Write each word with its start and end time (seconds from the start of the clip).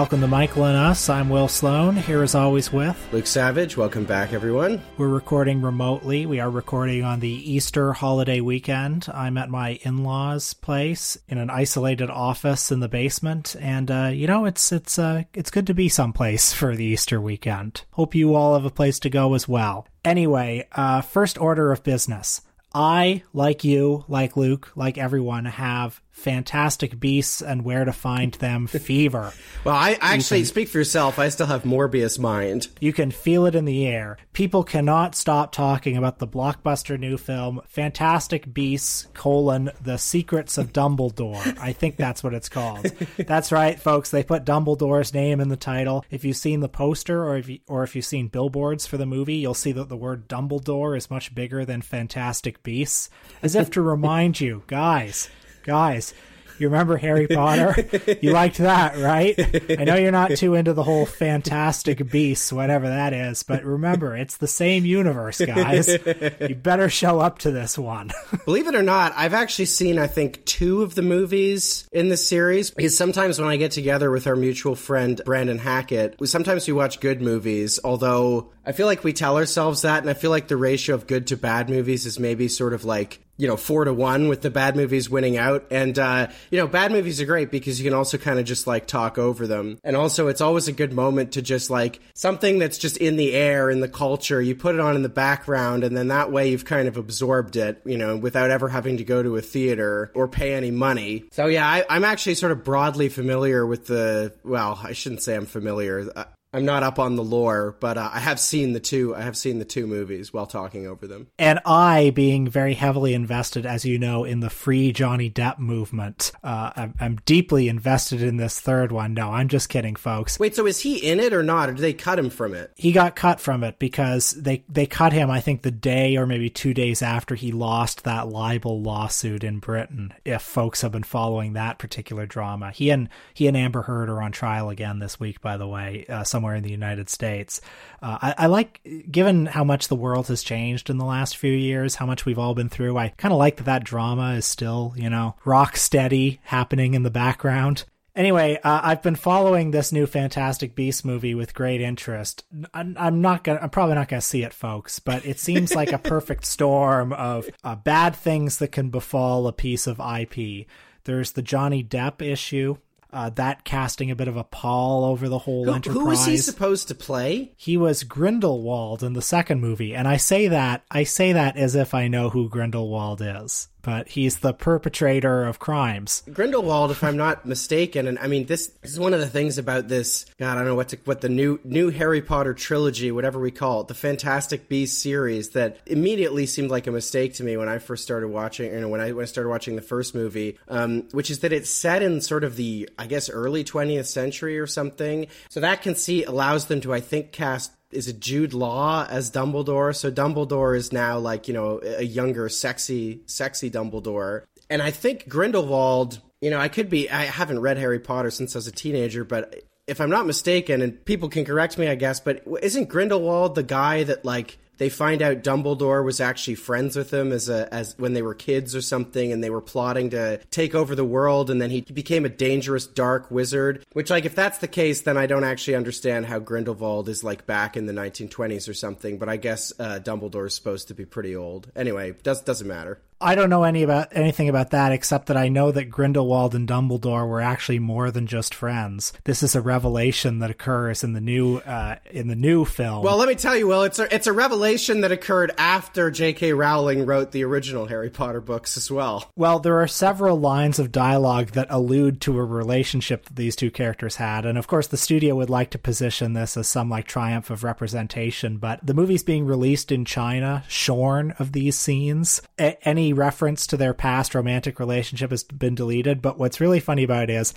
Welcome 0.00 0.22
to 0.22 0.28
Michael 0.28 0.64
and 0.64 0.78
Us. 0.78 1.10
I'm 1.10 1.28
Will 1.28 1.46
Sloan, 1.46 1.94
here 1.94 2.22
as 2.22 2.34
always 2.34 2.72
with 2.72 2.96
Luke 3.12 3.26
Savage. 3.26 3.76
Welcome 3.76 4.06
back, 4.06 4.32
everyone. 4.32 4.80
We're 4.96 5.08
recording 5.08 5.60
remotely. 5.60 6.24
We 6.24 6.40
are 6.40 6.48
recording 6.48 7.04
on 7.04 7.20
the 7.20 7.28
Easter 7.28 7.92
holiday 7.92 8.40
weekend. 8.40 9.08
I'm 9.12 9.36
at 9.36 9.50
my 9.50 9.78
in 9.82 10.02
law's 10.02 10.54
place 10.54 11.18
in 11.28 11.36
an 11.36 11.50
isolated 11.50 12.08
office 12.08 12.72
in 12.72 12.80
the 12.80 12.88
basement, 12.88 13.54
and 13.60 13.90
uh, 13.90 14.10
you 14.10 14.26
know 14.26 14.46
it's 14.46 14.72
it's 14.72 14.98
uh, 14.98 15.24
it's 15.34 15.50
good 15.50 15.66
to 15.66 15.74
be 15.74 15.90
someplace 15.90 16.50
for 16.54 16.74
the 16.74 16.86
Easter 16.86 17.20
weekend. 17.20 17.82
Hope 17.90 18.14
you 18.14 18.34
all 18.34 18.54
have 18.54 18.64
a 18.64 18.70
place 18.70 19.00
to 19.00 19.10
go 19.10 19.34
as 19.34 19.46
well. 19.46 19.86
Anyway, 20.02 20.66
uh, 20.72 21.02
first 21.02 21.36
order 21.36 21.72
of 21.72 21.84
business. 21.84 22.40
I, 22.72 23.24
like 23.32 23.64
you, 23.64 24.04
like 24.06 24.36
Luke, 24.36 24.70
like 24.76 24.96
everyone, 24.96 25.44
have 25.44 26.00
Fantastic 26.20 27.00
Beasts 27.00 27.40
and 27.40 27.64
Where 27.64 27.84
to 27.84 27.92
Find 27.92 28.34
Them 28.34 28.66
fever. 28.68 29.32
well, 29.64 29.74
I 29.74 29.96
actually 30.00 30.40
can, 30.40 30.46
speak 30.46 30.68
for 30.68 30.78
yourself. 30.78 31.18
I 31.18 31.30
still 31.30 31.46
have 31.46 31.62
Morbius 31.62 32.18
mind. 32.18 32.68
You 32.78 32.92
can 32.92 33.10
feel 33.10 33.46
it 33.46 33.54
in 33.54 33.64
the 33.64 33.86
air. 33.86 34.18
People 34.32 34.62
cannot 34.62 35.14
stop 35.14 35.50
talking 35.52 35.96
about 35.96 36.18
the 36.18 36.28
blockbuster 36.28 36.98
new 36.98 37.16
film 37.16 37.62
Fantastic 37.68 38.52
Beasts: 38.52 39.08
colon 39.14 39.70
The 39.82 39.96
Secrets 39.96 40.58
of 40.58 40.72
Dumbledore. 40.72 41.58
I 41.60 41.72
think 41.72 41.96
that's 41.96 42.22
what 42.22 42.34
it's 42.34 42.48
called. 42.48 42.84
that's 43.16 43.50
right, 43.50 43.80
folks. 43.80 44.10
They 44.10 44.22
put 44.22 44.44
Dumbledore's 44.44 45.14
name 45.14 45.40
in 45.40 45.48
the 45.48 45.56
title. 45.56 46.04
If 46.10 46.24
you've 46.24 46.36
seen 46.36 46.60
the 46.60 46.68
poster 46.68 47.24
or 47.24 47.38
if 47.38 47.48
you, 47.48 47.60
or 47.66 47.82
if 47.82 47.96
you've 47.96 48.04
seen 48.04 48.28
billboards 48.28 48.86
for 48.86 48.98
the 48.98 49.06
movie, 49.06 49.36
you'll 49.36 49.54
see 49.54 49.72
that 49.72 49.88
the 49.88 49.96
word 49.96 50.28
Dumbledore 50.28 50.96
is 50.96 51.10
much 51.10 51.34
bigger 51.34 51.64
than 51.64 51.80
Fantastic 51.80 52.62
Beasts, 52.62 53.08
as 53.42 53.54
if 53.54 53.70
to 53.70 53.80
remind 53.90 54.40
you, 54.40 54.62
guys 54.66 55.30
guys, 55.62 56.14
you 56.60 56.68
remember 56.68 56.98
Harry 56.98 57.26
Potter? 57.26 57.74
you 58.20 58.32
liked 58.32 58.58
that, 58.58 58.98
right? 58.98 59.34
I 59.78 59.84
know 59.84 59.94
you're 59.94 60.12
not 60.12 60.36
too 60.36 60.54
into 60.54 60.74
the 60.74 60.82
whole 60.82 61.06
fantastic 61.06 62.10
beasts, 62.10 62.52
whatever 62.52 62.86
that 62.86 63.14
is, 63.14 63.42
but 63.42 63.64
remember, 63.64 64.14
it's 64.14 64.36
the 64.36 64.46
same 64.46 64.84
universe, 64.84 65.40
guys. 65.40 65.88
You 65.88 66.54
better 66.54 66.90
show 66.90 67.18
up 67.18 67.38
to 67.40 67.50
this 67.50 67.78
one. 67.78 68.10
Believe 68.44 68.66
it 68.66 68.74
or 68.74 68.82
not, 68.82 69.14
I've 69.16 69.32
actually 69.32 69.64
seen, 69.64 69.98
I 69.98 70.06
think, 70.06 70.44
two 70.44 70.82
of 70.82 70.94
the 70.94 71.02
movies 71.02 71.88
in 71.92 72.10
the 72.10 72.18
series. 72.18 72.70
Because 72.70 72.96
sometimes 72.96 73.40
when 73.40 73.48
I 73.48 73.56
get 73.56 73.70
together 73.70 74.10
with 74.10 74.26
our 74.26 74.36
mutual 74.36 74.76
friend, 74.76 75.18
Brandon 75.24 75.58
Hackett, 75.58 76.16
sometimes 76.28 76.66
we 76.66 76.74
watch 76.74 77.00
good 77.00 77.22
movies, 77.22 77.80
although 77.82 78.52
I 78.66 78.72
feel 78.72 78.86
like 78.86 79.02
we 79.02 79.14
tell 79.14 79.38
ourselves 79.38 79.82
that, 79.82 80.02
and 80.02 80.10
I 80.10 80.14
feel 80.14 80.30
like 80.30 80.48
the 80.48 80.58
ratio 80.58 80.94
of 80.94 81.06
good 81.06 81.28
to 81.28 81.38
bad 81.38 81.70
movies 81.70 82.04
is 82.04 82.18
maybe 82.18 82.48
sort 82.48 82.74
of 82.74 82.84
like 82.84 83.20
you 83.40 83.48
know 83.48 83.56
four 83.56 83.84
to 83.84 83.94
one 83.94 84.28
with 84.28 84.42
the 84.42 84.50
bad 84.50 84.76
movies 84.76 85.08
winning 85.08 85.36
out. 85.36 85.64
And 85.70 85.98
uh, 85.98 86.28
you 86.50 86.58
know 86.58 86.66
bad 86.66 86.92
movies 86.92 87.20
are 87.20 87.26
great 87.26 87.50
because 87.50 87.80
you 87.80 87.88
can 87.88 87.96
also 87.96 88.18
kind 88.18 88.38
of 88.38 88.44
just 88.44 88.66
like 88.66 88.86
talk 88.86 89.18
over 89.18 89.46
them. 89.46 89.78
And 89.82 89.96
also 89.96 90.28
it's 90.28 90.42
always 90.42 90.68
a 90.68 90.72
good 90.72 90.92
moment 90.92 91.32
to 91.32 91.42
just 91.42 91.70
like 91.70 92.00
something 92.14 92.58
that's 92.58 92.76
just 92.78 92.98
in 92.98 93.16
the 93.16 93.32
air 93.32 93.70
in 93.70 93.80
the 93.80 93.88
culture 93.88 94.42
you 94.42 94.54
put 94.54 94.74
it 94.74 94.80
on 94.80 94.94
in 94.94 95.02
the 95.02 95.08
background 95.08 95.84
and 95.84 95.96
then 95.96 96.08
that 96.08 96.30
way 96.30 96.50
you've 96.50 96.64
kind 96.64 96.86
of 96.86 96.96
absorbed 96.96 97.56
it 97.56 97.80
you 97.84 97.96
know 97.96 98.16
without 98.16 98.50
ever 98.50 98.68
having 98.68 98.98
to 98.98 99.04
go 99.04 99.22
to 99.22 99.36
a 99.36 99.40
theater 99.40 100.10
or 100.14 100.28
pay 100.28 100.54
any 100.54 100.70
money. 100.70 101.24
So 101.32 101.46
yeah 101.46 101.66
I, 101.66 101.84
i'm 101.88 102.04
actually 102.04 102.34
sort 102.34 102.52
of 102.52 102.62
broadly 102.64 103.08
familiar 103.08 103.64
with 103.64 103.86
the 103.86 104.34
well 104.44 104.78
i 104.82 104.92
shouldn't 104.92 105.22
say 105.22 105.34
i'm 105.34 105.46
familiar 105.46 106.10
I'm 106.52 106.64
not 106.64 106.82
up 106.82 106.98
on 106.98 107.14
the 107.14 107.22
lore, 107.22 107.76
but 107.78 107.96
uh, 107.96 108.10
I 108.12 108.18
have 108.18 108.40
seen 108.40 108.72
the 108.72 108.80
two. 108.80 109.14
I 109.14 109.20
have 109.20 109.36
seen 109.36 109.60
the 109.60 109.64
two 109.64 109.86
movies 109.86 110.32
while 110.32 110.46
talking 110.46 110.84
over 110.84 111.06
them. 111.06 111.28
And 111.38 111.60
I, 111.64 112.10
being 112.10 112.48
very 112.48 112.74
heavily 112.74 113.14
invested, 113.14 113.64
as 113.66 113.84
you 113.84 114.00
know, 114.00 114.24
in 114.24 114.40
the 114.40 114.50
free 114.50 114.90
Johnny 114.90 115.30
Depp 115.30 115.60
movement, 115.60 116.32
uh, 116.42 116.72
I'm, 116.74 116.94
I'm, 116.98 117.16
deeply 117.24 117.68
invested 117.68 118.20
in 118.20 118.36
this 118.36 118.58
third 118.58 118.90
one. 118.90 119.14
No, 119.14 119.30
I'm 119.30 119.46
just 119.46 119.68
kidding, 119.68 119.94
folks. 119.94 120.40
Wait, 120.40 120.56
so 120.56 120.66
is 120.66 120.80
he 120.80 120.96
in 120.96 121.20
it 121.20 121.32
or 121.32 121.44
not, 121.44 121.68
or 121.68 121.74
did 121.74 121.82
they 121.82 121.92
cut 121.92 122.18
him 122.18 122.30
from 122.30 122.54
it? 122.54 122.72
He 122.76 122.90
got 122.90 123.14
cut 123.14 123.40
from 123.40 123.62
it 123.62 123.78
because 123.78 124.32
they 124.32 124.64
they 124.68 124.86
cut 124.86 125.12
him. 125.12 125.30
I 125.30 125.40
think 125.40 125.62
the 125.62 125.70
day 125.70 126.16
or 126.16 126.26
maybe 126.26 126.50
two 126.50 126.74
days 126.74 127.02
after 127.02 127.36
he 127.36 127.52
lost 127.52 128.02
that 128.04 128.28
libel 128.28 128.82
lawsuit 128.82 129.44
in 129.44 129.60
Britain. 129.60 130.14
If 130.24 130.42
folks 130.42 130.80
have 130.80 130.90
been 130.90 131.04
following 131.04 131.52
that 131.52 131.78
particular 131.78 132.26
drama, 132.26 132.72
he 132.72 132.90
and 132.90 133.08
he 133.34 133.46
and 133.46 133.56
Amber 133.56 133.82
Heard 133.82 134.08
are 134.08 134.22
on 134.22 134.32
trial 134.32 134.70
again 134.70 134.98
this 134.98 135.20
week. 135.20 135.40
By 135.40 135.56
the 135.56 135.68
way, 135.68 136.06
uh, 136.08 136.24
somewhere 136.40 136.54
in 136.54 136.62
the 136.62 136.70
United 136.70 137.10
States. 137.10 137.60
Uh, 138.00 138.16
I, 138.22 138.34
I, 138.38 138.46
like, 138.46 138.80
given 139.10 139.44
how 139.44 139.62
much 139.62 139.88
the 139.88 139.94
world 139.94 140.28
has 140.28 140.42
changed 140.42 140.88
in 140.88 140.96
the 140.96 141.04
last 141.04 141.36
few 141.36 141.52
years, 141.52 141.96
how 141.96 142.06
much 142.06 142.24
we've 142.24 142.38
all 142.38 142.54
been 142.54 142.70
through. 142.70 142.96
I 142.96 143.08
kind 143.08 143.32
of 143.32 143.38
like 143.38 143.56
that 143.56 143.64
that 143.64 143.84
drama 143.84 144.32
is 144.32 144.46
still, 144.46 144.94
you 144.96 145.10
know, 145.10 145.36
rock 145.44 145.76
steady 145.76 146.40
happening 146.44 146.94
in 146.94 147.02
the 147.02 147.10
background. 147.10 147.84
Anyway, 148.16 148.58
uh, 148.64 148.80
I've 148.82 149.02
been 149.02 149.16
following 149.16 149.70
this 149.70 149.92
new 149.92 150.06
Fantastic 150.06 150.74
Beast 150.74 151.04
movie 151.04 151.34
with 151.34 151.54
great 151.54 151.82
interest. 151.82 152.44
I'm, 152.72 152.96
I'm 152.98 153.20
not 153.20 153.44
gonna, 153.44 153.60
I'm 153.62 153.70
probably 153.70 153.96
not 153.96 154.08
gonna 154.08 154.22
see 154.22 154.42
it, 154.42 154.54
folks, 154.54 154.98
but 154.98 155.26
it 155.26 155.38
seems 155.38 155.74
like 155.74 155.92
a 155.92 155.98
perfect 156.14 156.46
storm 156.46 157.12
of 157.12 157.48
uh, 157.62 157.76
bad 157.76 158.16
things 158.16 158.58
that 158.58 158.72
can 158.72 158.88
befall 158.88 159.46
a 159.46 159.52
piece 159.52 159.86
of 159.86 160.00
IP. 160.00 160.66
There's 161.04 161.32
the 161.32 161.42
Johnny 161.42 161.84
Depp 161.84 162.22
issue, 162.22 162.78
uh, 163.12 163.30
that 163.30 163.64
casting 163.64 164.10
a 164.10 164.16
bit 164.16 164.28
of 164.28 164.36
a 164.36 164.44
pall 164.44 165.04
over 165.04 165.28
the 165.28 165.38
whole 165.38 165.64
who, 165.64 165.72
enterprise. 165.72 165.98
Who 165.98 166.06
was 166.06 166.24
he 166.24 166.36
supposed 166.36 166.88
to 166.88 166.94
play? 166.94 167.52
He 167.56 167.76
was 167.76 168.04
Grindelwald 168.04 169.02
in 169.02 169.12
the 169.12 169.22
second 169.22 169.60
movie, 169.60 169.94
and 169.94 170.06
I 170.06 170.16
say 170.16 170.48
that 170.48 170.84
I 170.90 171.04
say 171.04 171.32
that 171.32 171.56
as 171.56 171.74
if 171.74 171.94
I 171.94 172.08
know 172.08 172.30
who 172.30 172.48
Grindelwald 172.48 173.22
is 173.22 173.68
but 173.82 174.08
he's 174.08 174.38
the 174.38 174.52
perpetrator 174.52 175.44
of 175.44 175.58
crimes. 175.58 176.22
Grindelwald, 176.32 176.90
if 176.90 177.02
I'm 177.02 177.16
not 177.16 177.46
mistaken, 177.46 178.06
and 178.06 178.18
I 178.18 178.26
mean 178.26 178.46
this, 178.46 178.68
this 178.82 178.92
is 178.92 179.00
one 179.00 179.14
of 179.14 179.20
the 179.20 179.26
things 179.26 179.58
about 179.58 179.88
this. 179.88 180.26
God, 180.38 180.52
I 180.52 180.54
don't 180.56 180.64
know 180.66 180.74
what 180.74 180.88
to, 180.88 180.98
what 181.04 181.20
the 181.20 181.28
new 181.28 181.60
new 181.64 181.90
Harry 181.90 182.22
Potter 182.22 182.54
trilogy, 182.54 183.10
whatever 183.12 183.38
we 183.38 183.50
call 183.50 183.82
it, 183.82 183.88
the 183.88 183.94
Fantastic 183.94 184.68
Beasts 184.68 185.00
series, 185.00 185.50
that 185.50 185.78
immediately 185.86 186.46
seemed 186.46 186.70
like 186.70 186.86
a 186.86 186.92
mistake 186.92 187.34
to 187.34 187.44
me 187.44 187.56
when 187.56 187.68
I 187.68 187.78
first 187.78 188.04
started 188.04 188.28
watching. 188.28 188.72
You 188.72 188.80
know, 188.80 188.88
when 188.88 189.00
I 189.00 189.12
when 189.12 189.22
I 189.22 189.26
started 189.26 189.50
watching 189.50 189.76
the 189.76 189.82
first 189.82 190.14
movie, 190.14 190.58
um, 190.68 191.08
which 191.12 191.30
is 191.30 191.40
that 191.40 191.52
it's 191.52 191.70
set 191.70 192.02
in 192.02 192.20
sort 192.20 192.44
of 192.44 192.56
the 192.56 192.88
I 192.98 193.06
guess 193.06 193.30
early 193.30 193.64
20th 193.64 194.06
century 194.06 194.58
or 194.58 194.66
something. 194.66 195.26
So 195.48 195.60
that 195.60 195.82
conceit 195.82 196.26
allows 196.26 196.66
them 196.66 196.80
to, 196.82 196.92
I 196.92 197.00
think, 197.00 197.32
cast 197.32 197.72
is 197.90 198.08
it 198.08 198.20
Jude 198.20 198.54
Law 198.54 199.06
as 199.08 199.30
Dumbledore? 199.30 199.94
So 199.94 200.10
Dumbledore 200.10 200.76
is 200.76 200.92
now 200.92 201.18
like, 201.18 201.48
you 201.48 201.54
know, 201.54 201.80
a 201.82 202.04
younger, 202.04 202.48
sexy, 202.48 203.20
sexy 203.26 203.70
Dumbledore. 203.70 204.42
And 204.68 204.80
I 204.80 204.90
think 204.90 205.28
Grindelwald, 205.28 206.20
you 206.40 206.50
know, 206.50 206.58
I 206.58 206.68
could 206.68 206.88
be, 206.88 207.10
I 207.10 207.24
haven't 207.24 207.60
read 207.60 207.78
Harry 207.78 207.98
Potter 207.98 208.30
since 208.30 208.54
I 208.54 208.58
was 208.58 208.66
a 208.66 208.72
teenager, 208.72 209.24
but 209.24 209.64
if 209.86 210.00
I'm 210.00 210.10
not 210.10 210.26
mistaken, 210.26 210.82
and 210.82 211.04
people 211.04 211.28
can 211.28 211.44
correct 211.44 211.76
me, 211.76 211.88
I 211.88 211.96
guess, 211.96 212.20
but 212.20 212.44
isn't 212.62 212.88
Grindelwald 212.88 213.56
the 213.56 213.64
guy 213.64 214.04
that 214.04 214.24
like 214.24 214.58
they 214.80 214.88
find 214.88 215.20
out 215.20 215.42
Dumbledore 215.42 216.02
was 216.02 216.22
actually 216.22 216.54
friends 216.54 216.96
with 216.96 217.12
him 217.12 217.32
as 217.32 217.50
a 217.50 217.72
as 217.72 217.94
when 217.98 218.14
they 218.14 218.22
were 218.22 218.34
kids 218.34 218.74
or 218.74 218.80
something, 218.80 219.30
and 219.30 219.44
they 219.44 219.50
were 219.50 219.60
plotting 219.60 220.08
to 220.10 220.38
take 220.50 220.74
over 220.74 220.94
the 220.94 221.04
world, 221.04 221.50
and 221.50 221.60
then 221.60 221.68
he 221.68 221.82
became 221.82 222.24
a 222.24 222.30
dangerous 222.30 222.86
dark 222.86 223.30
wizard. 223.30 223.84
Which, 223.92 224.08
like, 224.08 224.24
if 224.24 224.34
that's 224.34 224.56
the 224.56 224.66
case, 224.66 225.02
then 225.02 225.18
I 225.18 225.26
don't 225.26 225.44
actually 225.44 225.74
understand 225.74 226.24
how 226.24 226.38
Grindelwald 226.38 227.10
is 227.10 227.22
like 227.22 227.44
back 227.44 227.76
in 227.76 227.84
the 227.84 227.92
1920s 227.92 228.70
or 228.70 228.74
something. 228.74 229.18
But 229.18 229.28
I 229.28 229.36
guess 229.36 229.70
uh, 229.78 230.00
Dumbledore 230.02 230.46
is 230.46 230.54
supposed 230.54 230.88
to 230.88 230.94
be 230.94 231.04
pretty 231.04 231.36
old. 231.36 231.70
Anyway, 231.76 232.14
does 232.22 232.40
doesn't 232.40 232.66
matter. 232.66 233.02
I 233.20 233.34
don't 233.34 233.50
know 233.50 233.64
any 233.64 233.82
about 233.82 234.08
anything 234.12 234.48
about 234.48 234.70
that 234.70 234.92
except 234.92 235.26
that 235.26 235.36
I 235.36 235.48
know 235.48 235.70
that 235.70 235.90
Grindelwald 235.90 236.54
and 236.54 236.66
Dumbledore 236.66 237.28
were 237.28 237.40
actually 237.40 237.78
more 237.78 238.10
than 238.10 238.26
just 238.26 238.54
friends. 238.54 239.12
This 239.24 239.42
is 239.42 239.54
a 239.54 239.60
revelation 239.60 240.38
that 240.38 240.50
occurs 240.50 241.04
in 241.04 241.12
the 241.12 241.20
new 241.20 241.58
uh, 241.58 241.96
in 242.10 242.28
the 242.28 242.34
new 242.34 242.64
film. 242.64 243.02
Well, 243.04 243.18
let 243.18 243.28
me 243.28 243.34
tell 243.34 243.56
you, 243.56 243.68
Well, 243.68 243.82
it's 243.82 243.98
a 243.98 244.12
it's 244.14 244.26
a 244.26 244.32
revelation 244.32 245.02
that 245.02 245.12
occurred 245.12 245.52
after 245.58 246.10
J.K. 246.10 246.54
Rowling 246.54 247.04
wrote 247.04 247.32
the 247.32 247.44
original 247.44 247.86
Harry 247.86 248.10
Potter 248.10 248.40
books 248.40 248.76
as 248.76 248.90
well. 248.90 249.30
Well, 249.36 249.58
there 249.58 249.80
are 249.80 249.86
several 249.86 250.38
lines 250.38 250.78
of 250.78 250.90
dialogue 250.92 251.48
that 251.50 251.66
allude 251.70 252.20
to 252.22 252.38
a 252.38 252.44
relationship 252.44 253.26
that 253.26 253.36
these 253.36 253.56
two 253.56 253.70
characters 253.70 254.16
had, 254.16 254.46
and 254.46 254.56
of 254.56 254.66
course, 254.66 254.86
the 254.86 254.96
studio 254.96 255.34
would 255.34 255.50
like 255.50 255.70
to 255.70 255.78
position 255.78 256.32
this 256.32 256.56
as 256.56 256.68
some 256.68 256.88
like 256.88 257.06
triumph 257.06 257.50
of 257.50 257.64
representation. 257.64 258.56
But 258.56 258.80
the 258.82 258.94
movie's 258.94 259.22
being 259.22 259.44
released 259.44 259.92
in 259.92 260.04
China, 260.04 260.64
shorn 260.68 261.32
of 261.38 261.52
these 261.52 261.76
scenes. 261.76 262.40
A- 262.58 262.78
any 262.88 263.09
reference 263.12 263.66
to 263.68 263.76
their 263.76 263.94
past 263.94 264.34
romantic 264.34 264.78
relationship 264.78 265.30
has 265.30 265.42
been 265.44 265.74
deleted, 265.74 266.22
but 266.22 266.38
what's 266.38 266.60
really 266.60 266.80
funny 266.80 267.04
about 267.04 267.24
it 267.24 267.30
is 267.30 267.54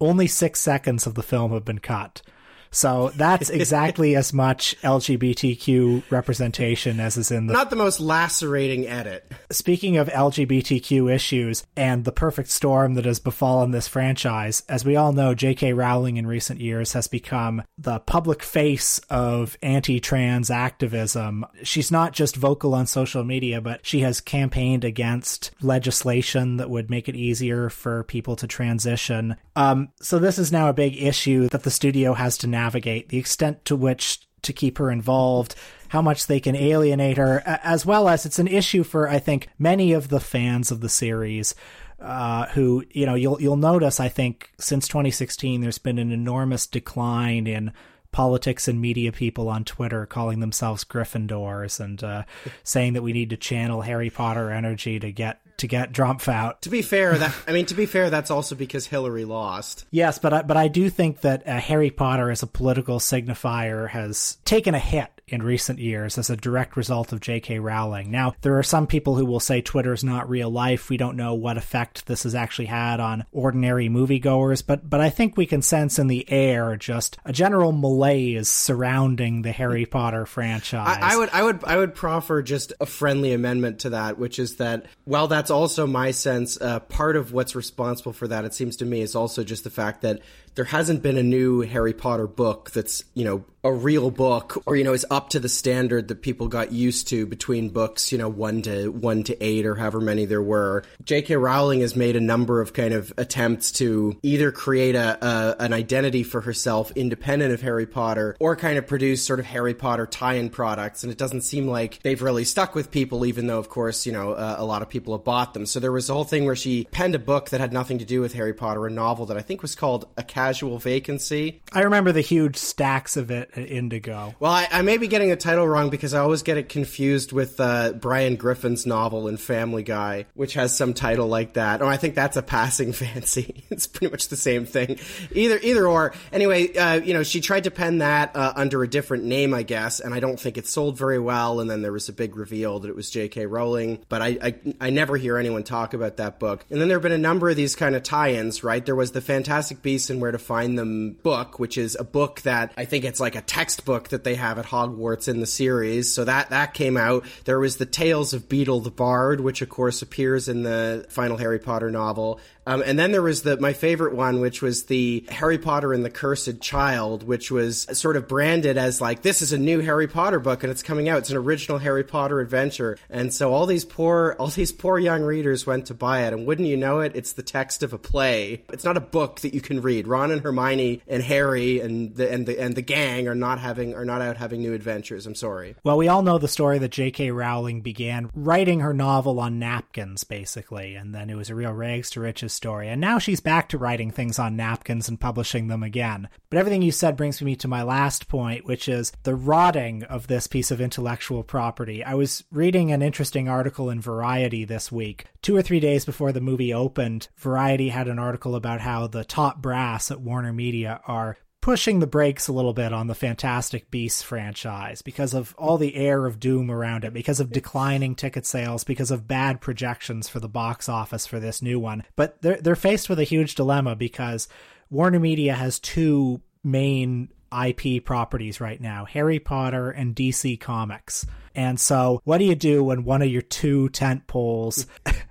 only 0.00 0.26
six 0.26 0.60
seconds 0.60 1.06
of 1.06 1.14
the 1.14 1.22
film 1.22 1.52
have 1.52 1.64
been 1.64 1.78
cut. 1.78 2.22
So 2.70 3.10
that's 3.16 3.50
exactly 3.50 4.16
as 4.16 4.32
much 4.32 4.76
LGBTQ 4.82 6.10
representation 6.10 7.00
as 7.00 7.16
is 7.16 7.30
in 7.30 7.46
the. 7.46 7.52
Not 7.52 7.70
the 7.70 7.76
most 7.76 8.00
lacerating 8.00 8.86
edit. 8.86 9.30
Speaking 9.50 9.96
of 9.96 10.08
LGBTQ 10.08 11.12
issues 11.12 11.64
and 11.76 12.04
the 12.04 12.12
perfect 12.12 12.50
storm 12.50 12.94
that 12.94 13.04
has 13.04 13.18
befallen 13.18 13.70
this 13.70 13.88
franchise, 13.88 14.62
as 14.68 14.84
we 14.84 14.96
all 14.96 15.12
know, 15.12 15.34
J.K. 15.34 15.72
Rowling 15.72 16.16
in 16.16 16.26
recent 16.26 16.60
years 16.60 16.92
has 16.92 17.08
become 17.08 17.62
the 17.76 18.00
public 18.00 18.42
face 18.42 18.98
of 19.10 19.56
anti 19.62 20.00
trans 20.00 20.50
activism. 20.50 21.46
She's 21.62 21.90
not 21.90 22.12
just 22.12 22.36
vocal 22.36 22.74
on 22.74 22.86
social 22.86 23.24
media, 23.24 23.60
but 23.60 23.84
she 23.86 24.00
has 24.00 24.20
campaigned 24.20 24.84
against 24.84 25.50
legislation 25.60 26.56
that 26.58 26.70
would 26.70 26.90
make 26.90 27.08
it 27.08 27.16
easier 27.16 27.70
for 27.70 28.04
people 28.04 28.36
to 28.36 28.46
transition. 28.46 29.36
Um, 29.56 29.90
so 30.00 30.18
this 30.18 30.38
is 30.38 30.52
now 30.52 30.68
a 30.68 30.74
big 30.74 31.00
issue 31.00 31.48
that 31.48 31.62
the 31.62 31.70
studio 31.70 32.14
has 32.14 32.38
to 32.38 32.46
navigate. 32.58 33.08
The 33.08 33.18
extent 33.18 33.64
to 33.66 33.76
which 33.76 34.20
to 34.42 34.52
keep 34.52 34.78
her 34.78 34.90
involved, 34.90 35.54
how 35.88 36.02
much 36.02 36.26
they 36.26 36.40
can 36.40 36.56
alienate 36.56 37.16
her, 37.16 37.42
as 37.46 37.84
well 37.84 38.08
as 38.08 38.26
it's 38.26 38.38
an 38.38 38.48
issue 38.48 38.82
for 38.82 39.08
I 39.08 39.18
think 39.18 39.48
many 39.58 39.92
of 39.92 40.08
the 40.08 40.20
fans 40.20 40.70
of 40.70 40.80
the 40.80 40.88
series. 40.88 41.54
Uh, 42.00 42.46
who 42.50 42.84
you 42.92 43.04
know 43.04 43.16
you'll 43.16 43.42
you'll 43.42 43.56
notice 43.56 43.98
I 43.98 44.08
think 44.08 44.52
since 44.56 44.86
2016 44.86 45.60
there's 45.60 45.78
been 45.78 45.98
an 45.98 46.12
enormous 46.12 46.64
decline 46.64 47.48
in 47.48 47.72
politics 48.12 48.68
and 48.68 48.80
media 48.80 49.10
people 49.10 49.48
on 49.48 49.64
Twitter 49.64 50.06
calling 50.06 50.38
themselves 50.38 50.84
Gryffindors 50.84 51.80
and 51.80 52.04
uh, 52.04 52.22
saying 52.62 52.92
that 52.92 53.02
we 53.02 53.12
need 53.12 53.30
to 53.30 53.36
channel 53.36 53.82
Harry 53.82 54.10
Potter 54.10 54.52
energy 54.52 55.00
to 55.00 55.10
get 55.10 55.40
to 55.58 55.66
get 55.66 55.92
Drumpf 55.92 56.28
out. 56.28 56.62
To 56.62 56.70
be 56.70 56.82
fair, 56.82 57.16
that 57.16 57.34
I 57.46 57.52
mean 57.52 57.66
to 57.66 57.74
be 57.74 57.86
fair, 57.86 58.10
that's 58.10 58.30
also 58.30 58.54
because 58.54 58.86
Hillary 58.86 59.24
lost. 59.24 59.84
Yes, 59.90 60.18
but 60.18 60.32
I, 60.32 60.42
but 60.42 60.56
I 60.56 60.68
do 60.68 60.90
think 60.90 61.20
that 61.20 61.46
uh, 61.46 61.58
Harry 61.58 61.90
Potter 61.90 62.30
as 62.30 62.42
a 62.42 62.46
political 62.46 62.98
signifier 62.98 63.88
has 63.88 64.38
taken 64.44 64.74
a 64.74 64.78
hit 64.78 65.17
in 65.32 65.42
recent 65.42 65.78
years 65.78 66.18
as 66.18 66.30
a 66.30 66.36
direct 66.36 66.76
result 66.76 67.12
of 67.12 67.20
J.K. 67.20 67.58
Rowling. 67.58 68.10
Now, 68.10 68.34
there 68.42 68.58
are 68.58 68.62
some 68.62 68.86
people 68.86 69.16
who 69.16 69.24
will 69.24 69.40
say 69.40 69.60
Twitter 69.60 69.92
is 69.92 70.04
not 70.04 70.28
real 70.28 70.50
life. 70.50 70.88
We 70.88 70.96
don't 70.96 71.16
know 71.16 71.34
what 71.34 71.56
effect 71.56 72.06
this 72.06 72.22
has 72.24 72.34
actually 72.34 72.66
had 72.66 73.00
on 73.00 73.24
ordinary 73.32 73.88
moviegoers, 73.88 74.64
but 74.66 74.88
but 74.88 75.00
I 75.00 75.10
think 75.10 75.36
we 75.36 75.46
can 75.46 75.62
sense 75.62 75.98
in 75.98 76.06
the 76.06 76.30
air 76.30 76.76
just 76.76 77.18
a 77.24 77.32
general 77.32 77.72
malaise 77.72 78.48
surrounding 78.48 79.42
the 79.42 79.52
Harry 79.52 79.86
Potter 79.86 80.26
franchise. 80.26 80.98
I, 81.00 81.14
I 81.14 81.16
would 81.16 81.28
I 81.30 81.42
would 81.42 81.64
I 81.64 81.76
would 81.76 81.94
proffer 81.94 82.42
just 82.42 82.72
a 82.80 82.86
friendly 82.86 83.32
amendment 83.32 83.80
to 83.80 83.90
that, 83.90 84.18
which 84.18 84.38
is 84.38 84.56
that 84.56 84.86
while 85.04 85.28
that's 85.28 85.50
also 85.50 85.86
my 85.86 86.10
sense, 86.10 86.60
uh, 86.60 86.80
part 86.80 87.16
of 87.16 87.32
what's 87.32 87.54
responsible 87.54 88.12
for 88.12 88.28
that, 88.28 88.44
it 88.44 88.54
seems 88.54 88.76
to 88.76 88.84
me, 88.84 89.00
is 89.00 89.14
also 89.14 89.44
just 89.44 89.64
the 89.64 89.70
fact 89.70 90.02
that 90.02 90.20
there 90.58 90.64
hasn't 90.64 91.04
been 91.04 91.16
a 91.16 91.22
new 91.22 91.60
Harry 91.60 91.92
Potter 91.92 92.26
book 92.26 92.72
that's, 92.72 93.04
you 93.14 93.24
know, 93.24 93.44
a 93.64 93.72
real 93.72 94.10
book 94.10 94.62
or, 94.66 94.76
you 94.76 94.84
know, 94.84 94.92
is 94.92 95.04
up 95.10 95.30
to 95.30 95.40
the 95.40 95.48
standard 95.48 96.08
that 96.08 96.22
people 96.22 96.48
got 96.48 96.72
used 96.72 97.08
to 97.08 97.26
between 97.26 97.70
books, 97.70 98.12
you 98.12 98.18
know, 98.18 98.28
one 98.28 98.62
to 98.62 98.88
one 98.88 99.22
to 99.24 99.44
eight 99.44 99.66
or 99.66 99.74
however 99.74 100.00
many 100.00 100.24
there 100.24 100.42
were. 100.42 100.84
J.K. 101.04 101.36
Rowling 101.36 101.80
has 101.80 101.96
made 101.96 102.16
a 102.16 102.20
number 102.20 102.60
of 102.60 102.72
kind 102.72 102.94
of 102.94 103.12
attempts 103.16 103.72
to 103.72 104.18
either 104.22 104.52
create 104.52 104.94
a, 104.94 105.24
a 105.24 105.56
an 105.62 105.72
identity 105.72 106.22
for 106.22 106.40
herself 106.40 106.92
independent 106.92 107.52
of 107.52 107.60
Harry 107.60 107.86
Potter 107.86 108.36
or 108.38 108.54
kind 108.54 108.78
of 108.78 108.86
produce 108.86 109.24
sort 109.24 109.40
of 109.40 109.46
Harry 109.46 109.74
Potter 109.74 110.06
tie-in 110.06 110.50
products. 110.50 111.02
And 111.02 111.12
it 111.12 111.18
doesn't 111.18 111.42
seem 111.42 111.66
like 111.66 112.00
they've 112.02 112.22
really 112.22 112.44
stuck 112.44 112.74
with 112.74 112.90
people, 112.90 113.26
even 113.26 113.48
though, 113.48 113.58
of 113.58 113.68
course, 113.68 114.06
you 114.06 114.12
know, 114.12 114.32
uh, 114.32 114.56
a 114.58 114.64
lot 114.64 114.82
of 114.82 114.88
people 114.88 115.16
have 115.16 115.24
bought 115.24 115.54
them. 115.54 115.66
So 115.66 115.80
there 115.80 115.92
was 115.92 116.08
a 116.08 116.14
whole 116.14 116.24
thing 116.24 116.44
where 116.44 116.56
she 116.56 116.86
penned 116.90 117.14
a 117.16 117.20
book 117.20 117.50
that 117.50 117.60
had 117.60 117.72
nothing 117.72 117.98
to 117.98 118.04
do 118.04 118.20
with 118.20 118.34
Harry 118.34 118.54
Potter, 118.54 118.86
a 118.86 118.90
novel 118.90 119.26
that 119.26 119.36
I 119.36 119.42
think 119.42 119.62
was 119.62 119.74
called 119.74 120.06
A 120.16 120.22
casual 120.48 120.78
vacancy. 120.78 121.60
I 121.74 121.82
remember 121.82 122.10
the 122.10 122.22
huge 122.22 122.56
stacks 122.56 123.18
of 123.18 123.30
it 123.30 123.50
at 123.54 123.70
Indigo. 123.70 124.34
Well, 124.40 124.50
I, 124.50 124.66
I 124.72 124.80
may 124.80 124.96
be 124.96 125.06
getting 125.06 125.30
a 125.30 125.36
title 125.36 125.68
wrong 125.68 125.90
because 125.90 126.14
I 126.14 126.20
always 126.20 126.42
get 126.42 126.56
it 126.56 126.70
confused 126.70 127.32
with 127.32 127.60
uh, 127.60 127.92
Brian 127.92 128.36
Griffin's 128.36 128.86
novel 128.86 129.28
in 129.28 129.36
Family 129.36 129.82
Guy, 129.82 130.24
which 130.32 130.54
has 130.54 130.74
some 130.74 130.94
title 130.94 131.26
like 131.26 131.52
that. 131.54 131.82
Oh, 131.82 131.86
I 131.86 131.98
think 131.98 132.14
that's 132.14 132.38
a 132.38 132.42
passing 132.42 132.92
fancy. 132.94 133.64
it's 133.68 133.86
pretty 133.86 134.10
much 134.10 134.28
the 134.28 134.38
same 134.38 134.64
thing. 134.64 134.98
Either, 135.32 135.58
either 135.62 135.86
or. 135.86 136.14
Anyway, 136.32 136.74
uh, 136.74 136.94
you 136.94 137.12
know, 137.12 137.22
she 137.22 137.42
tried 137.42 137.64
to 137.64 137.70
pen 137.70 137.98
that 137.98 138.34
uh, 138.34 138.54
under 138.56 138.82
a 138.82 138.88
different 138.88 139.24
name, 139.24 139.52
I 139.52 139.64
guess, 139.64 140.00
and 140.00 140.14
I 140.14 140.20
don't 140.20 140.40
think 140.40 140.56
it 140.56 140.66
sold 140.66 140.96
very 140.96 141.18
well. 141.18 141.60
And 141.60 141.68
then 141.68 141.82
there 141.82 141.92
was 141.92 142.08
a 142.08 142.14
big 142.14 142.36
reveal 142.36 142.78
that 142.78 142.88
it 142.88 142.96
was 142.96 143.10
J.K. 143.10 143.44
Rowling, 143.44 143.98
but 144.08 144.22
I, 144.22 144.38
I, 144.42 144.54
I 144.80 144.90
never 144.90 145.18
hear 145.18 145.36
anyone 145.36 145.62
talk 145.62 145.92
about 145.92 146.16
that 146.16 146.38
book. 146.38 146.64
And 146.70 146.80
then 146.80 146.88
there 146.88 146.96
have 146.96 147.02
been 147.02 147.12
a 147.12 147.18
number 147.18 147.50
of 147.50 147.56
these 147.56 147.76
kind 147.76 147.94
of 147.94 148.02
tie-ins, 148.02 148.64
right? 148.64 148.84
There 148.84 148.96
was 148.96 149.12
the 149.12 149.20
Fantastic 149.20 149.82
Beasts 149.82 150.08
and 150.08 150.22
Where 150.22 150.32
to 150.32 150.37
Find 150.38 150.78
them 150.78 151.12
book, 151.22 151.58
which 151.58 151.76
is 151.76 151.96
a 151.98 152.04
book 152.04 152.42
that 152.42 152.72
I 152.76 152.84
think 152.84 153.04
it's 153.04 153.20
like 153.20 153.36
a 153.36 153.40
textbook 153.40 154.08
that 154.08 154.24
they 154.24 154.34
have 154.36 154.58
at 154.58 154.66
Hogwarts 154.66 155.28
in 155.28 155.40
the 155.40 155.46
series. 155.46 156.12
So 156.12 156.24
that 156.24 156.50
that 156.50 156.74
came 156.74 156.96
out. 156.96 157.24
There 157.44 157.60
was 157.60 157.76
the 157.76 157.86
Tales 157.86 158.32
of 158.34 158.48
Beedle 158.48 158.82
the 158.82 158.90
Bard, 158.90 159.40
which 159.40 159.62
of 159.62 159.68
course 159.68 160.02
appears 160.02 160.48
in 160.48 160.62
the 160.62 161.06
final 161.10 161.36
Harry 161.36 161.58
Potter 161.58 161.90
novel. 161.90 162.40
Um, 162.68 162.82
and 162.84 162.98
then 162.98 163.12
there 163.12 163.22
was 163.22 163.42
the 163.42 163.56
my 163.56 163.72
favorite 163.72 164.14
one, 164.14 164.40
which 164.42 164.60
was 164.60 164.84
the 164.84 165.24
Harry 165.30 165.56
Potter 165.56 165.94
and 165.94 166.04
the 166.04 166.10
Cursed 166.10 166.60
Child, 166.60 167.22
which 167.22 167.50
was 167.50 167.86
sort 167.98 168.14
of 168.14 168.28
branded 168.28 168.76
as 168.76 169.00
like 169.00 169.22
this 169.22 169.40
is 169.40 169.54
a 169.54 169.58
new 169.58 169.80
Harry 169.80 170.06
Potter 170.06 170.38
book 170.38 170.62
and 170.62 170.70
it's 170.70 170.82
coming 170.82 171.08
out. 171.08 171.16
It's 171.20 171.30
an 171.30 171.38
original 171.38 171.78
Harry 171.78 172.04
Potter 172.04 172.40
adventure. 172.40 172.98
And 173.08 173.32
so 173.32 173.54
all 173.54 173.64
these 173.64 173.86
poor 173.86 174.36
all 174.38 174.48
these 174.48 174.70
poor 174.70 174.98
young 174.98 175.22
readers 175.22 175.66
went 175.66 175.86
to 175.86 175.94
buy 175.94 176.26
it, 176.26 176.34
and 176.34 176.46
wouldn't 176.46 176.68
you 176.68 176.76
know 176.76 177.00
it, 177.00 177.12
it's 177.14 177.32
the 177.32 177.42
text 177.42 177.82
of 177.82 177.94
a 177.94 177.98
play. 177.98 178.64
It's 178.70 178.84
not 178.84 178.98
a 178.98 179.00
book 179.00 179.40
that 179.40 179.54
you 179.54 179.62
can 179.62 179.80
read. 179.80 180.06
Ron 180.06 180.30
and 180.30 180.42
Hermione 180.42 181.00
and 181.08 181.22
Harry 181.22 181.80
and 181.80 182.14
the 182.16 182.30
and 182.30 182.44
the 182.44 182.60
and 182.60 182.74
the 182.74 182.82
gang 182.82 183.28
are 183.28 183.34
not 183.34 183.60
having 183.60 183.94
are 183.94 184.04
not 184.04 184.20
out 184.20 184.36
having 184.36 184.60
new 184.60 184.74
adventures. 184.74 185.26
I'm 185.26 185.34
sorry. 185.34 185.74
Well, 185.84 185.96
we 185.96 186.08
all 186.08 186.20
know 186.20 186.36
the 186.36 186.48
story 186.48 186.78
that 186.80 186.90
J.K. 186.90 187.30
Rowling 187.30 187.80
began 187.80 188.28
writing 188.34 188.80
her 188.80 188.92
novel 188.92 189.40
on 189.40 189.58
napkins, 189.58 190.24
basically, 190.24 190.96
and 190.96 191.14
then 191.14 191.30
it 191.30 191.34
was 191.34 191.48
a 191.48 191.54
real 191.54 191.72
rags 191.72 192.10
to 192.10 192.20
riches 192.20 192.57
story. 192.58 192.88
And 192.88 193.00
now 193.00 193.18
she's 193.18 193.40
back 193.40 193.70
to 193.70 193.78
writing 193.78 194.10
things 194.10 194.38
on 194.38 194.56
napkins 194.56 195.08
and 195.08 195.18
publishing 195.18 195.68
them 195.68 195.82
again. 195.82 196.28
But 196.50 196.58
everything 196.58 196.82
you 196.82 196.92
said 196.92 197.16
brings 197.16 197.40
me 197.40 197.56
to 197.56 197.68
my 197.68 197.82
last 197.82 198.28
point, 198.28 198.66
which 198.66 198.88
is 198.88 199.12
the 199.22 199.34
rotting 199.34 200.02
of 200.02 200.26
this 200.26 200.46
piece 200.46 200.70
of 200.70 200.80
intellectual 200.80 201.42
property. 201.42 202.04
I 202.04 202.14
was 202.14 202.44
reading 202.50 202.92
an 202.92 203.00
interesting 203.00 203.48
article 203.48 203.88
in 203.88 204.00
Variety 204.00 204.66
this 204.66 204.92
week. 204.92 205.24
Two 205.40 205.56
or 205.56 205.62
three 205.62 205.80
days 205.80 206.04
before 206.04 206.32
the 206.32 206.40
movie 206.40 206.74
opened, 206.74 207.28
Variety 207.38 207.88
had 207.88 208.08
an 208.08 208.18
article 208.18 208.54
about 208.54 208.80
how 208.80 209.06
the 209.06 209.24
top 209.24 209.62
brass 209.62 210.10
at 210.10 210.20
Warner 210.20 210.52
Media 210.52 211.00
are 211.06 211.38
pushing 211.68 211.98
the 211.98 212.06
brakes 212.06 212.48
a 212.48 212.52
little 212.52 212.72
bit 212.72 212.94
on 212.94 213.08
the 213.08 213.14
Fantastic 213.14 213.90
Beasts 213.90 214.22
franchise 214.22 215.02
because 215.02 215.34
of 215.34 215.54
all 215.58 215.76
the 215.76 215.96
air 215.96 216.24
of 216.24 216.40
doom 216.40 216.70
around 216.70 217.04
it, 217.04 217.12
because 217.12 217.40
of 217.40 217.52
declining 217.52 218.14
ticket 218.14 218.46
sales, 218.46 218.84
because 218.84 219.10
of 219.10 219.28
bad 219.28 219.60
projections 219.60 220.30
for 220.30 220.40
the 220.40 220.48
box 220.48 220.88
office 220.88 221.26
for 221.26 221.38
this 221.38 221.60
new 221.60 221.78
one. 221.78 222.04
But 222.16 222.40
they're 222.40 222.56
they're 222.56 222.74
faced 222.74 223.10
with 223.10 223.18
a 223.18 223.24
huge 223.24 223.54
dilemma 223.54 223.96
because 223.96 224.48
Warner 224.88 225.20
Media 225.20 225.52
has 225.52 225.78
two 225.78 226.40
main 226.64 227.28
IP 227.52 228.02
properties 228.02 228.62
right 228.62 228.80
now, 228.80 229.04
Harry 229.04 229.38
Potter 229.38 229.90
and 229.90 230.16
DC 230.16 230.58
Comics. 230.58 231.26
And 231.54 231.78
so, 231.78 232.22
what 232.24 232.38
do 232.38 232.44
you 232.44 232.54
do 232.54 232.82
when 232.82 233.04
one 233.04 233.20
of 233.20 233.28
your 233.28 233.42
two 233.42 233.90
tent 233.90 234.26
poles 234.26 234.86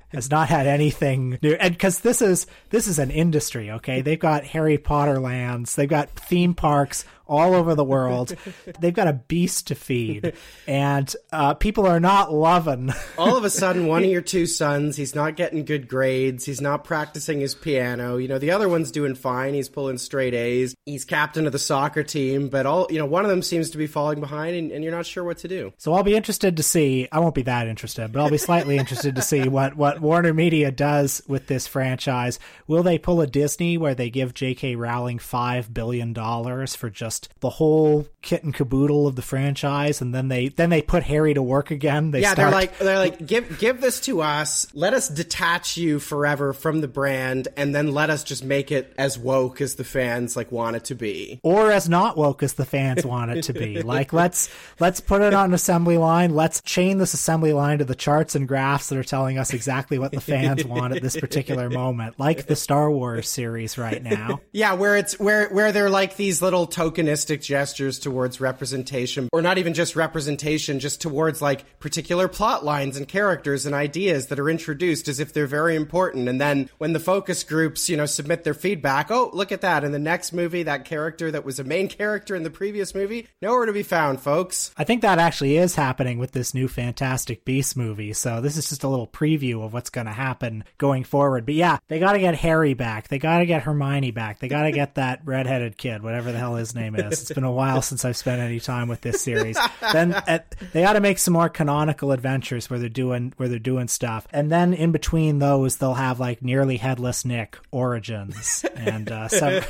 has 0.09 0.31
not 0.31 0.47
had 0.47 0.67
anything 0.67 1.37
new. 1.41 1.53
And 1.53 1.73
because 1.73 1.99
this 1.99 2.21
is 2.21 2.47
this 2.69 2.87
is 2.87 2.99
an 2.99 3.11
industry 3.11 3.71
okay? 3.71 4.01
They've 4.01 4.19
got 4.19 4.43
harry 4.45 4.77
potter 4.77 5.19
lands. 5.19 5.75
They've 5.75 5.89
got 5.89 6.09
theme 6.09 6.53
parks 6.53 7.05
all 7.27 7.53
over 7.53 7.75
the 7.75 7.83
world. 7.83 8.35
They've 8.79 8.93
got 8.93 9.07
a 9.07 9.13
beast 9.13 9.67
to 9.67 9.75
feed. 9.75 10.33
And 10.67 11.13
uh, 11.31 11.53
people 11.55 11.85
are 11.85 11.99
not 11.99 12.33
loving. 12.33 12.93
All 13.17 13.37
of 13.37 13.43
a 13.43 13.49
sudden 13.49 13.87
one 13.87 14.03
of 14.03 14.09
your 14.11 14.21
two 14.21 14.45
sons 14.45 14.95
he's 14.95 15.15
not 15.15 15.35
getting 15.35 15.65
good 15.65 15.87
grades. 15.87 16.45
He's 16.45 16.61
not 16.61 16.83
practicing 16.83 17.39
his 17.39 17.55
piano. 17.55 18.17
You 18.17 18.27
know 18.27 18.39
the 18.39 18.51
other 18.51 18.69
one's 18.69 18.91
doing 18.91 19.15
fine. 19.15 19.53
He's 19.53 19.69
pulling 19.69 19.97
straight 19.97 20.33
a's. 20.33 20.75
He's 20.85 21.05
captain 21.05 21.45
of 21.45 21.51
the 21.51 21.59
soccer 21.59 22.03
team 22.03 22.49
but 22.49 22.65
all 22.65 22.87
you 22.89 22.99
know 22.99 23.05
one 23.05 23.23
of 23.23 23.29
them 23.29 23.41
seems 23.41 23.69
to 23.71 23.77
be 23.77 23.87
falling 23.87 24.19
behind 24.19 24.55
and, 24.55 24.71
and 24.71 24.83
you're 24.83 24.93
not 24.95 25.05
sure 25.05 25.23
what 25.23 25.37
to 25.39 25.47
do. 25.47 25.73
So 25.77 25.93
i'll 25.93 26.03
be 26.03 26.15
interested 26.15 26.57
to 26.57 26.63
see 26.63 27.07
i 27.11 27.19
won't 27.19 27.35
be 27.35 27.43
that 27.43 27.67
interested 27.67 28.11
but 28.11 28.21
i'll 28.21 28.29
be 28.29 28.37
slightly 28.37 28.77
interested 28.77 29.15
to 29.15 29.21
see 29.21 29.47
what 29.47 29.75
what 29.75 30.01
Warner 30.01 30.33
Media 30.33 30.71
does 30.71 31.21
with 31.27 31.47
this 31.47 31.67
franchise. 31.67 32.39
Will 32.67 32.83
they 32.83 32.97
pull 32.97 33.21
a 33.21 33.27
Disney 33.27 33.77
where 33.77 33.95
they 33.95 34.09
give 34.09 34.33
J.K. 34.33 34.75
Rowling 34.75 35.17
$5 35.17 35.73
billion 35.73 36.13
for 36.13 36.89
just 36.89 37.16
the 37.39 37.49
whole 37.49 38.07
kit 38.21 38.43
and 38.43 38.53
caboodle 38.53 39.07
of 39.07 39.15
the 39.15 39.21
franchise 39.21 40.01
and 40.01 40.13
then 40.13 40.27
they 40.27 40.49
then 40.49 40.69
they 40.69 40.81
put 40.81 41.03
Harry 41.03 41.33
to 41.33 41.41
work 41.41 41.71
again? 41.71 42.11
They 42.11 42.21
yeah, 42.21 42.33
start... 42.33 42.51
they're 42.51 42.59
like 42.59 42.77
they're 42.79 42.97
like 42.97 43.25
give 43.25 43.59
give 43.59 43.81
this 43.81 43.99
to 44.01 44.21
us. 44.21 44.67
Let 44.73 44.93
us 44.93 45.07
detach 45.07 45.77
you 45.77 45.99
forever 45.99 46.53
from 46.53 46.81
the 46.81 46.87
brand 46.87 47.47
and 47.57 47.73
then 47.73 47.91
let 47.93 48.09
us 48.09 48.23
just 48.23 48.43
make 48.43 48.71
it 48.71 48.93
as 48.97 49.17
woke 49.17 49.61
as 49.61 49.75
the 49.75 49.83
fans 49.83 50.35
like 50.35 50.51
want 50.51 50.75
it 50.75 50.85
to 50.85 50.95
be. 50.95 51.39
Or 51.43 51.71
as 51.71 51.87
not 51.87 52.17
woke 52.17 52.43
as 52.43 52.53
the 52.53 52.65
fans 52.65 53.05
want 53.05 53.31
it 53.31 53.43
to 53.43 53.53
be. 53.53 53.81
like 53.81 54.13
let's 54.13 54.49
let's 54.79 54.99
put 54.99 55.21
it 55.21 55.33
on 55.33 55.45
an 55.45 55.53
assembly 55.53 55.97
line. 55.97 56.35
Let's 56.35 56.61
chain 56.61 56.97
this 56.97 57.13
assembly 57.13 57.53
line 57.53 57.79
to 57.79 57.85
the 57.85 57.95
charts 57.95 58.35
and 58.35 58.47
graphs 58.47 58.89
that 58.89 58.97
are 58.97 59.03
telling 59.03 59.37
us 59.37 59.53
exactly 59.53 59.99
what 59.99 60.11
the 60.11 60.21
fans 60.21 60.65
want 60.65 60.95
at 60.95 61.01
this 61.01 61.15
particular 61.15 61.69
moment, 61.77 62.19
like 62.19 62.47
the 62.47 62.55
Star 62.55 62.91
Wars 62.91 63.29
series 63.29 63.77
right 63.77 64.01
now. 64.03 64.41
Yeah, 64.51 64.73
where 64.73 64.97
it's 64.97 65.19
where 65.19 65.49
where 65.49 65.71
they're 65.71 65.89
like 65.89 66.15
these 66.15 66.41
little 66.41 66.67
token 66.67 67.06
humanistic 67.07 67.41
gestures 67.41 67.99
towards 67.99 68.41
representation, 68.41 69.29
or 69.31 69.41
not 69.41 69.57
even 69.57 69.73
just 69.73 69.95
representation, 69.95 70.77
just 70.77 70.99
towards 70.99 71.41
like 71.41 71.79
particular 71.79 72.27
plot 72.27 72.65
lines 72.65 72.97
and 72.97 73.07
characters 73.07 73.65
and 73.65 73.73
ideas 73.73 74.27
that 74.27 74.37
are 74.37 74.49
introduced 74.49 75.07
as 75.07 75.21
if 75.21 75.31
they're 75.31 75.47
very 75.47 75.77
important. 75.77 76.27
And 76.27 76.41
then 76.41 76.69
when 76.79 76.91
the 76.91 76.99
focus 76.99 77.45
groups, 77.45 77.87
you 77.89 77.95
know, 77.95 78.05
submit 78.05 78.43
their 78.43 78.53
feedback, 78.53 79.09
oh, 79.09 79.29
look 79.31 79.53
at 79.53 79.61
that. 79.61 79.85
In 79.85 79.93
the 79.93 79.99
next 79.99 80.33
movie, 80.33 80.63
that 80.63 80.83
character 80.83 81.31
that 81.31 81.45
was 81.45 81.59
a 81.59 81.63
main 81.63 81.87
character 81.87 82.35
in 82.35 82.43
the 82.43 82.49
previous 82.49 82.93
movie, 82.93 83.29
nowhere 83.41 83.67
to 83.67 83.71
be 83.71 83.83
found, 83.83 84.19
folks. 84.19 84.71
I 84.75 84.83
think 84.83 85.01
that 85.03 85.17
actually 85.17 85.55
is 85.55 85.75
happening 85.75 86.19
with 86.19 86.33
this 86.33 86.53
new 86.53 86.67
Fantastic 86.67 87.45
Beasts 87.45 87.77
movie. 87.77 88.11
So 88.11 88.41
this 88.41 88.57
is 88.57 88.67
just 88.67 88.83
a 88.83 88.89
little 88.89 89.07
preview 89.07 89.63
of 89.63 89.71
what's 89.71 89.89
going 89.89 90.07
to 90.07 90.13
happen 90.13 90.65
going 90.77 91.05
forward. 91.05 91.45
But 91.45 91.55
yeah, 91.55 91.77
they 91.87 91.99
got 91.99 92.13
to 92.13 92.19
get 92.19 92.35
Harry 92.35 92.73
back. 92.73 93.07
They 93.07 93.17
got 93.17 93.37
to 93.37 93.45
get 93.45 93.63
Hermione 93.63 94.11
back. 94.11 94.39
They 94.39 94.49
got 94.49 94.63
to 94.63 94.73
get 94.73 94.95
that 94.95 95.21
redheaded 95.25 95.77
kid, 95.77 96.03
whatever 96.03 96.33
the 96.33 96.37
hell 96.37 96.55
his 96.55 96.75
name 96.75 96.95
is. 96.95 96.96
It's 96.99 97.31
been 97.31 97.43
a 97.43 97.51
while 97.57 97.81
since 97.81 98.05
I've 98.05 98.17
spent 98.17 98.41
any 98.41 98.59
time 98.59 98.87
with 98.87 99.01
this 99.01 99.21
series. 99.21 99.57
then 99.93 100.13
at, 100.27 100.55
they 100.73 100.85
ought 100.85 100.93
to 100.93 100.99
make 100.99 101.19
some 101.19 101.33
more 101.33 101.49
canonical 101.49 102.11
adventures 102.11 102.69
where 102.69 102.79
they're 102.79 102.89
doing 102.89 103.33
where 103.37 103.49
they're 103.49 103.59
doing 103.59 103.87
stuff, 103.87 104.27
and 104.31 104.51
then 104.51 104.73
in 104.73 104.91
between 104.91 105.39
those, 105.39 105.77
they'll 105.77 105.93
have 105.93 106.19
like 106.19 106.41
nearly 106.41 106.77
headless 106.77 107.25
Nick 107.25 107.57
origins 107.71 108.65
and 108.75 109.11
uh, 109.11 109.27
some 109.27 109.61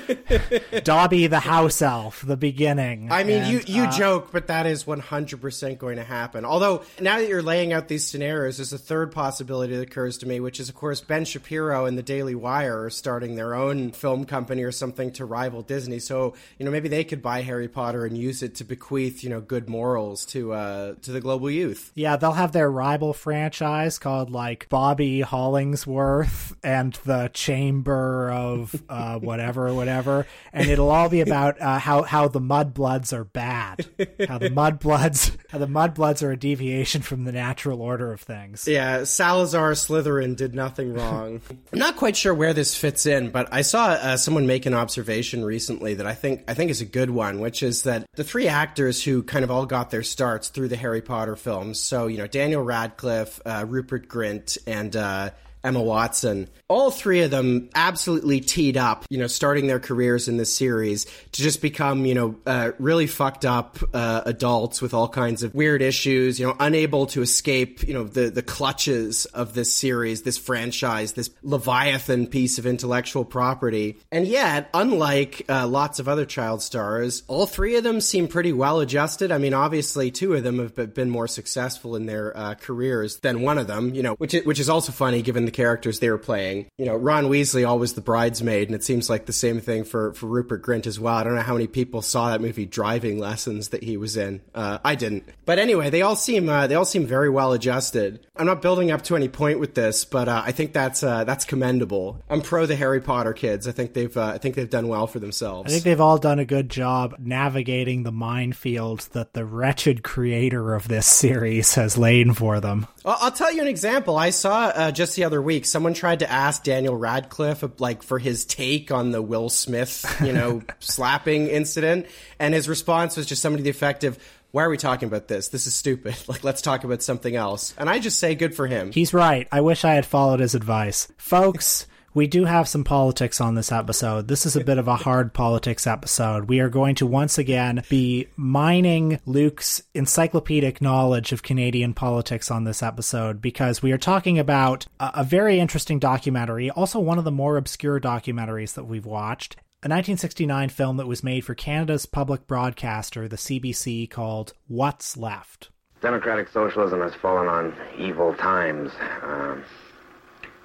Dobby 0.84 1.26
the 1.26 1.40
house 1.40 1.82
elf, 1.82 2.22
the 2.22 2.36
beginning. 2.36 3.10
I 3.10 3.24
mean, 3.24 3.42
and, 3.42 3.52
you 3.52 3.60
you 3.66 3.84
uh, 3.84 3.90
joke, 3.90 4.30
but 4.32 4.46
that 4.48 4.66
is 4.66 4.86
one 4.86 5.00
hundred 5.00 5.40
percent 5.40 5.78
going 5.78 5.96
to 5.96 6.04
happen. 6.04 6.44
Although 6.44 6.82
now 7.00 7.18
that 7.18 7.28
you're 7.28 7.42
laying 7.42 7.72
out 7.72 7.88
these 7.88 8.06
scenarios, 8.06 8.58
there's 8.58 8.72
a 8.72 8.78
third 8.78 9.12
possibility 9.12 9.76
that 9.76 9.82
occurs 9.82 10.18
to 10.18 10.26
me, 10.26 10.40
which 10.40 10.60
is 10.60 10.68
of 10.68 10.74
course 10.74 11.00
Ben 11.00 11.24
Shapiro 11.24 11.86
and 11.86 11.96
the 11.96 12.02
Daily 12.02 12.34
Wire 12.34 12.84
are 12.84 12.90
starting 12.90 13.34
their 13.34 13.54
own 13.54 13.92
film 13.92 14.24
company 14.24 14.62
or 14.62 14.72
something 14.72 15.12
to 15.12 15.24
rival 15.24 15.62
Disney. 15.62 15.98
So 15.98 16.29
you 16.58 16.64
know 16.64 16.70
maybe 16.70 16.88
they 16.88 17.04
could 17.04 17.22
buy 17.22 17.42
Harry 17.42 17.68
Potter 17.68 18.04
and 18.04 18.16
use 18.16 18.42
it 18.42 18.54
to 18.56 18.64
bequeath 18.64 19.22
you 19.22 19.30
know 19.30 19.40
good 19.40 19.68
morals 19.68 20.24
to 20.26 20.52
uh 20.52 20.94
to 21.02 21.12
the 21.12 21.20
global 21.20 21.50
youth. 21.50 21.92
Yeah, 21.94 22.16
they'll 22.16 22.32
have 22.32 22.52
their 22.52 22.70
rival 22.70 23.12
franchise 23.12 23.98
called 23.98 24.30
like 24.30 24.68
Bobby 24.68 25.20
Hollingsworth 25.20 26.56
and 26.62 26.94
the 27.04 27.30
Chamber 27.32 28.30
of 28.30 28.82
uh, 28.88 29.18
whatever, 29.20 29.72
whatever, 29.74 30.26
and 30.52 30.68
it'll 30.68 30.90
all 30.90 31.08
be 31.08 31.20
about 31.20 31.60
uh, 31.60 31.78
how 31.78 32.02
how 32.02 32.28
the 32.28 32.40
Mudbloods 32.40 33.12
are 33.12 33.24
bad, 33.24 33.86
how 34.28 34.38
the 34.38 34.50
Mudbloods, 34.50 35.36
how 35.50 35.58
the 35.58 35.66
Mudbloods 35.66 36.22
are 36.22 36.32
a 36.32 36.36
deviation 36.36 37.02
from 37.02 37.24
the 37.24 37.32
natural 37.32 37.82
order 37.82 38.12
of 38.12 38.20
things. 38.20 38.66
Yeah, 38.66 39.04
Salazar 39.04 39.72
Slytherin 39.72 40.36
did 40.36 40.54
nothing 40.54 40.94
wrong. 40.94 41.40
I'm 41.72 41.78
not 41.78 41.96
quite 41.96 42.16
sure 42.16 42.34
where 42.34 42.52
this 42.52 42.74
fits 42.74 43.06
in, 43.06 43.30
but 43.30 43.48
I 43.52 43.62
saw 43.62 43.90
uh, 43.90 44.16
someone 44.16 44.46
make 44.46 44.66
an 44.66 44.74
observation 44.74 45.44
recently 45.44 45.94
that 45.94 46.06
I 46.06 46.14
think 46.20 46.44
I 46.46 46.54
think 46.54 46.70
is 46.70 46.80
a 46.80 46.86
good 46.86 47.10
one, 47.10 47.40
which 47.40 47.62
is 47.62 47.82
that 47.82 48.06
the 48.14 48.24
three 48.24 48.46
actors 48.46 49.02
who 49.02 49.22
kind 49.22 49.44
of 49.44 49.50
all 49.50 49.66
got 49.66 49.90
their 49.90 50.02
starts 50.02 50.48
through 50.48 50.68
the 50.68 50.76
Harry 50.76 51.02
Potter 51.02 51.36
films, 51.36 51.80
so 51.80 52.06
you 52.06 52.18
know 52.18 52.26
Daniel 52.26 52.62
Radcliffe, 52.62 53.40
uh, 53.44 53.64
Rupert 53.66 54.08
Grint, 54.08 54.58
and 54.66 54.94
uh, 54.94 55.30
Emma 55.62 55.82
Watson. 55.82 56.48
All 56.68 56.90
three 56.90 57.22
of 57.22 57.30
them 57.30 57.68
absolutely 57.74 58.40
teed 58.40 58.76
up, 58.76 59.04
you 59.10 59.18
know, 59.18 59.26
starting 59.26 59.66
their 59.66 59.80
careers 59.80 60.28
in 60.28 60.36
this 60.36 60.54
series 60.54 61.04
to 61.04 61.42
just 61.42 61.60
become, 61.60 62.06
you 62.06 62.14
know, 62.14 62.36
uh, 62.46 62.72
really 62.78 63.06
fucked 63.06 63.44
up 63.44 63.78
uh, 63.92 64.22
adults 64.24 64.80
with 64.80 64.94
all 64.94 65.08
kinds 65.08 65.42
of 65.42 65.54
weird 65.54 65.82
issues, 65.82 66.38
you 66.38 66.46
know, 66.46 66.56
unable 66.60 67.06
to 67.06 67.22
escape, 67.22 67.86
you 67.86 67.94
know, 67.94 68.04
the, 68.04 68.30
the 68.30 68.42
clutches 68.42 69.26
of 69.26 69.54
this 69.54 69.72
series, 69.72 70.22
this 70.22 70.38
franchise, 70.38 71.12
this 71.12 71.30
Leviathan 71.42 72.26
piece 72.26 72.58
of 72.58 72.66
intellectual 72.66 73.24
property. 73.24 73.98
And 74.10 74.26
yet, 74.26 74.70
unlike 74.72 75.44
uh, 75.48 75.66
lots 75.66 75.98
of 75.98 76.08
other 76.08 76.24
child 76.24 76.62
stars, 76.62 77.22
all 77.28 77.46
three 77.46 77.76
of 77.76 77.84
them 77.84 78.00
seem 78.00 78.28
pretty 78.28 78.52
well 78.52 78.80
adjusted. 78.80 79.32
I 79.32 79.38
mean, 79.38 79.54
obviously, 79.54 80.10
two 80.10 80.34
of 80.34 80.42
them 80.42 80.58
have 80.58 80.94
been 80.94 81.10
more 81.10 81.28
successful 81.28 81.96
in 81.96 82.06
their 82.06 82.36
uh, 82.36 82.54
careers 82.54 83.18
than 83.18 83.42
one 83.42 83.58
of 83.58 83.66
them, 83.66 83.94
you 83.94 84.02
know, 84.02 84.14
which 84.14 84.34
is, 84.34 84.44
which 84.44 84.60
is 84.60 84.68
also 84.68 84.92
funny 84.92 85.22
given 85.22 85.44
the 85.44 85.49
characters 85.50 85.98
they 85.98 86.10
were 86.10 86.18
playing. 86.18 86.66
You 86.78 86.86
know, 86.86 86.96
Ron 86.96 87.26
Weasley 87.26 87.66
always 87.66 87.94
the 87.94 88.00
bridesmaid, 88.00 88.68
and 88.68 88.74
it 88.74 88.84
seems 88.84 89.10
like 89.10 89.26
the 89.26 89.32
same 89.32 89.60
thing 89.60 89.84
for 89.84 90.12
for 90.14 90.26
Rupert 90.26 90.62
Grint 90.62 90.86
as 90.86 90.98
well. 90.98 91.14
I 91.14 91.24
don't 91.24 91.34
know 91.34 91.42
how 91.42 91.54
many 91.54 91.66
people 91.66 92.02
saw 92.02 92.30
that 92.30 92.40
movie 92.40 92.66
Driving 92.66 93.18
Lessons 93.18 93.68
that 93.70 93.82
he 93.82 93.96
was 93.96 94.16
in. 94.16 94.40
Uh, 94.54 94.78
I 94.84 94.94
didn't, 94.94 95.24
but 95.44 95.58
anyway, 95.58 95.90
they 95.90 96.02
all 96.02 96.16
seem 96.16 96.48
uh, 96.48 96.66
they 96.66 96.74
all 96.74 96.84
seem 96.84 97.06
very 97.06 97.28
well 97.28 97.52
adjusted. 97.52 98.26
I'm 98.36 98.46
not 98.46 98.62
building 98.62 98.90
up 98.90 99.02
to 99.02 99.16
any 99.16 99.28
point 99.28 99.60
with 99.60 99.74
this, 99.74 100.04
but 100.04 100.28
uh, 100.28 100.42
I 100.44 100.52
think 100.52 100.72
that's 100.72 101.02
uh, 101.02 101.24
that's 101.24 101.44
commendable. 101.44 102.22
I'm 102.28 102.40
pro 102.40 102.66
the 102.66 102.76
Harry 102.76 103.00
Potter 103.00 103.32
kids. 103.32 103.68
I 103.68 103.72
think 103.72 103.92
they've 103.92 104.16
uh, 104.16 104.32
I 104.34 104.38
think 104.38 104.54
they've 104.54 104.70
done 104.70 104.88
well 104.88 105.06
for 105.06 105.18
themselves. 105.18 105.70
I 105.70 105.72
think 105.72 105.84
they've 105.84 106.00
all 106.00 106.18
done 106.18 106.38
a 106.38 106.44
good 106.44 106.70
job 106.70 107.16
navigating 107.18 108.02
the 108.02 108.12
minefield 108.12 109.08
that 109.12 109.34
the 109.34 109.44
wretched 109.44 110.02
creator 110.02 110.74
of 110.74 110.88
this 110.88 111.06
series 111.06 111.74
has 111.74 111.98
laid 111.98 112.36
for 112.36 112.60
them. 112.60 112.86
I'll, 113.04 113.16
I'll 113.20 113.30
tell 113.32 113.52
you 113.52 113.62
an 113.62 113.68
example. 113.68 114.16
I 114.16 114.30
saw 114.30 114.66
uh, 114.66 114.92
just 114.92 115.16
the 115.16 115.24
other 115.24 115.39
week 115.40 115.64
someone 115.64 115.94
tried 115.94 116.20
to 116.20 116.30
ask 116.30 116.62
Daniel 116.62 116.96
Radcliffe 116.96 117.64
like 117.80 118.02
for 118.02 118.18
his 118.18 118.44
take 118.44 118.90
on 118.90 119.10
the 119.10 119.22
Will 119.22 119.48
Smith, 119.48 120.04
you 120.24 120.32
know, 120.32 120.62
slapping 120.80 121.48
incident, 121.48 122.06
and 122.38 122.54
his 122.54 122.68
response 122.68 123.16
was 123.16 123.26
just 123.26 123.42
somebody 123.42 123.62
the 123.62 123.70
effect 123.70 124.04
of. 124.04 124.18
Why 124.52 124.64
are 124.64 124.68
we 124.68 124.78
talking 124.78 125.06
about 125.06 125.28
this? 125.28 125.46
This 125.46 125.68
is 125.68 125.76
stupid. 125.76 126.16
Like, 126.26 126.42
let's 126.42 126.60
talk 126.60 126.82
about 126.82 127.04
something 127.04 127.36
else. 127.36 127.72
And 127.78 127.88
I 127.88 128.00
just 128.00 128.18
say, 128.18 128.34
good 128.34 128.52
for 128.52 128.66
him. 128.66 128.90
He's 128.90 129.14
right. 129.14 129.46
I 129.52 129.60
wish 129.60 129.84
I 129.84 129.94
had 129.94 130.04
followed 130.04 130.40
his 130.40 130.56
advice. 130.56 131.06
Folks, 131.18 131.86
we 132.12 132.26
do 132.26 132.44
have 132.44 132.68
some 132.68 132.82
politics 132.82 133.40
on 133.40 133.54
this 133.54 133.70
episode. 133.70 134.26
This 134.26 134.44
is 134.44 134.56
a 134.56 134.64
bit 134.64 134.78
of 134.78 134.88
a 134.88 134.96
hard 134.96 135.32
politics 135.32 135.86
episode. 135.86 136.48
We 136.48 136.58
are 136.60 136.68
going 136.68 136.96
to 136.96 137.06
once 137.06 137.38
again 137.38 137.84
be 137.88 138.26
mining 138.36 139.20
Luke's 139.26 139.82
encyclopedic 139.94 140.80
knowledge 140.80 141.32
of 141.32 141.42
Canadian 141.42 141.94
politics 141.94 142.50
on 142.50 142.64
this 142.64 142.82
episode 142.82 143.40
because 143.40 143.82
we 143.82 143.92
are 143.92 143.98
talking 143.98 144.38
about 144.38 144.86
a, 144.98 145.10
a 145.16 145.24
very 145.24 145.60
interesting 145.60 146.00
documentary, 146.00 146.70
also 146.70 146.98
one 146.98 147.18
of 147.18 147.24
the 147.24 147.30
more 147.30 147.56
obscure 147.56 148.00
documentaries 148.00 148.74
that 148.74 148.84
we've 148.84 149.06
watched. 149.06 149.54
A 149.82 149.88
1969 149.88 150.68
film 150.68 150.98
that 150.98 151.06
was 151.06 151.24
made 151.24 151.42
for 151.42 151.54
Canada's 151.54 152.04
public 152.04 152.46
broadcaster, 152.46 153.28
the 153.28 153.36
CBC, 153.36 154.10
called 154.10 154.52
What's 154.68 155.16
Left. 155.16 155.70
Democratic 156.02 156.48
socialism 156.48 157.00
has 157.00 157.14
fallen 157.14 157.46
on 157.46 157.74
evil 157.98 158.34
times. 158.34 158.90
Um, 159.22 159.64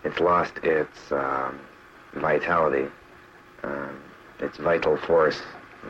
it's 0.05 0.19
lost 0.19 0.53
its 0.63 1.11
um, 1.11 1.59
vitality, 2.13 2.87
um, 3.63 3.99
its 4.39 4.57
vital 4.57 4.97
force. 4.97 5.41
Uh, 5.83 5.89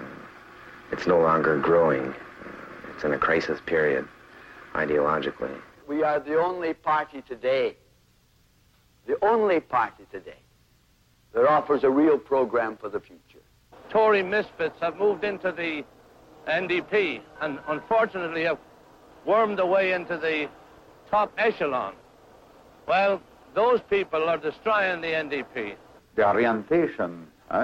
it's 0.91 1.05
no 1.05 1.19
longer 1.19 1.59
growing. 1.59 2.07
Uh, 2.07 2.93
it's 2.93 3.03
in 3.03 3.13
a 3.13 3.17
crisis 3.19 3.59
period, 3.65 4.07
ideologically. 4.73 5.55
We 5.87 6.01
are 6.01 6.19
the 6.19 6.39
only 6.39 6.73
party 6.73 7.23
today, 7.27 7.75
the 9.05 9.23
only 9.23 9.59
party 9.59 10.05
today 10.11 10.39
that 11.33 11.45
offers 11.45 11.83
a 11.83 11.89
real 11.89 12.17
program 12.17 12.77
for 12.77 12.87
the 12.87 12.99
future. 12.99 13.43
Tory 13.89 14.23
misfits 14.23 14.79
have 14.79 14.97
moved 14.97 15.25
into 15.25 15.51
the 15.51 15.83
NDP 16.47 17.21
and 17.41 17.59
unfortunately 17.67 18.43
have 18.43 18.57
wormed 19.25 19.59
their 19.59 19.65
way 19.65 19.91
into 19.91 20.17
the 20.17 20.49
top 21.09 21.33
echelon. 21.37 21.93
Well, 22.87 23.21
those 23.55 23.79
people 23.89 24.29
are 24.29 24.37
destroying 24.37 25.01
the 25.01 25.07
NDP. 25.07 25.75
The 26.15 26.27
orientation 26.27 27.27
uh, 27.49 27.55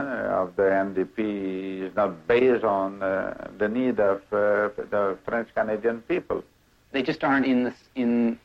of 0.41 0.55
the 0.55 0.63
NDP 0.63 1.81
is 1.89 1.95
not 1.95 2.27
based 2.27 2.63
on 2.63 3.03
uh, 3.03 3.49
the 3.57 3.67
need 3.67 3.99
of 3.99 4.21
uh, 4.31 4.69
the 4.89 5.17
French 5.25 5.49
Canadian 5.53 6.01
people. 6.01 6.43
They 6.91 7.03
just 7.03 7.23
aren't 7.23 7.45
in 7.45 7.63
the 7.65 7.73
in 7.95 8.39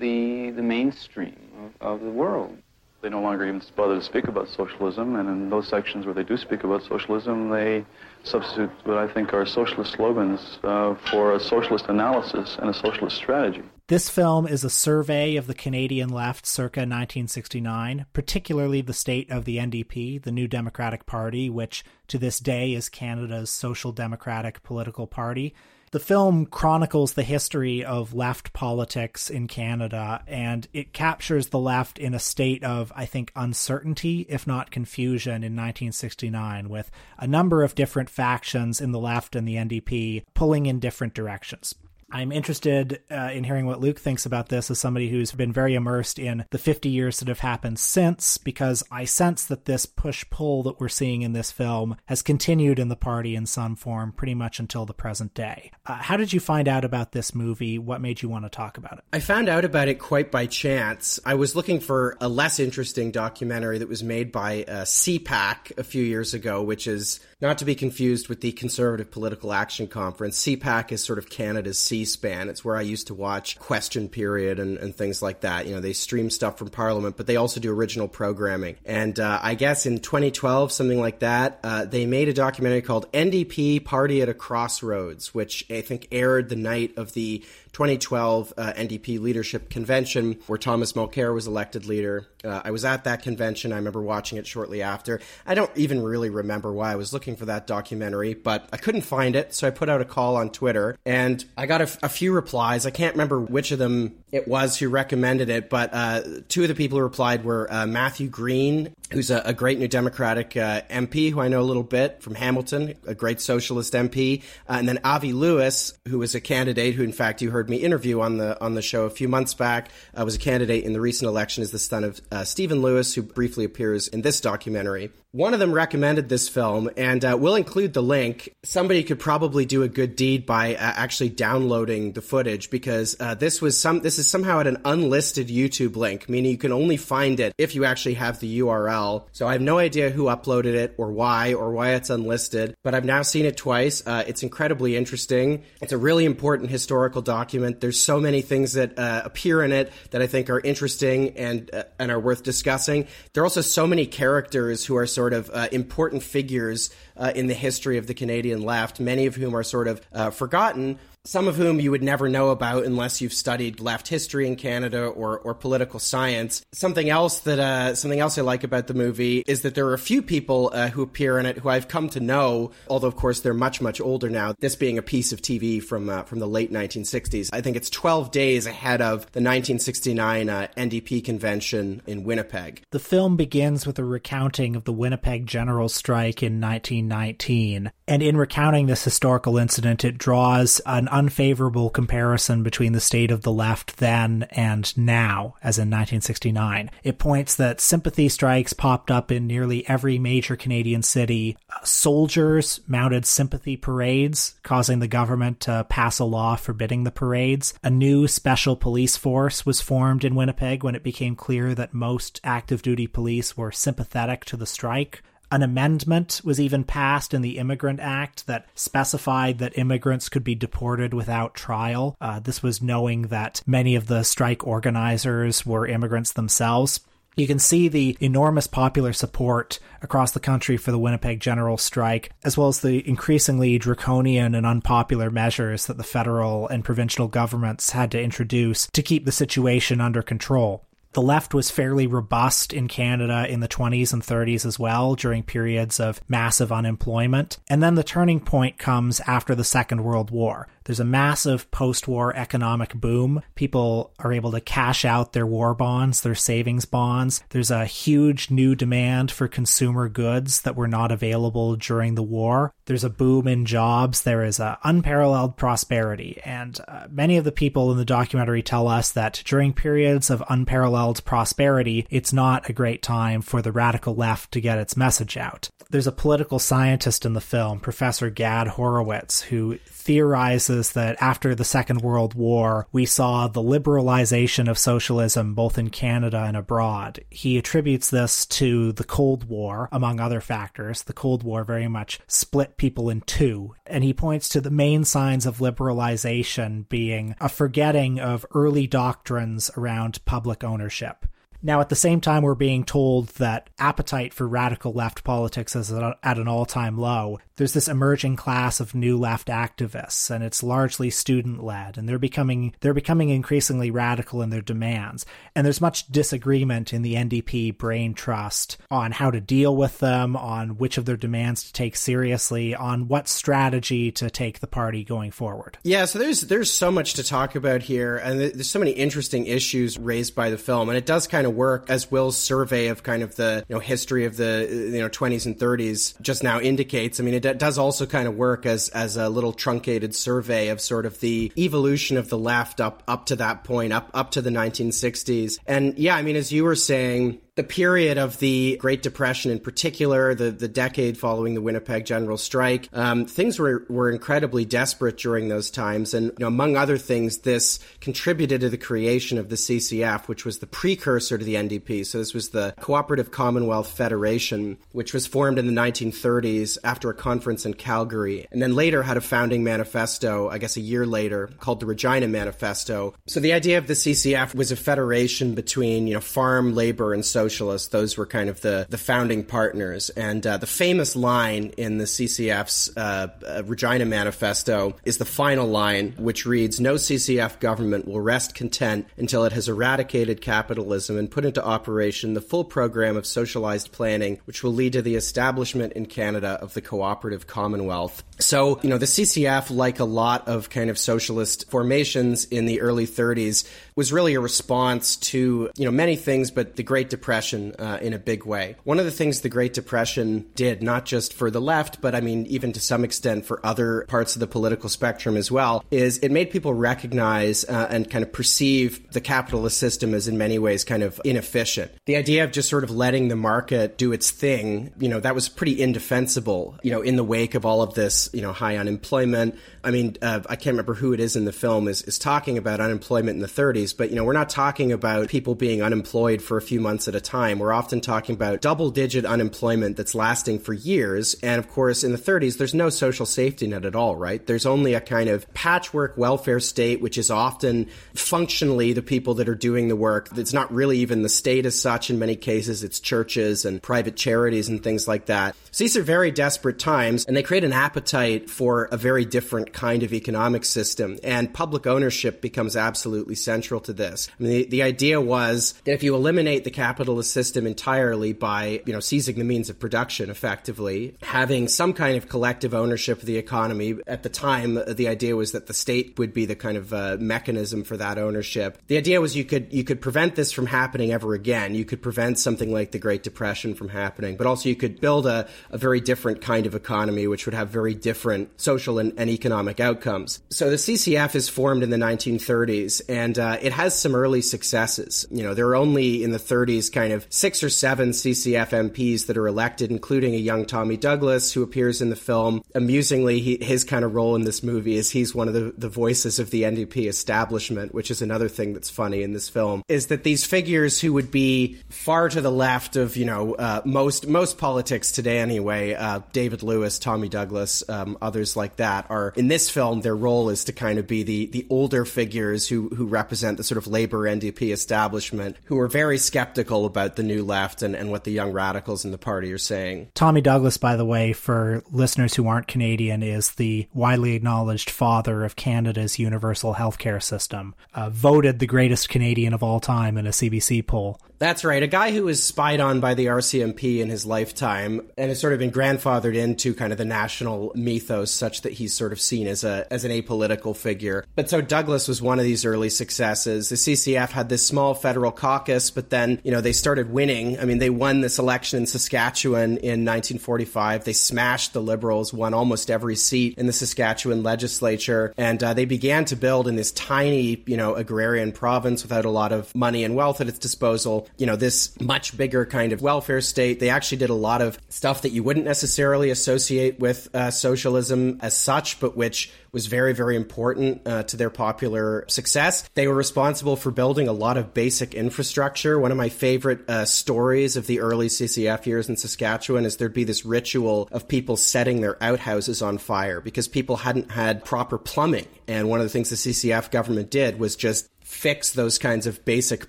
the 0.00 0.50
the 0.50 0.62
mainstream 0.62 1.36
of, 1.80 1.94
of 1.94 2.00
the 2.00 2.10
world. 2.10 2.56
They 3.02 3.08
no 3.08 3.20
longer 3.20 3.44
even 3.46 3.60
bother 3.74 3.96
to 3.96 4.02
speak 4.02 4.28
about 4.28 4.48
socialism, 4.48 5.16
and 5.16 5.28
in 5.28 5.50
those 5.50 5.66
sections 5.66 6.06
where 6.06 6.14
they 6.14 6.22
do 6.22 6.36
speak 6.36 6.62
about 6.62 6.84
socialism, 6.84 7.50
they 7.50 7.84
substitute 8.22 8.70
what 8.84 8.96
I 8.96 9.12
think 9.12 9.34
are 9.34 9.44
socialist 9.44 9.94
slogans 9.94 10.60
uh, 10.62 10.94
for 11.10 11.34
a 11.34 11.40
socialist 11.40 11.86
analysis 11.88 12.56
and 12.60 12.70
a 12.70 12.74
socialist 12.74 13.16
strategy. 13.16 13.62
This 13.92 14.08
film 14.08 14.46
is 14.46 14.64
a 14.64 14.70
survey 14.70 15.36
of 15.36 15.46
the 15.46 15.52
Canadian 15.52 16.08
left 16.08 16.46
circa 16.46 16.80
1969, 16.80 18.06
particularly 18.14 18.80
the 18.80 18.94
state 18.94 19.30
of 19.30 19.44
the 19.44 19.58
NDP, 19.58 20.22
the 20.22 20.32
New 20.32 20.48
Democratic 20.48 21.04
Party, 21.04 21.50
which 21.50 21.84
to 22.08 22.16
this 22.16 22.40
day 22.40 22.72
is 22.72 22.88
Canada's 22.88 23.50
social 23.50 23.92
democratic 23.92 24.62
political 24.62 25.06
party. 25.06 25.54
The 25.90 26.00
film 26.00 26.46
chronicles 26.46 27.12
the 27.12 27.22
history 27.22 27.84
of 27.84 28.14
left 28.14 28.54
politics 28.54 29.28
in 29.28 29.46
Canada, 29.46 30.22
and 30.26 30.66
it 30.72 30.94
captures 30.94 31.48
the 31.48 31.58
left 31.58 31.98
in 31.98 32.14
a 32.14 32.18
state 32.18 32.64
of, 32.64 32.94
I 32.96 33.04
think, 33.04 33.30
uncertainty, 33.36 34.24
if 34.30 34.46
not 34.46 34.70
confusion, 34.70 35.44
in 35.44 35.52
1969, 35.52 36.70
with 36.70 36.90
a 37.18 37.26
number 37.26 37.62
of 37.62 37.74
different 37.74 38.08
factions 38.08 38.80
in 38.80 38.92
the 38.92 38.98
left 38.98 39.36
and 39.36 39.46
the 39.46 39.56
NDP 39.56 40.24
pulling 40.32 40.64
in 40.64 40.80
different 40.80 41.12
directions. 41.12 41.74
I'm 42.12 42.30
interested 42.30 43.00
uh, 43.10 43.30
in 43.32 43.42
hearing 43.42 43.64
what 43.64 43.80
Luke 43.80 43.98
thinks 43.98 44.26
about 44.26 44.50
this 44.50 44.70
as 44.70 44.78
somebody 44.78 45.08
who's 45.08 45.32
been 45.32 45.52
very 45.52 45.74
immersed 45.74 46.18
in 46.18 46.44
the 46.50 46.58
50 46.58 46.90
years 46.90 47.18
that 47.18 47.28
have 47.28 47.38
happened 47.38 47.78
since, 47.78 48.36
because 48.36 48.84
I 48.90 49.06
sense 49.06 49.44
that 49.46 49.64
this 49.64 49.86
push 49.86 50.24
pull 50.28 50.62
that 50.64 50.78
we're 50.78 50.90
seeing 50.90 51.22
in 51.22 51.32
this 51.32 51.50
film 51.50 51.96
has 52.06 52.20
continued 52.20 52.78
in 52.78 52.88
the 52.88 52.96
party 52.96 53.34
in 53.34 53.46
some 53.46 53.76
form 53.76 54.12
pretty 54.12 54.34
much 54.34 54.60
until 54.60 54.84
the 54.84 54.92
present 54.92 55.32
day. 55.32 55.72
Uh, 55.86 55.94
how 55.94 56.18
did 56.18 56.34
you 56.34 56.38
find 56.40 56.68
out 56.68 56.84
about 56.84 57.12
this 57.12 57.34
movie? 57.34 57.78
What 57.78 58.02
made 58.02 58.20
you 58.20 58.28
want 58.28 58.44
to 58.44 58.50
talk 58.50 58.76
about 58.76 58.98
it? 58.98 59.04
I 59.12 59.20
found 59.20 59.48
out 59.48 59.64
about 59.64 59.88
it 59.88 59.98
quite 59.98 60.30
by 60.30 60.44
chance. 60.46 61.18
I 61.24 61.34
was 61.34 61.56
looking 61.56 61.80
for 61.80 62.18
a 62.20 62.28
less 62.28 62.60
interesting 62.60 63.10
documentary 63.10 63.78
that 63.78 63.88
was 63.88 64.02
made 64.02 64.30
by 64.30 64.64
uh, 64.64 64.84
CPAC 64.84 65.78
a 65.78 65.84
few 65.84 66.04
years 66.04 66.34
ago, 66.34 66.62
which 66.62 66.86
is 66.86 67.20
not 67.40 67.58
to 67.58 67.64
be 67.64 67.74
confused 67.74 68.28
with 68.28 68.42
the 68.42 68.52
Conservative 68.52 69.10
Political 69.10 69.52
Action 69.52 69.88
Conference. 69.88 70.38
CPAC 70.44 70.92
is 70.92 71.02
sort 71.02 71.18
of 71.18 71.30
Canada's 71.30 71.78
C-SPAN. 72.04 72.48
It's 72.48 72.64
where 72.64 72.76
I 72.76 72.82
used 72.82 73.08
to 73.08 73.14
watch 73.14 73.58
Question 73.58 74.08
Period 74.08 74.58
and, 74.58 74.78
and 74.78 74.94
things 74.94 75.22
like 75.22 75.40
that. 75.40 75.66
You 75.66 75.74
know, 75.74 75.80
they 75.80 75.92
stream 75.92 76.30
stuff 76.30 76.58
from 76.58 76.68
Parliament, 76.68 77.16
but 77.16 77.26
they 77.26 77.36
also 77.36 77.60
do 77.60 77.72
original 77.72 78.08
programming. 78.08 78.76
And 78.84 79.18
uh, 79.18 79.38
I 79.42 79.54
guess 79.54 79.86
in 79.86 79.98
2012, 79.98 80.72
something 80.72 81.00
like 81.00 81.20
that, 81.20 81.60
uh, 81.62 81.84
they 81.84 82.06
made 82.06 82.28
a 82.28 82.32
documentary 82.32 82.82
called 82.82 83.10
NDP 83.12 83.84
Party 83.84 84.22
at 84.22 84.28
a 84.28 84.34
Crossroads, 84.34 85.34
which 85.34 85.64
I 85.70 85.80
think 85.80 86.08
aired 86.12 86.48
the 86.48 86.56
night 86.56 86.94
of 86.96 87.12
the 87.12 87.44
2012 87.72 88.52
uh, 88.56 88.72
NDP 88.74 89.20
leadership 89.20 89.70
convention 89.70 90.38
where 90.46 90.58
Thomas 90.58 90.92
Mulcair 90.92 91.34
was 91.34 91.46
elected 91.46 91.86
leader. 91.86 92.26
Uh, 92.44 92.60
I 92.64 92.70
was 92.70 92.84
at 92.84 93.04
that 93.04 93.22
convention. 93.22 93.72
I 93.72 93.76
remember 93.76 94.02
watching 94.02 94.38
it 94.38 94.46
shortly 94.46 94.82
after. 94.82 95.20
I 95.46 95.54
don't 95.54 95.70
even 95.76 96.02
really 96.02 96.30
remember 96.30 96.72
why 96.72 96.92
I 96.92 96.96
was 96.96 97.12
looking 97.12 97.36
for 97.36 97.46
that 97.46 97.66
documentary, 97.66 98.34
but 98.34 98.68
I 98.72 98.76
couldn't 98.76 99.02
find 99.02 99.36
it, 99.36 99.54
so 99.54 99.66
I 99.66 99.70
put 99.70 99.88
out 99.88 100.00
a 100.00 100.04
call 100.04 100.36
on 100.36 100.50
Twitter 100.50 100.98
and 101.06 101.44
I 101.56 101.66
got 101.66 101.80
a, 101.80 101.84
f- 101.84 101.98
a 102.02 102.08
few 102.08 102.32
replies. 102.32 102.84
I 102.86 102.90
can't 102.90 103.14
remember 103.14 103.40
which 103.40 103.70
of 103.72 103.78
them 103.78 104.21
it 104.32 104.48
was 104.48 104.78
who 104.78 104.88
recommended 104.88 105.50
it, 105.50 105.68
but 105.68 105.90
uh, 105.92 106.22
two 106.48 106.62
of 106.62 106.68
the 106.68 106.74
people 106.74 106.96
who 106.96 107.04
replied 107.04 107.44
were 107.44 107.70
uh, 107.70 107.86
Matthew 107.86 108.28
Green, 108.28 108.94
who's 109.12 109.30
a, 109.30 109.42
a 109.44 109.52
great 109.52 109.78
New 109.78 109.88
Democratic 109.88 110.56
uh, 110.56 110.80
MP 110.88 111.30
who 111.30 111.40
I 111.40 111.48
know 111.48 111.60
a 111.60 111.62
little 111.62 111.82
bit 111.82 112.22
from 112.22 112.34
Hamilton, 112.34 112.94
a 113.06 113.14
great 113.14 113.42
socialist 113.42 113.92
MP, 113.92 114.42
uh, 114.68 114.76
and 114.78 114.88
then 114.88 115.00
Avi 115.04 115.34
Lewis, 115.34 115.92
who 116.08 116.18
was 116.18 116.34
a 116.34 116.40
candidate 116.40 116.94
who, 116.94 117.02
in 117.02 117.12
fact, 117.12 117.42
you 117.42 117.50
heard 117.50 117.68
me 117.68 117.76
interview 117.76 118.22
on 118.22 118.38
the 118.38 118.58
on 118.62 118.74
the 118.74 118.82
show 118.82 119.04
a 119.04 119.10
few 119.10 119.28
months 119.28 119.52
back, 119.52 119.90
uh, 120.18 120.24
was 120.24 120.36
a 120.36 120.38
candidate 120.38 120.84
in 120.84 120.94
the 120.94 121.00
recent 121.00 121.28
election 121.28 121.62
as 121.62 121.70
the 121.70 121.78
son 121.78 122.02
of 122.02 122.20
uh, 122.32 122.42
Stephen 122.44 122.80
Lewis, 122.80 123.14
who 123.14 123.22
briefly 123.22 123.66
appears 123.66 124.08
in 124.08 124.22
this 124.22 124.40
documentary. 124.40 125.10
One 125.34 125.54
of 125.54 125.60
them 125.60 125.72
recommended 125.72 126.28
this 126.28 126.50
film, 126.50 126.90
and 126.94 127.24
uh, 127.24 127.38
we'll 127.40 127.54
include 127.54 127.94
the 127.94 128.02
link. 128.02 128.54
Somebody 128.64 129.02
could 129.02 129.18
probably 129.18 129.64
do 129.64 129.82
a 129.82 129.88
good 129.88 130.14
deed 130.14 130.44
by 130.44 130.74
uh, 130.74 130.78
actually 130.78 131.30
downloading 131.30 132.12
the 132.12 132.20
footage 132.20 132.68
because 132.68 133.16
uh, 133.18 133.34
this 133.34 133.62
was 133.62 133.80
some. 133.80 134.00
This 134.00 134.18
is 134.18 134.28
somehow 134.28 134.60
at 134.60 134.66
an 134.66 134.82
unlisted 134.84 135.48
YouTube 135.48 135.96
link, 135.96 136.28
meaning 136.28 136.50
you 136.50 136.58
can 136.58 136.70
only 136.70 136.98
find 136.98 137.40
it 137.40 137.54
if 137.56 137.74
you 137.74 137.86
actually 137.86 138.12
have 138.14 138.40
the 138.40 138.60
URL. 138.60 139.24
So 139.32 139.48
I 139.48 139.52
have 139.52 139.62
no 139.62 139.78
idea 139.78 140.10
who 140.10 140.24
uploaded 140.24 140.74
it 140.74 140.96
or 140.98 141.10
why 141.10 141.54
or 141.54 141.72
why 141.72 141.92
it's 141.94 142.10
unlisted, 142.10 142.76
but 142.84 142.94
I've 142.94 143.06
now 143.06 143.22
seen 143.22 143.46
it 143.46 143.56
twice. 143.56 144.06
Uh, 144.06 144.24
it's 144.26 144.42
incredibly 144.42 144.98
interesting. 144.98 145.62
It's 145.80 145.94
a 145.94 145.98
really 145.98 146.26
important 146.26 146.68
historical 146.68 147.22
document. 147.22 147.80
There's 147.80 147.98
so 147.98 148.20
many 148.20 148.42
things 148.42 148.74
that 148.74 148.98
uh, 148.98 149.22
appear 149.24 149.62
in 149.62 149.72
it 149.72 149.94
that 150.10 150.20
I 150.20 150.26
think 150.26 150.50
are 150.50 150.60
interesting 150.60 151.38
and 151.38 151.74
uh, 151.74 151.84
and 151.98 152.10
are 152.12 152.20
worth 152.20 152.42
discussing. 152.42 153.06
There 153.32 153.42
are 153.42 153.46
also 153.46 153.62
so 153.62 153.86
many 153.86 154.04
characters 154.04 154.84
who 154.84 154.94
are 154.94 155.06
sort 155.06 155.21
sort 155.22 155.34
of 155.34 155.50
uh, 155.54 155.68
important 155.70 156.20
figures 156.20 156.90
uh, 157.16 157.30
in 157.36 157.46
the 157.46 157.54
history 157.54 157.96
of 157.96 158.08
the 158.08 158.14
Canadian 158.14 158.60
left, 158.62 158.98
many 158.98 159.26
of 159.26 159.36
whom 159.36 159.54
are 159.54 159.62
sort 159.62 159.86
of 159.86 160.00
uh, 160.12 160.30
forgotten 160.30 160.98
some 161.24 161.46
of 161.46 161.54
whom 161.54 161.78
you 161.78 161.92
would 161.92 162.02
never 162.02 162.28
know 162.28 162.50
about 162.50 162.84
unless 162.84 163.20
you've 163.20 163.32
studied 163.32 163.78
left 163.78 164.08
history 164.08 164.46
in 164.46 164.56
Canada 164.56 165.06
or, 165.06 165.38
or 165.38 165.54
political 165.54 166.00
science. 166.00 166.64
Something 166.72 167.10
else 167.10 167.40
that 167.40 167.60
uh, 167.60 167.94
something 167.94 168.18
else 168.18 168.38
I 168.38 168.42
like 168.42 168.64
about 168.64 168.88
the 168.88 168.94
movie 168.94 169.44
is 169.46 169.62
that 169.62 169.76
there 169.76 169.86
are 169.86 169.94
a 169.94 169.98
few 169.98 170.20
people 170.20 170.70
uh, 170.72 170.88
who 170.88 171.02
appear 171.02 171.38
in 171.38 171.46
it 171.46 171.58
who 171.58 171.68
I've 171.68 171.86
come 171.86 172.08
to 172.10 172.20
know, 172.20 172.72
although 172.88 173.06
of 173.06 173.14
course 173.14 173.40
they're 173.40 173.54
much 173.54 173.80
much 173.80 174.00
older 174.00 174.28
now. 174.28 174.54
This 174.58 174.74
being 174.74 174.98
a 174.98 175.02
piece 175.02 175.32
of 175.32 175.40
TV 175.40 175.82
from 175.82 176.08
uh, 176.08 176.24
from 176.24 176.40
the 176.40 176.48
late 176.48 176.72
1960s. 176.72 177.50
I 177.52 177.60
think 177.60 177.76
it's 177.76 177.90
12 177.90 178.32
days 178.32 178.66
ahead 178.66 179.00
of 179.00 179.20
the 179.32 179.40
1969 179.40 180.48
uh, 180.48 180.66
NDP 180.76 181.24
convention 181.24 182.02
in 182.06 182.24
Winnipeg. 182.24 182.82
The 182.90 182.98
film 182.98 183.36
begins 183.36 183.86
with 183.86 183.98
a 184.00 184.04
recounting 184.04 184.74
of 184.74 184.84
the 184.84 184.92
Winnipeg 184.92 185.46
General 185.46 185.88
Strike 185.88 186.42
in 186.42 186.60
1919, 186.60 187.92
and 188.08 188.22
in 188.22 188.36
recounting 188.36 188.86
this 188.86 189.04
historical 189.04 189.56
incident, 189.56 190.04
it 190.04 190.18
draws 190.18 190.80
an 190.84 191.08
unfavorable 191.12 191.90
comparison 191.90 192.62
between 192.62 192.92
the 192.92 193.00
state 193.00 193.30
of 193.30 193.42
the 193.42 193.52
left 193.52 193.98
then 193.98 194.48
and 194.50 194.96
now, 194.96 195.54
as 195.62 195.78
in 195.78 195.88
1969. 195.88 196.90
It 197.04 197.18
points 197.18 197.54
that 197.56 197.80
sympathy 197.80 198.28
strikes 198.28 198.72
popped 198.72 199.10
up 199.10 199.30
in 199.30 199.46
nearly 199.46 199.88
every 199.88 200.18
major 200.18 200.56
Canadian 200.56 201.02
city. 201.02 201.56
Uh, 201.70 201.84
soldiers 201.84 202.80
mounted 202.86 203.26
sympathy 203.26 203.76
parades, 203.76 204.54
causing 204.62 204.98
the 204.98 205.06
government 205.06 205.60
to 205.60 205.86
pass 205.88 206.18
a 206.18 206.24
law 206.24 206.56
forbidding 206.56 207.04
the 207.04 207.10
parades. 207.10 207.74
A 207.84 207.90
new 207.90 208.26
special 208.26 208.74
police 208.74 209.16
force 209.16 209.66
was 209.66 209.80
formed 209.80 210.24
in 210.24 210.34
Winnipeg 210.34 210.82
when 210.82 210.94
it 210.94 211.04
became 211.04 211.36
clear 211.36 211.74
that 211.74 211.94
most 211.94 212.40
active 212.42 212.82
duty 212.82 213.06
police 213.06 213.56
were 213.56 213.70
sympathetic 213.70 214.44
to 214.46 214.56
the 214.56 214.66
strike. 214.66 215.22
An 215.52 215.62
amendment 215.62 216.40
was 216.44 216.58
even 216.58 216.82
passed 216.82 217.34
in 217.34 217.42
the 217.42 217.58
Immigrant 217.58 218.00
Act 218.00 218.46
that 218.46 218.68
specified 218.74 219.58
that 219.58 219.76
immigrants 219.76 220.30
could 220.30 220.44
be 220.44 220.54
deported 220.54 221.12
without 221.12 221.52
trial. 221.52 222.16
Uh, 222.22 222.40
this 222.40 222.62
was 222.62 222.80
knowing 222.80 223.24
that 223.24 223.60
many 223.66 223.94
of 223.94 224.06
the 224.06 224.22
strike 224.22 224.66
organizers 224.66 225.66
were 225.66 225.86
immigrants 225.86 226.32
themselves. 226.32 227.00
You 227.36 227.46
can 227.46 227.58
see 227.58 227.88
the 227.88 228.16
enormous 228.18 228.66
popular 228.66 229.12
support 229.12 229.78
across 230.00 230.32
the 230.32 230.40
country 230.40 230.78
for 230.78 230.90
the 230.90 230.98
Winnipeg 230.98 231.40
General 231.40 231.76
Strike, 231.76 232.30
as 232.44 232.56
well 232.56 232.68
as 232.68 232.80
the 232.80 233.06
increasingly 233.06 233.76
draconian 233.76 234.54
and 234.54 234.64
unpopular 234.64 235.30
measures 235.30 235.84
that 235.84 235.98
the 235.98 236.02
federal 236.02 236.66
and 236.68 236.82
provincial 236.82 237.28
governments 237.28 237.90
had 237.90 238.10
to 238.12 238.22
introduce 238.22 238.86
to 238.86 239.02
keep 239.02 239.26
the 239.26 239.32
situation 239.32 240.00
under 240.00 240.22
control. 240.22 240.86
The 241.12 241.22
left 241.22 241.52
was 241.52 241.70
fairly 241.70 242.06
robust 242.06 242.72
in 242.72 242.88
Canada 242.88 243.46
in 243.46 243.60
the 243.60 243.68
20s 243.68 244.12
and 244.12 244.22
30s 244.22 244.64
as 244.64 244.78
well 244.78 245.14
during 245.14 245.42
periods 245.42 246.00
of 246.00 246.20
massive 246.26 246.72
unemployment. 246.72 247.58
And 247.68 247.82
then 247.82 247.96
the 247.96 248.04
turning 248.04 248.40
point 248.40 248.78
comes 248.78 249.20
after 249.20 249.54
the 249.54 249.64
Second 249.64 250.04
World 250.04 250.30
War. 250.30 250.68
There's 250.84 251.00
a 251.00 251.04
massive 251.04 251.70
post 251.70 252.08
war 252.08 252.34
economic 252.34 252.94
boom. 252.94 253.42
People 253.54 254.12
are 254.18 254.32
able 254.32 254.52
to 254.52 254.60
cash 254.60 255.04
out 255.04 255.32
their 255.32 255.46
war 255.46 255.74
bonds, 255.74 256.22
their 256.22 256.34
savings 256.34 256.86
bonds. 256.86 257.44
There's 257.50 257.70
a 257.70 257.84
huge 257.84 258.50
new 258.50 258.74
demand 258.74 259.30
for 259.30 259.48
consumer 259.48 260.08
goods 260.08 260.62
that 260.62 260.76
were 260.76 260.88
not 260.88 261.12
available 261.12 261.76
during 261.76 262.14
the 262.14 262.22
war. 262.22 262.74
There's 262.86 263.04
a 263.04 263.10
boom 263.10 263.46
in 263.46 263.64
jobs. 263.64 264.22
There 264.22 264.44
is 264.44 264.58
a 264.58 264.78
unparalleled 264.82 265.56
prosperity. 265.56 266.40
And 266.44 266.78
uh, 266.88 267.06
many 267.10 267.36
of 267.36 267.44
the 267.44 267.52
people 267.52 267.90
in 267.92 267.98
the 267.98 268.04
documentary 268.04 268.62
tell 268.62 268.88
us 268.88 269.12
that 269.12 269.42
during 269.44 269.72
periods 269.72 270.30
of 270.30 270.42
unparalleled 270.48 271.24
prosperity, 271.24 272.06
it's 272.10 272.32
not 272.32 272.68
a 272.68 272.72
great 272.72 273.02
time 273.02 273.42
for 273.42 273.62
the 273.62 273.72
radical 273.72 274.14
left 274.14 274.52
to 274.52 274.60
get 274.60 274.78
its 274.78 274.96
message 274.96 275.36
out. 275.36 275.70
There's 275.90 276.06
a 276.06 276.12
political 276.12 276.58
scientist 276.58 277.26
in 277.26 277.34
the 277.34 277.40
film, 277.40 277.78
Professor 277.78 278.30
Gad 278.30 278.66
Horowitz, 278.66 279.42
who 279.42 279.78
theorizes 280.02 280.92
that 280.92 281.16
after 281.20 281.54
the 281.54 281.64
Second 281.64 282.00
World 282.00 282.34
War, 282.34 282.86
we 282.92 283.06
saw 283.06 283.46
the 283.46 283.62
liberalization 283.62 284.68
of 284.68 284.78
socialism 284.78 285.54
both 285.54 285.78
in 285.78 285.90
Canada 285.90 286.44
and 286.46 286.56
abroad. 286.56 287.24
He 287.30 287.56
attributes 287.56 288.10
this 288.10 288.44
to 288.46 288.92
the 288.92 289.04
Cold 289.04 289.44
War, 289.44 289.88
among 289.92 290.20
other 290.20 290.40
factors. 290.40 291.02
The 291.02 291.12
Cold 291.12 291.42
War 291.42 291.64
very 291.64 291.88
much 291.88 292.20
split 292.26 292.76
people 292.76 293.08
in 293.08 293.20
two. 293.22 293.74
And 293.86 294.02
he 294.02 294.12
points 294.12 294.48
to 294.50 294.60
the 294.60 294.70
main 294.70 295.04
signs 295.04 295.46
of 295.46 295.58
liberalization 295.58 296.88
being 296.88 297.34
a 297.40 297.48
forgetting 297.48 298.18
of 298.18 298.44
early 298.54 298.86
doctrines 298.86 299.70
around 299.76 300.24
public 300.24 300.64
ownership. 300.64 301.26
Now, 301.64 301.80
at 301.80 301.90
the 301.90 301.94
same 301.94 302.20
time, 302.20 302.42
we're 302.42 302.56
being 302.56 302.84
told 302.84 303.28
that 303.36 303.70
appetite 303.78 304.34
for 304.34 304.48
radical 304.48 304.92
left 304.92 305.22
politics 305.22 305.76
is 305.76 305.92
at 305.92 306.38
an 306.38 306.48
all 306.48 306.66
time 306.66 306.98
low 306.98 307.38
there's 307.62 307.74
this 307.74 307.86
emerging 307.86 308.34
class 308.34 308.80
of 308.80 308.92
new 308.92 309.16
left 309.16 309.46
activists 309.46 310.32
and 310.32 310.42
it's 310.42 310.64
largely 310.64 311.10
student 311.10 311.62
led 311.62 311.96
and 311.96 312.08
they're 312.08 312.18
becoming 312.18 312.74
they're 312.80 312.92
becoming 312.92 313.28
increasingly 313.28 313.88
radical 313.88 314.42
in 314.42 314.50
their 314.50 314.60
demands. 314.60 315.24
And 315.54 315.64
there's 315.64 315.80
much 315.80 316.08
disagreement 316.08 316.92
in 316.92 317.02
the 317.02 317.14
NDP 317.14 317.78
brain 317.78 318.14
trust 318.14 318.78
on 318.90 319.12
how 319.12 319.30
to 319.30 319.40
deal 319.40 319.76
with 319.76 320.00
them 320.00 320.36
on 320.36 320.70
which 320.70 320.98
of 320.98 321.04
their 321.04 321.16
demands 321.16 321.62
to 321.62 321.72
take 321.72 321.94
seriously 321.94 322.74
on 322.74 323.06
what 323.06 323.28
strategy 323.28 324.10
to 324.10 324.28
take 324.28 324.58
the 324.58 324.66
party 324.66 325.04
going 325.04 325.30
forward. 325.30 325.78
Yeah 325.84 326.06
so 326.06 326.18
there's 326.18 326.40
there's 326.40 326.72
so 326.72 326.90
much 326.90 327.14
to 327.14 327.22
talk 327.22 327.54
about 327.54 327.82
here 327.82 328.16
and 328.16 328.40
there's 328.40 328.70
so 328.70 328.80
many 328.80 328.90
interesting 328.90 329.46
issues 329.46 329.96
raised 329.96 330.34
by 330.34 330.50
the 330.50 330.58
film 330.58 330.88
and 330.88 330.98
it 330.98 331.06
does 331.06 331.28
kind 331.28 331.46
of 331.46 331.54
work 331.54 331.88
as 331.88 332.10
Will's 332.10 332.36
survey 332.36 332.88
of 332.88 333.04
kind 333.04 333.22
of 333.22 333.36
the 333.36 333.64
you 333.68 333.76
know 333.76 333.80
history 333.80 334.24
of 334.24 334.36
the 334.36 334.66
you 334.68 334.98
know 334.98 335.08
20s 335.08 335.46
and 335.46 335.56
30s 335.56 336.20
just 336.20 336.42
now 336.42 336.58
indicates. 336.58 337.20
I 337.20 337.22
mean 337.22 337.34
it 337.34 337.51
it 337.52 337.58
does 337.58 337.76
also 337.76 338.06
kind 338.06 338.26
of 338.26 338.34
work 338.34 338.64
as 338.64 338.88
as 338.88 339.18
a 339.18 339.28
little 339.28 339.52
truncated 339.52 340.14
survey 340.14 340.68
of 340.68 340.80
sort 340.80 341.04
of 341.04 341.20
the 341.20 341.52
evolution 341.56 342.16
of 342.16 342.30
the 342.30 342.38
left 342.38 342.80
up 342.80 343.02
up 343.06 343.26
to 343.26 343.36
that 343.36 343.62
point, 343.62 343.92
up 343.92 344.10
up 344.14 344.30
to 344.32 344.40
the 344.40 344.48
1960s. 344.48 345.58
And 345.66 345.98
yeah, 345.98 346.16
I 346.16 346.22
mean, 346.22 346.36
as 346.36 346.50
you 346.50 346.64
were 346.64 346.74
saying, 346.74 347.41
the 347.54 347.62
period 347.62 348.16
of 348.16 348.38
the 348.38 348.78
Great 348.80 349.02
Depression 349.02 349.50
in 349.50 349.58
particular, 349.58 350.34
the, 350.34 350.50
the 350.50 350.68
decade 350.68 351.18
following 351.18 351.52
the 351.52 351.60
Winnipeg 351.60 352.06
General 352.06 352.38
Strike, 352.38 352.88
um, 352.94 353.26
things 353.26 353.58
were, 353.58 353.84
were 353.90 354.10
incredibly 354.10 354.64
desperate 354.64 355.18
during 355.18 355.48
those 355.48 355.70
times. 355.70 356.14
And 356.14 356.26
you 356.28 356.36
know, 356.38 356.46
among 356.46 356.76
other 356.76 356.96
things, 356.96 357.38
this 357.38 357.78
contributed 358.00 358.62
to 358.62 358.70
the 358.70 358.78
creation 358.78 359.36
of 359.36 359.50
the 359.50 359.56
CCF, 359.56 360.28
which 360.28 360.46
was 360.46 360.60
the 360.60 360.66
precursor 360.66 361.36
to 361.36 361.44
the 361.44 361.56
NDP. 361.56 362.06
So 362.06 362.16
this 362.16 362.32
was 362.32 362.50
the 362.50 362.74
Cooperative 362.80 363.30
Commonwealth 363.30 363.88
Federation, 363.88 364.78
which 364.92 365.12
was 365.12 365.26
formed 365.26 365.58
in 365.58 365.66
the 365.66 365.78
1930s 365.78 366.78
after 366.82 367.10
a 367.10 367.14
conference 367.14 367.66
in 367.66 367.74
Calgary, 367.74 368.46
and 368.50 368.62
then 368.62 368.74
later 368.74 369.02
had 369.02 369.18
a 369.18 369.20
founding 369.20 369.62
manifesto, 369.62 370.48
I 370.48 370.56
guess 370.56 370.78
a 370.78 370.80
year 370.80 371.04
later, 371.04 371.50
called 371.58 371.80
the 371.80 371.86
Regina 371.86 372.28
Manifesto. 372.28 373.14
So 373.26 373.40
the 373.40 373.52
idea 373.52 373.76
of 373.76 373.88
the 373.88 373.92
CCF 373.92 374.54
was 374.54 374.72
a 374.72 374.76
federation 374.76 375.54
between, 375.54 376.06
you 376.06 376.14
know, 376.14 376.20
farm, 376.20 376.74
labor, 376.74 377.12
and 377.12 377.22
social 377.22 377.41
socialists. 377.42 377.88
Those 377.88 378.16
were 378.16 378.26
kind 378.26 378.48
of 378.48 378.60
the, 378.60 378.86
the 378.88 378.98
founding 378.98 379.42
partners. 379.42 380.10
And 380.10 380.46
uh, 380.46 380.58
the 380.58 380.66
famous 380.66 381.16
line 381.16 381.72
in 381.76 381.98
the 381.98 382.04
CCF's 382.04 382.96
uh, 382.96 383.28
uh, 383.46 383.62
Regina 383.64 384.04
Manifesto 384.04 384.96
is 385.04 385.18
the 385.18 385.24
final 385.24 385.66
line, 385.66 386.14
which 386.18 386.46
reads 386.46 386.78
No 386.78 386.94
CCF 386.94 387.58
government 387.58 388.06
will 388.06 388.20
rest 388.20 388.54
content 388.54 389.08
until 389.16 389.44
it 389.44 389.52
has 389.52 389.68
eradicated 389.68 390.40
capitalism 390.40 391.18
and 391.18 391.30
put 391.30 391.44
into 391.44 391.64
operation 391.64 392.34
the 392.34 392.40
full 392.40 392.64
program 392.64 393.16
of 393.16 393.26
socialized 393.26 393.90
planning, 393.90 394.38
which 394.44 394.62
will 394.62 394.72
lead 394.72 394.92
to 394.92 395.02
the 395.02 395.16
establishment 395.16 395.92
in 395.94 396.06
Canada 396.06 396.58
of 396.60 396.74
the 396.74 396.80
cooperative 396.80 397.48
commonwealth. 397.48 398.22
So, 398.38 398.78
you 398.82 398.88
know, 398.88 398.98
the 398.98 399.06
CCF, 399.06 399.74
like 399.74 399.98
a 399.98 400.04
lot 400.04 400.46
of 400.46 400.70
kind 400.70 400.90
of 400.90 400.98
socialist 400.98 401.68
formations 401.70 402.44
in 402.44 402.66
the 402.66 402.80
early 402.80 403.06
30s, 403.06 403.68
was 403.94 404.12
really 404.12 404.34
a 404.34 404.40
response 404.40 405.16
to, 405.16 405.70
you 405.76 405.84
know, 405.84 405.90
many 405.90 406.16
things, 406.16 406.50
but 406.50 406.76
the 406.76 406.82
Great 406.82 407.10
Depression 407.10 407.74
uh, 407.78 407.98
in 408.00 408.12
a 408.12 408.18
big 408.18 408.44
way. 408.44 408.76
One 408.84 408.98
of 408.98 409.04
the 409.04 409.10
things 409.10 409.40
the 409.40 409.48
Great 409.48 409.74
Depression 409.74 410.46
did, 410.54 410.82
not 410.82 411.04
just 411.04 411.34
for 411.34 411.50
the 411.50 411.60
left, 411.60 412.00
but 412.00 412.14
I 412.14 412.20
mean, 412.20 412.46
even 412.46 412.72
to 412.72 412.80
some 412.80 413.04
extent 413.04 413.44
for 413.44 413.64
other 413.64 414.06
parts 414.08 414.34
of 414.36 414.40
the 414.40 414.46
political 414.46 414.88
spectrum 414.88 415.36
as 415.36 415.50
well, 415.50 415.84
is 415.90 416.18
it 416.18 416.30
made 416.30 416.50
people 416.50 416.74
recognize 416.74 417.64
uh, 417.64 417.88
and 417.90 418.10
kind 418.10 418.24
of 418.24 418.32
perceive 418.32 419.10
the 419.12 419.20
capitalist 419.20 419.78
system 419.78 420.14
as 420.14 420.28
in 420.28 420.38
many 420.38 420.58
ways 420.58 420.84
kind 420.84 421.02
of 421.02 421.20
inefficient. 421.24 421.92
The 422.06 422.16
idea 422.16 422.44
of 422.44 422.52
just 422.52 422.68
sort 422.68 422.84
of 422.84 422.90
letting 422.90 423.28
the 423.28 423.36
market 423.36 423.98
do 423.98 424.12
its 424.12 424.30
thing, 424.30 424.92
you 424.98 425.08
know, 425.08 425.20
that 425.20 425.34
was 425.34 425.48
pretty 425.48 425.80
indefensible, 425.80 426.78
you 426.82 426.90
know, 426.90 427.02
in 427.02 427.16
the 427.16 427.24
wake 427.24 427.54
of 427.54 427.66
all 427.66 427.82
of 427.82 427.94
this, 427.94 428.30
you 428.32 428.42
know, 428.42 428.52
high 428.52 428.76
unemployment. 428.76 429.56
I 429.84 429.90
mean, 429.90 430.16
uh, 430.22 430.40
I 430.48 430.56
can't 430.56 430.74
remember 430.74 430.94
who 430.94 431.12
it 431.12 431.20
is 431.20 431.36
in 431.36 431.44
the 431.44 431.52
film 431.52 431.88
is, 431.88 432.02
is 432.02 432.18
talking 432.18 432.56
about 432.56 432.80
unemployment 432.80 433.36
in 433.36 433.42
the 433.42 433.48
30s 433.48 433.81
but 433.92 434.10
you 434.10 434.16
know, 434.16 434.24
we're 434.24 434.32
not 434.32 434.48
talking 434.50 434.92
about 434.92 435.28
people 435.28 435.54
being 435.54 435.82
unemployed 435.82 436.42
for 436.42 436.56
a 436.56 436.62
few 436.62 436.80
months 436.80 437.08
at 437.08 437.14
a 437.14 437.20
time. 437.20 437.58
We're 437.58 437.72
often 437.72 438.00
talking 438.00 438.34
about 438.34 438.60
double 438.60 438.90
digit 438.90 439.24
unemployment 439.24 439.96
that's 439.96 440.14
lasting 440.14 440.58
for 440.58 440.74
years. 440.74 441.34
And 441.42 441.58
of 441.58 441.68
course, 441.70 442.04
in 442.04 442.12
the 442.12 442.18
30s, 442.18 442.58
there's 442.58 442.74
no 442.74 442.90
social 442.90 443.24
safety 443.24 443.66
net 443.66 443.84
at 443.84 443.96
all, 443.96 444.14
right? 444.14 444.46
There's 444.46 444.66
only 444.66 444.94
a 444.94 445.00
kind 445.00 445.28
of 445.28 445.52
patchwork 445.54 446.18
welfare 446.18 446.60
state, 446.60 447.00
which 447.00 447.16
is 447.16 447.30
often 447.30 447.88
functionally 448.14 448.92
the 448.92 449.02
people 449.02 449.34
that 449.34 449.48
are 449.48 449.54
doing 449.54 449.88
the 449.88 449.96
work. 449.96 450.28
It's 450.36 450.52
not 450.52 450.72
really 450.72 450.98
even 450.98 451.22
the 451.22 451.28
state 451.28 451.64
as 451.64 451.80
such 451.80 452.10
in 452.10 452.18
many 452.18 452.36
cases. 452.36 452.84
It's 452.84 453.00
churches 453.00 453.64
and 453.64 453.82
private 453.82 454.16
charities 454.16 454.68
and 454.68 454.82
things 454.82 455.08
like 455.08 455.26
that. 455.26 455.56
So 455.70 455.84
these 455.84 455.96
are 455.96 456.02
very 456.02 456.30
desperate 456.30 456.78
times, 456.78 457.24
and 457.24 457.34
they 457.34 457.42
create 457.42 457.64
an 457.64 457.72
appetite 457.72 458.50
for 458.50 458.88
a 458.92 458.98
very 458.98 459.24
different 459.24 459.72
kind 459.72 460.02
of 460.02 460.12
economic 460.12 460.66
system. 460.66 461.18
And 461.24 461.52
public 461.52 461.86
ownership 461.86 462.42
becomes 462.42 462.76
absolutely 462.76 463.36
central 463.36 463.71
to 463.80 463.92
this. 463.92 464.28
I 464.38 464.42
mean, 464.42 464.52
the, 464.52 464.64
the 464.66 464.82
idea 464.82 465.20
was 465.20 465.74
that 465.84 465.92
if 465.92 466.02
you 466.02 466.14
eliminate 466.14 466.64
the 466.64 466.70
capitalist 466.70 467.32
system 467.32 467.66
entirely 467.66 468.32
by, 468.32 468.82
you 468.86 468.92
know, 468.92 469.00
seizing 469.00 469.38
the 469.38 469.44
means 469.44 469.70
of 469.70 469.78
production 469.78 470.30
effectively, 470.30 471.16
having 471.22 471.68
some 471.68 471.92
kind 471.92 472.16
of 472.16 472.28
collective 472.28 472.74
ownership 472.74 473.20
of 473.20 473.26
the 473.26 473.36
economy, 473.36 473.96
at 474.06 474.22
the 474.22 474.28
time, 474.28 474.78
the 474.86 475.08
idea 475.08 475.36
was 475.36 475.52
that 475.52 475.66
the 475.66 475.74
state 475.74 476.18
would 476.18 476.32
be 476.32 476.46
the 476.46 476.56
kind 476.56 476.76
of 476.76 476.92
uh, 476.92 477.16
mechanism 477.18 477.84
for 477.84 477.96
that 477.96 478.18
ownership. 478.18 478.78
The 478.86 478.96
idea 478.96 479.20
was 479.20 479.36
you 479.36 479.44
could 479.44 479.72
you 479.72 479.84
could 479.84 480.00
prevent 480.00 480.34
this 480.34 480.52
from 480.52 480.66
happening 480.66 481.12
ever 481.12 481.34
again. 481.34 481.74
You 481.74 481.84
could 481.84 482.02
prevent 482.02 482.38
something 482.38 482.72
like 482.72 482.92
the 482.92 482.98
Great 482.98 483.22
Depression 483.22 483.74
from 483.74 483.88
happening, 483.88 484.36
but 484.36 484.46
also 484.46 484.68
you 484.68 484.76
could 484.76 485.00
build 485.00 485.26
a, 485.26 485.48
a 485.70 485.78
very 485.78 486.00
different 486.00 486.40
kind 486.40 486.66
of 486.66 486.74
economy, 486.74 487.26
which 487.26 487.46
would 487.46 487.54
have 487.54 487.68
very 487.68 487.94
different 487.94 488.60
social 488.60 488.98
and, 488.98 489.12
and 489.16 489.30
economic 489.30 489.80
outcomes. 489.80 490.40
So 490.50 490.70
the 490.70 490.76
CCF 490.76 491.34
is 491.34 491.48
formed 491.48 491.82
in 491.82 491.90
the 491.90 491.96
1930s, 491.96 493.02
and 493.08 493.38
uh, 493.38 493.58
it 493.62 493.72
has 493.72 493.98
some 493.98 494.14
early 494.14 494.42
successes. 494.42 495.26
You 495.30 495.42
know, 495.42 495.54
there 495.54 495.68
are 495.68 495.76
only 495.76 496.22
in 496.22 496.32
the 496.32 496.38
30s 496.38 496.92
kind 496.92 497.12
of 497.12 497.26
six 497.30 497.62
or 497.62 497.70
seven 497.70 498.10
CCF 498.10 498.90
MPs 498.90 499.26
that 499.26 499.36
are 499.36 499.46
elected, 499.46 499.90
including 499.90 500.34
a 500.34 500.38
young 500.38 500.66
Tommy 500.66 500.96
Douglas 500.96 501.52
who 501.52 501.62
appears 501.62 502.02
in 502.02 502.10
the 502.10 502.16
film. 502.16 502.62
Amusingly, 502.74 503.40
he, 503.40 503.58
his 503.60 503.84
kind 503.84 504.04
of 504.04 504.14
role 504.14 504.36
in 504.36 504.44
this 504.44 504.62
movie 504.62 504.96
is 504.96 505.10
he's 505.10 505.34
one 505.34 505.48
of 505.48 505.54
the, 505.54 505.74
the 505.76 505.88
voices 505.88 506.38
of 506.38 506.50
the 506.50 506.62
NDP 506.62 507.08
establishment, 507.08 507.94
which 507.94 508.10
is 508.10 508.22
another 508.22 508.48
thing 508.48 508.72
that's 508.72 508.90
funny 508.90 509.22
in 509.22 509.32
this 509.32 509.48
film, 509.48 509.82
is 509.88 510.08
that 510.08 510.24
these 510.24 510.44
figures 510.44 511.00
who 511.00 511.12
would 511.12 511.30
be 511.30 511.78
far 511.88 512.28
to 512.28 512.40
the 512.40 512.50
left 512.50 512.96
of, 512.96 513.16
you 513.16 513.24
know, 513.24 513.54
uh, 513.54 513.82
most, 513.84 514.26
most 514.26 514.58
politics 514.58 515.12
today 515.12 515.38
anyway, 515.38 515.94
uh, 515.94 516.20
David 516.32 516.62
Lewis, 516.62 516.98
Tommy 516.98 517.28
Douglas, 517.28 517.88
um, 517.88 518.18
others 518.20 518.56
like 518.56 518.76
that 518.76 519.06
are 519.10 519.32
in 519.36 519.48
this 519.48 519.70
film. 519.70 520.00
Their 520.00 520.16
role 520.16 520.48
is 520.48 520.64
to 520.64 520.72
kind 520.72 520.98
of 520.98 521.06
be 521.06 521.22
the 521.22 521.46
the 521.46 521.66
older 521.70 522.04
figures 522.04 522.68
who 522.68 522.88
who 522.88 523.06
represent 523.06 523.51
the 523.56 523.64
sort 523.64 523.78
of 523.78 523.86
labor 523.86 524.20
NDP 524.20 524.72
establishment, 524.72 525.56
who 525.64 525.78
are 525.78 525.88
very 525.88 526.18
skeptical 526.18 526.86
about 526.86 527.16
the 527.16 527.22
new 527.22 527.44
left 527.44 527.82
and, 527.82 527.94
and 527.94 528.10
what 528.10 528.24
the 528.24 528.32
young 528.32 528.52
radicals 528.52 529.04
in 529.04 529.10
the 529.10 529.18
party 529.18 529.52
are 529.52 529.58
saying. 529.58 530.10
Tommy 530.14 530.40
Douglas, 530.40 530.76
by 530.76 530.96
the 530.96 531.04
way, 531.04 531.32
for 531.32 531.82
listeners 531.90 532.34
who 532.34 532.46
aren't 532.46 532.68
Canadian, 532.68 533.22
is 533.22 533.52
the 533.52 533.88
widely 533.92 534.34
acknowledged 534.34 534.90
father 534.90 535.44
of 535.44 535.56
Canada's 535.56 536.18
universal 536.18 536.74
healthcare 536.74 537.22
system, 537.22 537.74
uh, 537.94 538.10
voted 538.10 538.58
the 538.58 538.66
greatest 538.66 539.08
Canadian 539.08 539.54
of 539.54 539.62
all 539.62 539.80
time 539.80 540.16
in 540.16 540.26
a 540.26 540.30
CBC 540.30 540.86
poll. 540.86 541.20
That's 541.42 541.64
right. 541.64 541.82
A 541.82 541.88
guy 541.88 542.12
who 542.12 542.22
was 542.22 542.40
spied 542.40 542.78
on 542.78 543.00
by 543.00 543.14
the 543.14 543.26
RCMP 543.26 543.98
in 543.98 544.08
his 544.10 544.24
lifetime 544.24 545.10
and 545.18 545.28
has 545.28 545.40
sort 545.40 545.52
of 545.52 545.58
been 545.58 545.72
grandfathered 545.72 546.36
into 546.36 546.72
kind 546.72 546.92
of 546.92 546.98
the 546.98 547.04
national 547.04 547.72
mythos 547.74 548.30
such 548.30 548.60
that 548.60 548.74
he's 548.74 548.94
sort 548.94 549.10
of 549.10 549.20
seen 549.20 549.48
as 549.48 549.64
a 549.64 549.92
as 549.92 550.04
an 550.04 550.12
apolitical 550.12 550.76
figure. 550.76 551.26
But 551.34 551.50
so 551.50 551.60
Douglas 551.60 552.06
was 552.06 552.22
one 552.22 552.38
of 552.38 552.44
these 552.44 552.64
early 552.64 552.90
successes. 552.90 553.70
The 553.70 553.74
CCF 553.74 554.30
had 554.30 554.50
this 554.50 554.64
small 554.64 554.94
federal 554.94 555.32
caucus, 555.32 555.90
but 555.90 556.10
then, 556.10 556.40
you 556.44 556.52
know, 556.52 556.60
they 556.60 556.72
started 556.72 557.10
winning. 557.10 557.58
I 557.58 557.64
mean, 557.64 557.78
they 557.78 557.90
won 557.90 558.20
this 558.20 558.38
election 558.38 558.78
in 558.78 558.86
Saskatchewan 558.86 559.78
in 559.78 560.04
1945. 560.04 561.02
They 561.02 561.12
smashed 561.12 561.72
the 561.72 561.82
Liberals, 561.82 562.32
won 562.32 562.54
almost 562.54 562.88
every 562.88 563.16
seat 563.16 563.58
in 563.58 563.66
the 563.66 563.72
Saskatchewan 563.72 564.44
legislature, 564.44 565.34
and 565.36 565.60
uh, 565.60 565.74
they 565.74 565.86
began 565.86 566.24
to 566.26 566.36
build 566.36 566.68
in 566.68 566.76
this 566.76 566.92
tiny, 566.92 567.64
you 567.66 567.76
know, 567.76 567.96
agrarian 567.96 568.52
province 568.52 569.02
without 569.02 569.24
a 569.24 569.30
lot 569.30 569.50
of 569.50 569.74
money 569.74 570.04
and 570.04 570.14
wealth 570.14 570.40
at 570.40 570.46
its 570.46 570.60
disposal 570.60 571.26
you 571.38 571.46
know, 571.46 571.56
this 571.56 571.98
much 572.00 572.36
bigger 572.36 572.64
kind 572.66 572.92
of 572.92 573.02
welfare 573.02 573.40
state. 573.40 573.80
They 573.80 573.90
actually 573.90 574.18
did 574.18 574.30
a 574.30 574.34
lot 574.34 574.62
of 574.62 574.78
stuff 574.88 575.22
that 575.22 575.30
you 575.30 575.42
wouldn't 575.42 575.66
necessarily 575.66 576.30
associate 576.30 577.00
with 577.00 577.34
uh, 577.34 577.50
socialism 577.50 578.38
as 578.42 578.56
such, 578.56 579.00
but 579.00 579.16
which 579.16 579.50
was 579.72 579.86
very, 579.86 580.12
very 580.12 580.36
important 580.36 581.06
uh, 581.06 581.22
to 581.24 581.36
their 581.36 581.48
popular 581.48 582.24
success. 582.28 582.88
They 582.94 583.08
were 583.08 583.14
responsible 583.14 583.76
for 583.76 583.90
building 583.90 584.28
a 584.28 584.32
lot 584.32 584.58
of 584.58 584.74
basic 584.74 585.14
infrastructure. 585.14 585.98
One 585.98 586.10
of 586.10 586.18
my 586.18 586.28
favorite 586.28 586.88
uh, 586.88 587.06
stories 587.06 587.76
of 587.76 587.86
the 587.86 588.00
early 588.00 588.28
CCF 588.28 588.84
years 588.84 589.08
in 589.08 589.16
Saskatchewan 589.16 589.86
is 589.86 589.96
there'd 589.96 590.12
be 590.12 590.24
this 590.24 590.44
ritual 590.44 591.08
of 591.10 591.26
people 591.26 591.56
setting 591.56 592.02
their 592.02 592.22
outhouses 592.22 592.82
on 592.82 592.98
fire 592.98 593.40
because 593.40 593.66
people 593.66 593.96
hadn't 593.96 594.30
had 594.30 594.64
proper 594.64 594.98
plumbing. 594.98 595.46
And 595.66 595.88
one 595.88 596.00
of 596.00 596.04
the 596.04 596.10
things 596.10 596.28
the 596.28 596.36
CCF 596.36 596.90
government 596.90 597.30
did 597.30 597.58
was 597.58 597.74
just 597.74 598.10
fix 598.32 598.72
those 598.72 598.98
kinds 598.98 599.26
of 599.26 599.44
basic 599.44 599.88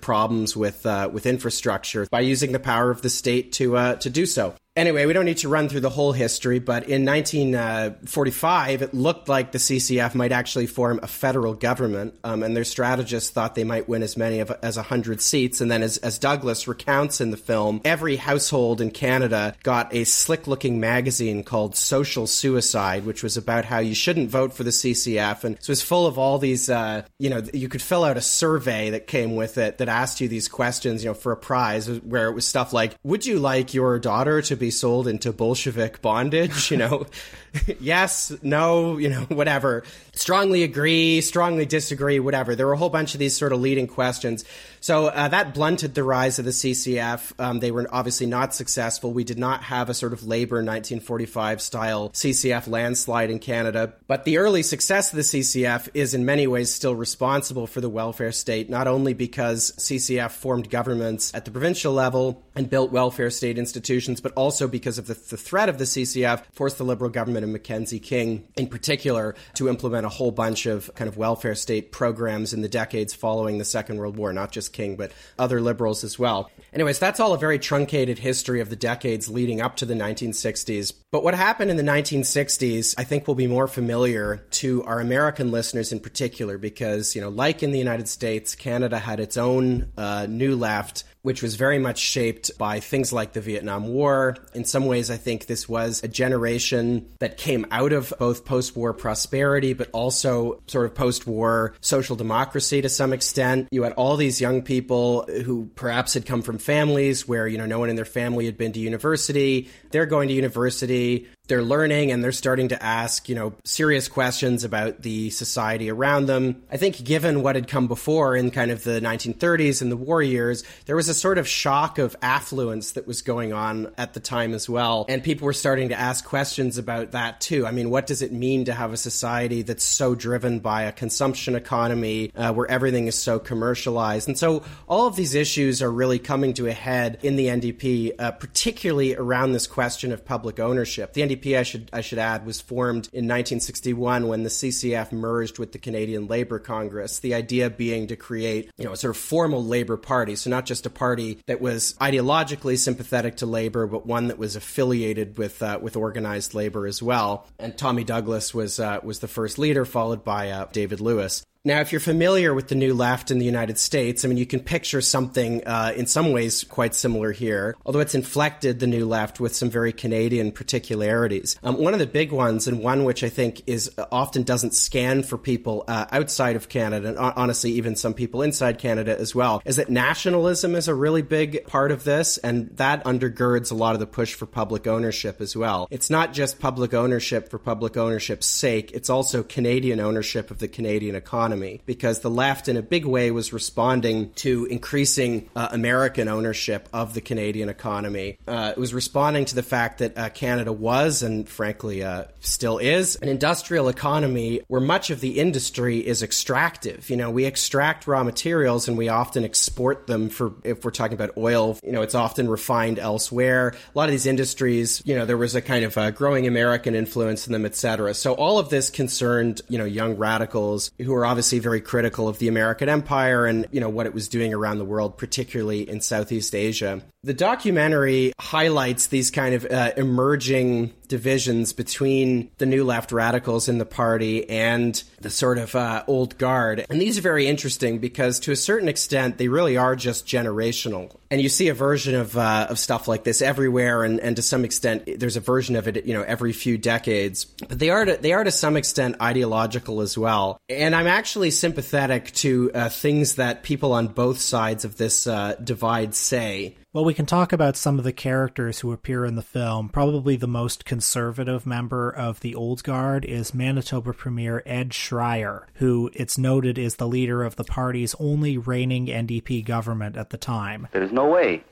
problems 0.00 0.56
with 0.56 0.84
uh, 0.84 1.08
with 1.12 1.26
infrastructure 1.26 2.06
by 2.10 2.20
using 2.20 2.52
the 2.52 2.60
power 2.60 2.90
of 2.90 3.02
the 3.02 3.10
state 3.10 3.52
to 3.52 3.76
uh, 3.76 3.94
to 3.96 4.10
do 4.10 4.26
so. 4.26 4.54
Anyway, 4.76 5.06
we 5.06 5.12
don't 5.12 5.24
need 5.24 5.36
to 5.36 5.48
run 5.48 5.68
through 5.68 5.78
the 5.78 5.88
whole 5.88 6.10
history, 6.10 6.58
but 6.58 6.88
in 6.88 7.04
1945, 7.04 8.82
it 8.82 8.92
looked 8.92 9.28
like 9.28 9.52
the 9.52 9.58
CCF 9.58 10.16
might 10.16 10.32
actually 10.32 10.66
form 10.66 10.98
a 11.00 11.06
federal 11.06 11.54
government, 11.54 12.12
um, 12.24 12.42
and 12.42 12.56
their 12.56 12.64
strategists 12.64 13.30
thought 13.30 13.54
they 13.54 13.62
might 13.62 13.88
win 13.88 14.02
as 14.02 14.16
many 14.16 14.40
of, 14.40 14.50
as 14.62 14.76
100 14.76 15.22
seats. 15.22 15.60
And 15.60 15.70
then, 15.70 15.84
as, 15.84 15.98
as 15.98 16.18
Douglas 16.18 16.66
recounts 16.66 17.20
in 17.20 17.30
the 17.30 17.36
film, 17.36 17.82
every 17.84 18.16
household 18.16 18.80
in 18.80 18.90
Canada 18.90 19.54
got 19.62 19.94
a 19.94 20.02
slick 20.02 20.48
looking 20.48 20.80
magazine 20.80 21.44
called 21.44 21.76
Social 21.76 22.26
Suicide, 22.26 23.06
which 23.06 23.22
was 23.22 23.36
about 23.36 23.66
how 23.66 23.78
you 23.78 23.94
shouldn't 23.94 24.28
vote 24.28 24.52
for 24.52 24.64
the 24.64 24.70
CCF. 24.70 25.44
And 25.44 25.56
so 25.60 25.70
it 25.70 25.72
was 25.74 25.82
full 25.82 26.04
of 26.04 26.18
all 26.18 26.38
these, 26.38 26.68
uh, 26.68 27.02
you 27.20 27.30
know, 27.30 27.42
you 27.52 27.68
could 27.68 27.82
fill 27.82 28.02
out 28.02 28.16
a 28.16 28.20
survey 28.20 28.90
that 28.90 29.06
came 29.06 29.36
with 29.36 29.56
it 29.56 29.78
that 29.78 29.88
asked 29.88 30.20
you 30.20 30.26
these 30.26 30.48
questions, 30.48 31.04
you 31.04 31.10
know, 31.10 31.14
for 31.14 31.30
a 31.30 31.36
prize, 31.36 31.88
where 32.00 32.28
it 32.28 32.32
was 32.34 32.44
stuff 32.44 32.72
like, 32.72 32.96
would 33.04 33.24
you 33.24 33.38
like 33.38 33.72
your 33.72 34.00
daughter 34.00 34.42
to 34.42 34.56
be 34.56 34.63
be 34.64 34.70
sold 34.70 35.06
into 35.06 35.32
Bolshevik 35.32 36.00
bondage? 36.00 36.70
You 36.70 36.78
know, 36.78 37.06
yes, 37.80 38.32
no, 38.42 38.98
you 38.98 39.10
know, 39.10 39.22
whatever. 39.28 39.84
Strongly 40.12 40.62
agree, 40.62 41.20
strongly 41.20 41.66
disagree, 41.66 42.18
whatever. 42.18 42.54
There 42.54 42.66
were 42.66 42.72
a 42.72 42.78
whole 42.78 42.90
bunch 42.90 43.14
of 43.14 43.20
these 43.20 43.36
sort 43.36 43.52
of 43.52 43.60
leading 43.60 43.86
questions. 43.86 44.44
So 44.84 45.06
uh, 45.06 45.28
that 45.28 45.54
blunted 45.54 45.94
the 45.94 46.04
rise 46.04 46.38
of 46.38 46.44
the 46.44 46.50
CCF. 46.50 47.32
Um, 47.38 47.58
they 47.58 47.70
were 47.70 47.88
obviously 47.90 48.26
not 48.26 48.54
successful. 48.54 49.14
We 49.14 49.24
did 49.24 49.38
not 49.38 49.62
have 49.62 49.88
a 49.88 49.94
sort 49.94 50.12
of 50.12 50.26
labor 50.26 50.56
1945 50.56 51.62
style 51.62 52.10
CCF 52.10 52.68
landslide 52.68 53.30
in 53.30 53.38
Canada. 53.38 53.94
But 54.06 54.26
the 54.26 54.36
early 54.36 54.62
success 54.62 55.10
of 55.10 55.16
the 55.16 55.22
CCF 55.22 55.88
is 55.94 56.12
in 56.12 56.26
many 56.26 56.46
ways 56.46 56.70
still 56.70 56.94
responsible 56.94 57.66
for 57.66 57.80
the 57.80 57.88
welfare 57.88 58.30
state, 58.30 58.68
not 58.68 58.86
only 58.86 59.14
because 59.14 59.72
CCF 59.78 60.32
formed 60.32 60.68
governments 60.68 61.32
at 61.32 61.46
the 61.46 61.50
provincial 61.50 61.94
level 61.94 62.44
and 62.54 62.68
built 62.68 62.92
welfare 62.92 63.30
state 63.30 63.56
institutions, 63.56 64.20
but 64.20 64.32
also 64.32 64.68
because 64.68 64.98
of 64.98 65.06
the, 65.06 65.14
the 65.14 65.38
threat 65.38 65.70
of 65.70 65.78
the 65.78 65.84
CCF 65.84 66.44
forced 66.52 66.76
the 66.76 66.84
Liberal 66.84 67.08
government 67.08 67.44
and 67.44 67.54
Mackenzie 67.54 68.00
King 68.00 68.46
in 68.54 68.66
particular 68.66 69.34
to 69.54 69.70
implement 69.70 70.04
a 70.04 70.10
whole 70.10 70.30
bunch 70.30 70.66
of 70.66 70.94
kind 70.94 71.08
of 71.08 71.16
welfare 71.16 71.54
state 71.54 71.90
programs 71.90 72.52
in 72.52 72.60
the 72.60 72.68
decades 72.68 73.14
following 73.14 73.56
the 73.56 73.64
Second 73.64 73.96
World 73.96 74.18
War, 74.18 74.34
not 74.34 74.52
just 74.52 74.73
King, 74.74 74.96
but 74.96 75.12
other 75.38 75.62
liberals 75.62 76.04
as 76.04 76.18
well. 76.18 76.50
Anyways, 76.74 76.98
that's 76.98 77.20
all 77.20 77.32
a 77.32 77.38
very 77.38 77.58
truncated 77.58 78.18
history 78.18 78.60
of 78.60 78.68
the 78.68 78.76
decades 78.76 79.30
leading 79.30 79.62
up 79.62 79.76
to 79.76 79.86
the 79.86 79.94
1960s. 79.94 80.92
But 81.10 81.24
what 81.24 81.34
happened 81.34 81.70
in 81.70 81.78
the 81.78 81.82
1960s, 81.82 82.94
I 82.98 83.04
think 83.04 83.26
will 83.26 83.34
be 83.34 83.46
more 83.46 83.68
familiar 83.68 84.44
to 84.50 84.84
our 84.84 85.00
American 85.00 85.50
listeners 85.50 85.92
in 85.92 86.00
particular, 86.00 86.58
because, 86.58 87.14
you 87.14 87.22
know, 87.22 87.30
like 87.30 87.62
in 87.62 87.70
the 87.70 87.78
United 87.78 88.08
States, 88.08 88.54
Canada 88.54 88.98
had 88.98 89.20
its 89.20 89.38
own 89.38 89.92
uh, 89.96 90.26
new 90.28 90.56
left 90.56 91.04
which 91.24 91.42
was 91.42 91.54
very 91.54 91.78
much 91.78 91.98
shaped 91.98 92.56
by 92.58 92.80
things 92.80 93.10
like 93.10 93.32
the 93.32 93.40
Vietnam 93.40 93.88
War. 93.88 94.36
In 94.52 94.66
some 94.66 94.84
ways, 94.84 95.10
I 95.10 95.16
think 95.16 95.46
this 95.46 95.66
was 95.66 96.04
a 96.04 96.08
generation 96.08 97.08
that 97.18 97.38
came 97.38 97.64
out 97.70 97.94
of 97.94 98.12
both 98.18 98.44
post 98.44 98.76
war 98.76 98.92
prosperity, 98.92 99.72
but 99.72 99.88
also 99.92 100.60
sort 100.66 100.84
of 100.84 100.94
post 100.94 101.26
war 101.26 101.74
social 101.80 102.14
democracy 102.14 102.82
to 102.82 102.90
some 102.90 103.14
extent. 103.14 103.68
You 103.70 103.84
had 103.84 103.94
all 103.94 104.18
these 104.18 104.38
young 104.38 104.60
people 104.60 105.22
who 105.46 105.70
perhaps 105.74 106.12
had 106.12 106.26
come 106.26 106.42
from 106.42 106.58
families 106.58 107.26
where, 107.26 107.48
you 107.48 107.56
know, 107.56 107.64
no 107.64 107.78
one 107.78 107.88
in 107.88 107.96
their 107.96 108.04
family 108.04 108.44
had 108.44 108.58
been 108.58 108.72
to 108.72 108.80
university. 108.80 109.70
They're 109.92 110.04
going 110.04 110.28
to 110.28 110.34
university 110.34 111.26
they're 111.46 111.62
learning 111.62 112.10
and 112.10 112.24
they're 112.24 112.32
starting 112.32 112.68
to 112.68 112.82
ask, 112.82 113.28
you 113.28 113.34
know, 113.34 113.52
serious 113.64 114.08
questions 114.08 114.64
about 114.64 115.02
the 115.02 115.28
society 115.30 115.90
around 115.90 116.26
them. 116.26 116.62
I 116.70 116.78
think 116.78 117.04
given 117.04 117.42
what 117.42 117.54
had 117.54 117.68
come 117.68 117.86
before 117.86 118.34
in 118.34 118.50
kind 118.50 118.70
of 118.70 118.82
the 118.82 119.00
1930s 119.00 119.82
and 119.82 119.92
the 119.92 119.96
war 119.96 120.22
years, 120.22 120.64
there 120.86 120.96
was 120.96 121.10
a 121.10 121.14
sort 121.14 121.36
of 121.36 121.46
shock 121.46 121.98
of 121.98 122.16
affluence 122.22 122.92
that 122.92 123.06
was 123.06 123.20
going 123.20 123.52
on 123.52 123.92
at 123.98 124.14
the 124.14 124.20
time 124.20 124.54
as 124.54 124.70
well. 124.70 125.04
And 125.08 125.22
people 125.22 125.44
were 125.44 125.52
starting 125.52 125.90
to 125.90 126.00
ask 126.00 126.24
questions 126.24 126.78
about 126.78 127.10
that 127.10 127.42
too. 127.42 127.66
I 127.66 127.72
mean, 127.72 127.90
what 127.90 128.06
does 128.06 128.22
it 128.22 128.32
mean 128.32 128.64
to 128.64 128.72
have 128.72 128.94
a 128.94 128.96
society 128.96 129.60
that's 129.60 129.84
so 129.84 130.14
driven 130.14 130.60
by 130.60 130.84
a 130.84 130.92
consumption 130.92 131.54
economy 131.56 132.32
uh, 132.34 132.54
where 132.54 132.70
everything 132.70 133.06
is 133.06 133.18
so 133.18 133.38
commercialized? 133.38 134.28
And 134.28 134.38
so 134.38 134.62
all 134.88 135.06
of 135.06 135.16
these 135.16 135.34
issues 135.34 135.82
are 135.82 135.92
really 135.92 136.18
coming 136.18 136.54
to 136.54 136.68
a 136.68 136.72
head 136.72 137.18
in 137.22 137.36
the 137.36 137.48
NDP, 137.48 138.12
uh, 138.18 138.30
particularly 138.32 139.14
around 139.14 139.52
this 139.52 139.66
question 139.66 140.10
of 140.10 140.24
public 140.24 140.58
ownership. 140.58 141.12
The 141.12 141.20
NDP 141.20 141.33
NDP, 141.34 141.58
I 141.58 141.62
should 141.62 141.90
I 141.92 142.00
should 142.00 142.18
add, 142.18 142.46
was 142.46 142.60
formed 142.60 143.08
in 143.12 143.24
1961 143.24 144.28
when 144.28 144.42
the 144.42 144.48
CCF 144.48 145.12
merged 145.12 145.58
with 145.58 145.72
the 145.72 145.78
Canadian 145.78 146.26
Labour 146.26 146.58
Congress. 146.58 147.18
The 147.18 147.34
idea 147.34 147.70
being 147.70 148.06
to 148.08 148.16
create, 148.16 148.70
you 148.76 148.84
know, 148.84 148.92
a 148.92 148.96
sort 148.96 149.14
of 149.14 149.20
formal 149.20 149.64
Labour 149.64 149.96
Party, 149.96 150.36
so 150.36 150.50
not 150.50 150.66
just 150.66 150.86
a 150.86 150.90
party 150.90 151.38
that 151.46 151.60
was 151.60 151.94
ideologically 152.00 152.78
sympathetic 152.78 153.36
to 153.38 153.46
Labour, 153.46 153.86
but 153.86 154.06
one 154.06 154.28
that 154.28 154.38
was 154.38 154.56
affiliated 154.56 155.38
with 155.38 155.62
uh, 155.62 155.78
with 155.80 155.96
organized 155.96 156.54
Labour 156.54 156.86
as 156.86 157.02
well. 157.02 157.46
And 157.58 157.76
Tommy 157.76 158.04
Douglas 158.04 158.54
was 158.54 158.80
uh, 158.80 159.00
was 159.02 159.20
the 159.20 159.28
first 159.28 159.58
leader, 159.58 159.84
followed 159.84 160.24
by 160.24 160.50
uh, 160.50 160.66
David 160.72 161.00
Lewis. 161.00 161.44
Now, 161.66 161.80
if 161.80 161.92
you're 161.92 162.00
familiar 162.00 162.52
with 162.52 162.68
the 162.68 162.74
New 162.74 162.92
Left 162.92 163.30
in 163.30 163.38
the 163.38 163.46
United 163.46 163.78
States, 163.78 164.22
I 164.22 164.28
mean, 164.28 164.36
you 164.36 164.44
can 164.44 164.60
picture 164.60 165.00
something 165.00 165.66
uh, 165.66 165.94
in 165.96 166.04
some 166.04 166.30
ways 166.30 166.62
quite 166.62 166.94
similar 166.94 167.32
here, 167.32 167.74
although 167.86 168.00
it's 168.00 168.14
inflected 168.14 168.80
the 168.80 168.86
New 168.86 169.06
Left 169.06 169.40
with 169.40 169.56
some 169.56 169.70
very 169.70 169.90
Canadian 169.90 170.52
particularities. 170.52 171.58
Um, 171.62 171.78
one 171.78 171.94
of 171.94 172.00
the 172.00 172.06
big 172.06 172.32
ones, 172.32 172.68
and 172.68 172.80
one 172.80 173.04
which 173.04 173.24
I 173.24 173.30
think 173.30 173.62
is 173.66 173.90
uh, 173.96 174.04
often 174.12 174.42
doesn't 174.42 174.74
scan 174.74 175.22
for 175.22 175.38
people 175.38 175.84
uh, 175.88 176.04
outside 176.12 176.56
of 176.56 176.68
Canada, 176.68 177.08
and 177.08 177.16
honestly, 177.16 177.70
even 177.72 177.96
some 177.96 178.12
people 178.12 178.42
inside 178.42 178.78
Canada 178.78 179.18
as 179.18 179.34
well, 179.34 179.62
is 179.64 179.76
that 179.76 179.88
nationalism 179.88 180.74
is 180.74 180.86
a 180.86 180.94
really 180.94 181.22
big 181.22 181.66
part 181.66 181.92
of 181.92 182.04
this, 182.04 182.36
and 182.36 182.76
that 182.76 183.02
undergirds 183.04 183.72
a 183.72 183.74
lot 183.74 183.94
of 183.94 184.00
the 184.00 184.06
push 184.06 184.34
for 184.34 184.44
public 184.44 184.86
ownership 184.86 185.40
as 185.40 185.56
well. 185.56 185.88
It's 185.90 186.10
not 186.10 186.34
just 186.34 186.60
public 186.60 186.92
ownership 186.92 187.48
for 187.48 187.58
public 187.58 187.96
ownership's 187.96 188.44
sake, 188.44 188.92
it's 188.92 189.08
also 189.08 189.42
Canadian 189.42 189.98
ownership 189.98 190.50
of 190.50 190.58
the 190.58 190.68
Canadian 190.68 191.14
economy 191.14 191.53
economy 191.54 191.80
because 191.86 192.20
the 192.20 192.30
left, 192.30 192.68
in 192.68 192.76
a 192.76 192.82
big 192.82 193.04
way, 193.04 193.30
was 193.30 193.52
responding 193.52 194.32
to 194.34 194.66
increasing 194.66 195.48
uh, 195.54 195.68
American 195.70 196.28
ownership 196.28 196.88
of 196.92 197.14
the 197.14 197.20
Canadian 197.20 197.68
economy. 197.68 198.38
Uh, 198.46 198.72
it 198.76 198.78
was 198.78 198.92
responding 198.92 199.44
to 199.44 199.54
the 199.54 199.62
fact 199.62 199.98
that 199.98 200.16
uh, 200.16 200.28
Canada 200.30 200.72
was, 200.72 201.22
and 201.22 201.48
frankly 201.48 202.02
uh, 202.02 202.24
still 202.40 202.78
is, 202.78 203.16
an 203.16 203.28
industrial 203.28 203.88
economy 203.88 204.60
where 204.68 204.80
much 204.80 205.10
of 205.10 205.20
the 205.20 205.38
industry 205.38 205.98
is 205.98 206.22
extractive. 206.22 207.08
You 207.10 207.16
know, 207.16 207.30
we 207.30 207.44
extract 207.44 208.06
raw 208.06 208.22
materials 208.24 208.88
and 208.88 208.98
we 208.98 209.08
often 209.08 209.44
export 209.44 210.06
them 210.06 210.28
for, 210.28 210.52
if 210.64 210.84
we're 210.84 210.90
talking 210.90 211.14
about 211.14 211.36
oil, 211.36 211.78
you 211.82 211.92
know, 211.92 212.02
it's 212.02 212.14
often 212.14 212.48
refined 212.48 212.98
elsewhere. 212.98 213.74
A 213.94 213.98
lot 213.98 214.08
of 214.08 214.12
these 214.12 214.26
industries, 214.26 215.02
you 215.04 215.14
know, 215.14 215.26
there 215.26 215.36
was 215.36 215.54
a 215.54 215.62
kind 215.62 215.84
of 215.84 215.96
a 215.96 216.10
growing 216.12 216.46
American 216.46 216.94
influence 216.94 217.46
in 217.46 217.52
them, 217.52 217.64
et 217.64 217.74
cetera. 217.74 218.14
So 218.14 218.34
all 218.34 218.58
of 218.58 218.68
this 218.68 218.90
concerned, 218.90 219.62
you 219.68 219.78
know, 219.78 219.84
young 219.84 220.16
radicals 220.16 220.90
who 220.98 221.14
are 221.14 221.26
obviously 221.26 221.43
obviously 221.44 221.58
very 221.58 221.82
critical 221.82 222.26
of 222.26 222.38
the 222.38 222.48
American 222.48 222.88
empire 222.88 223.44
and, 223.44 223.66
you 223.70 223.78
know, 223.78 223.90
what 223.90 224.06
it 224.06 224.14
was 224.14 224.28
doing 224.28 224.54
around 224.54 224.78
the 224.78 224.84
world, 224.84 225.18
particularly 225.18 225.86
in 225.86 226.00
Southeast 226.00 226.54
Asia. 226.54 227.02
The 227.22 227.34
documentary 227.34 228.32
highlights 228.40 229.08
these 229.08 229.30
kind 229.30 229.54
of 229.54 229.66
uh, 229.66 229.92
emerging 229.98 230.94
divisions 231.08 231.72
between 231.72 232.50
the 232.58 232.66
new 232.66 232.84
left 232.84 233.12
radicals 233.12 233.68
in 233.68 233.78
the 233.78 233.84
party 233.84 234.48
and 234.48 235.02
the 235.20 235.30
sort 235.30 235.58
of 235.58 235.74
uh, 235.74 236.04
old 236.06 236.36
guard. 236.38 236.84
And 236.90 237.00
these 237.00 237.18
are 237.18 237.22
very 237.22 237.46
interesting 237.46 237.98
because, 237.98 238.40
to 238.40 238.52
a 238.52 238.56
certain 238.56 238.88
extent, 238.88 239.38
they 239.38 239.48
really 239.48 239.76
are 239.76 239.96
just 239.96 240.26
generational. 240.26 241.14
And 241.30 241.40
you 241.40 241.48
see 241.48 241.68
a 241.68 241.74
version 241.74 242.14
of, 242.14 242.36
uh, 242.36 242.68
of 242.70 242.78
stuff 242.78 243.08
like 243.08 243.24
this 243.24 243.42
everywhere, 243.42 244.04
and, 244.04 244.20
and 244.20 244.36
to 244.36 244.42
some 244.42 244.64
extent, 244.64 245.08
there's 245.18 245.36
a 245.36 245.40
version 245.40 245.76
of 245.76 245.88
it, 245.88 246.06
you 246.06 246.14
know, 246.14 246.22
every 246.22 246.52
few 246.52 246.78
decades. 246.78 247.44
But 247.44 247.78
they 247.78 247.90
are 247.90 248.04
to, 248.04 248.16
they 248.16 248.32
are 248.32 248.44
to 248.44 248.52
some 248.52 248.76
extent 248.76 249.16
ideological 249.20 250.00
as 250.00 250.16
well. 250.16 250.58
And 250.68 250.94
I'm 250.94 251.06
actually 251.06 251.50
sympathetic 251.50 252.32
to 252.32 252.70
uh, 252.72 252.88
things 252.88 253.36
that 253.36 253.62
people 253.62 253.92
on 253.92 254.08
both 254.08 254.38
sides 254.38 254.84
of 254.84 254.96
this 254.96 255.26
uh, 255.26 255.56
divide 255.62 256.14
say. 256.14 256.76
Well, 256.94 257.04
we 257.04 257.12
can 257.12 257.26
talk 257.26 257.52
about 257.52 257.76
some 257.76 257.98
of 257.98 258.04
the 258.04 258.12
characters 258.12 258.78
who 258.78 258.92
appear 258.92 259.24
in 259.24 259.34
the 259.34 259.42
film. 259.42 259.88
Probably 259.88 260.36
the 260.36 260.46
most 260.46 260.84
conservative 260.84 261.66
member 261.66 262.08
of 262.08 262.38
the 262.38 262.54
Old 262.54 262.84
Guard 262.84 263.24
is 263.24 263.52
Manitoba 263.52 264.12
Premier 264.12 264.62
Ed 264.64 264.90
Schreyer, 264.90 265.64
who 265.74 266.08
it's 266.14 266.38
noted 266.38 266.78
is 266.78 266.94
the 266.94 267.08
leader 267.08 267.42
of 267.42 267.56
the 267.56 267.64
party's 267.64 268.14
only 268.20 268.56
reigning 268.56 269.06
NDP 269.06 269.64
government 269.64 270.16
at 270.16 270.30
the 270.30 270.36
time. 270.36 270.86
There 270.92 271.02
is 271.02 271.10
no 271.10 271.26
way 271.26 271.64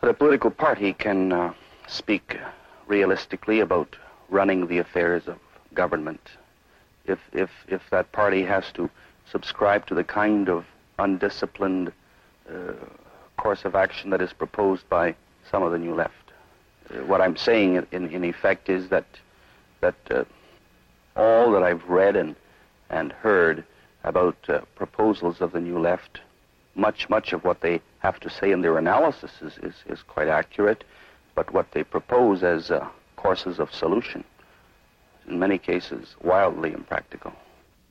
that 0.00 0.10
a 0.10 0.14
political 0.14 0.50
party 0.50 0.94
can 0.94 1.32
uh, 1.32 1.54
speak 1.86 2.36
realistically 2.88 3.60
about 3.60 3.94
running 4.30 4.66
the 4.66 4.78
affairs 4.78 5.28
of 5.28 5.38
government 5.74 6.30
if, 7.04 7.20
if, 7.32 7.50
if 7.68 7.88
that 7.90 8.10
party 8.10 8.42
has 8.42 8.72
to 8.72 8.90
subscribe 9.30 9.86
to 9.86 9.94
the 9.94 10.02
kind 10.02 10.48
of 10.48 10.64
undisciplined 10.98 11.92
uh, 12.50 12.72
course 13.36 13.64
of 13.64 13.74
action 13.74 14.10
that 14.10 14.20
is 14.20 14.32
proposed 14.32 14.88
by 14.88 15.14
some 15.50 15.62
of 15.62 15.72
the 15.72 15.78
New 15.78 15.94
Left. 15.94 16.32
Uh, 16.90 17.04
what 17.04 17.20
I'm 17.20 17.36
saying, 17.36 17.86
in, 17.92 18.08
in 18.08 18.24
effect, 18.24 18.68
is 18.68 18.88
that 18.88 19.06
that 19.80 19.94
uh, 20.10 20.24
all 21.16 21.52
that 21.52 21.62
I've 21.62 21.84
read 21.88 22.16
and 22.16 22.34
and 22.90 23.12
heard 23.12 23.64
about 24.04 24.36
uh, 24.48 24.60
proposals 24.76 25.40
of 25.40 25.52
the 25.52 25.60
New 25.60 25.78
Left, 25.78 26.20
much 26.74 27.08
much 27.08 27.32
of 27.32 27.44
what 27.44 27.60
they 27.60 27.80
have 27.98 28.20
to 28.20 28.30
say 28.30 28.52
in 28.52 28.62
their 28.62 28.78
analysis 28.78 29.32
is 29.42 29.58
is, 29.58 29.74
is 29.86 30.02
quite 30.02 30.28
accurate, 30.28 30.84
but 31.34 31.52
what 31.52 31.72
they 31.72 31.84
propose 31.84 32.42
as 32.42 32.70
uh, 32.70 32.86
courses 33.16 33.58
of 33.58 33.72
solution, 33.72 34.24
in 35.28 35.38
many 35.38 35.58
cases, 35.58 36.14
wildly 36.22 36.72
impractical. 36.72 37.32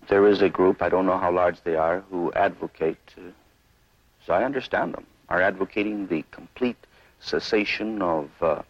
There 0.07 0.27
is 0.27 0.41
a 0.41 0.49
group, 0.49 0.81
I 0.81 0.89
don't 0.89 1.07
know 1.07 1.17
how 1.17 1.31
large 1.31 1.61
they 1.63 1.75
are, 1.75 2.01
who 2.11 2.31
advocate. 2.33 3.15
Uh, 3.17 3.31
so 4.25 4.33
I 4.33 4.43
understand 4.43 4.93
them 4.93 5.05
are 5.29 5.41
advocating 5.41 6.07
the 6.07 6.23
complete 6.31 6.77
cessation 7.19 8.01
of 8.01 8.29
uh, 8.41 8.61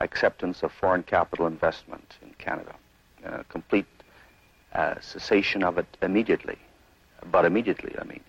acceptance 0.00 0.62
of 0.62 0.72
foreign 0.72 1.02
capital 1.02 1.46
investment 1.46 2.16
in 2.22 2.32
Canada, 2.38 2.74
uh, 3.24 3.42
complete 3.48 3.86
uh, 4.74 4.94
cessation 5.00 5.62
of 5.62 5.78
it 5.78 5.86
immediately. 6.02 6.58
But 7.30 7.44
immediately, 7.44 7.94
I 7.98 8.04
mean, 8.04 8.20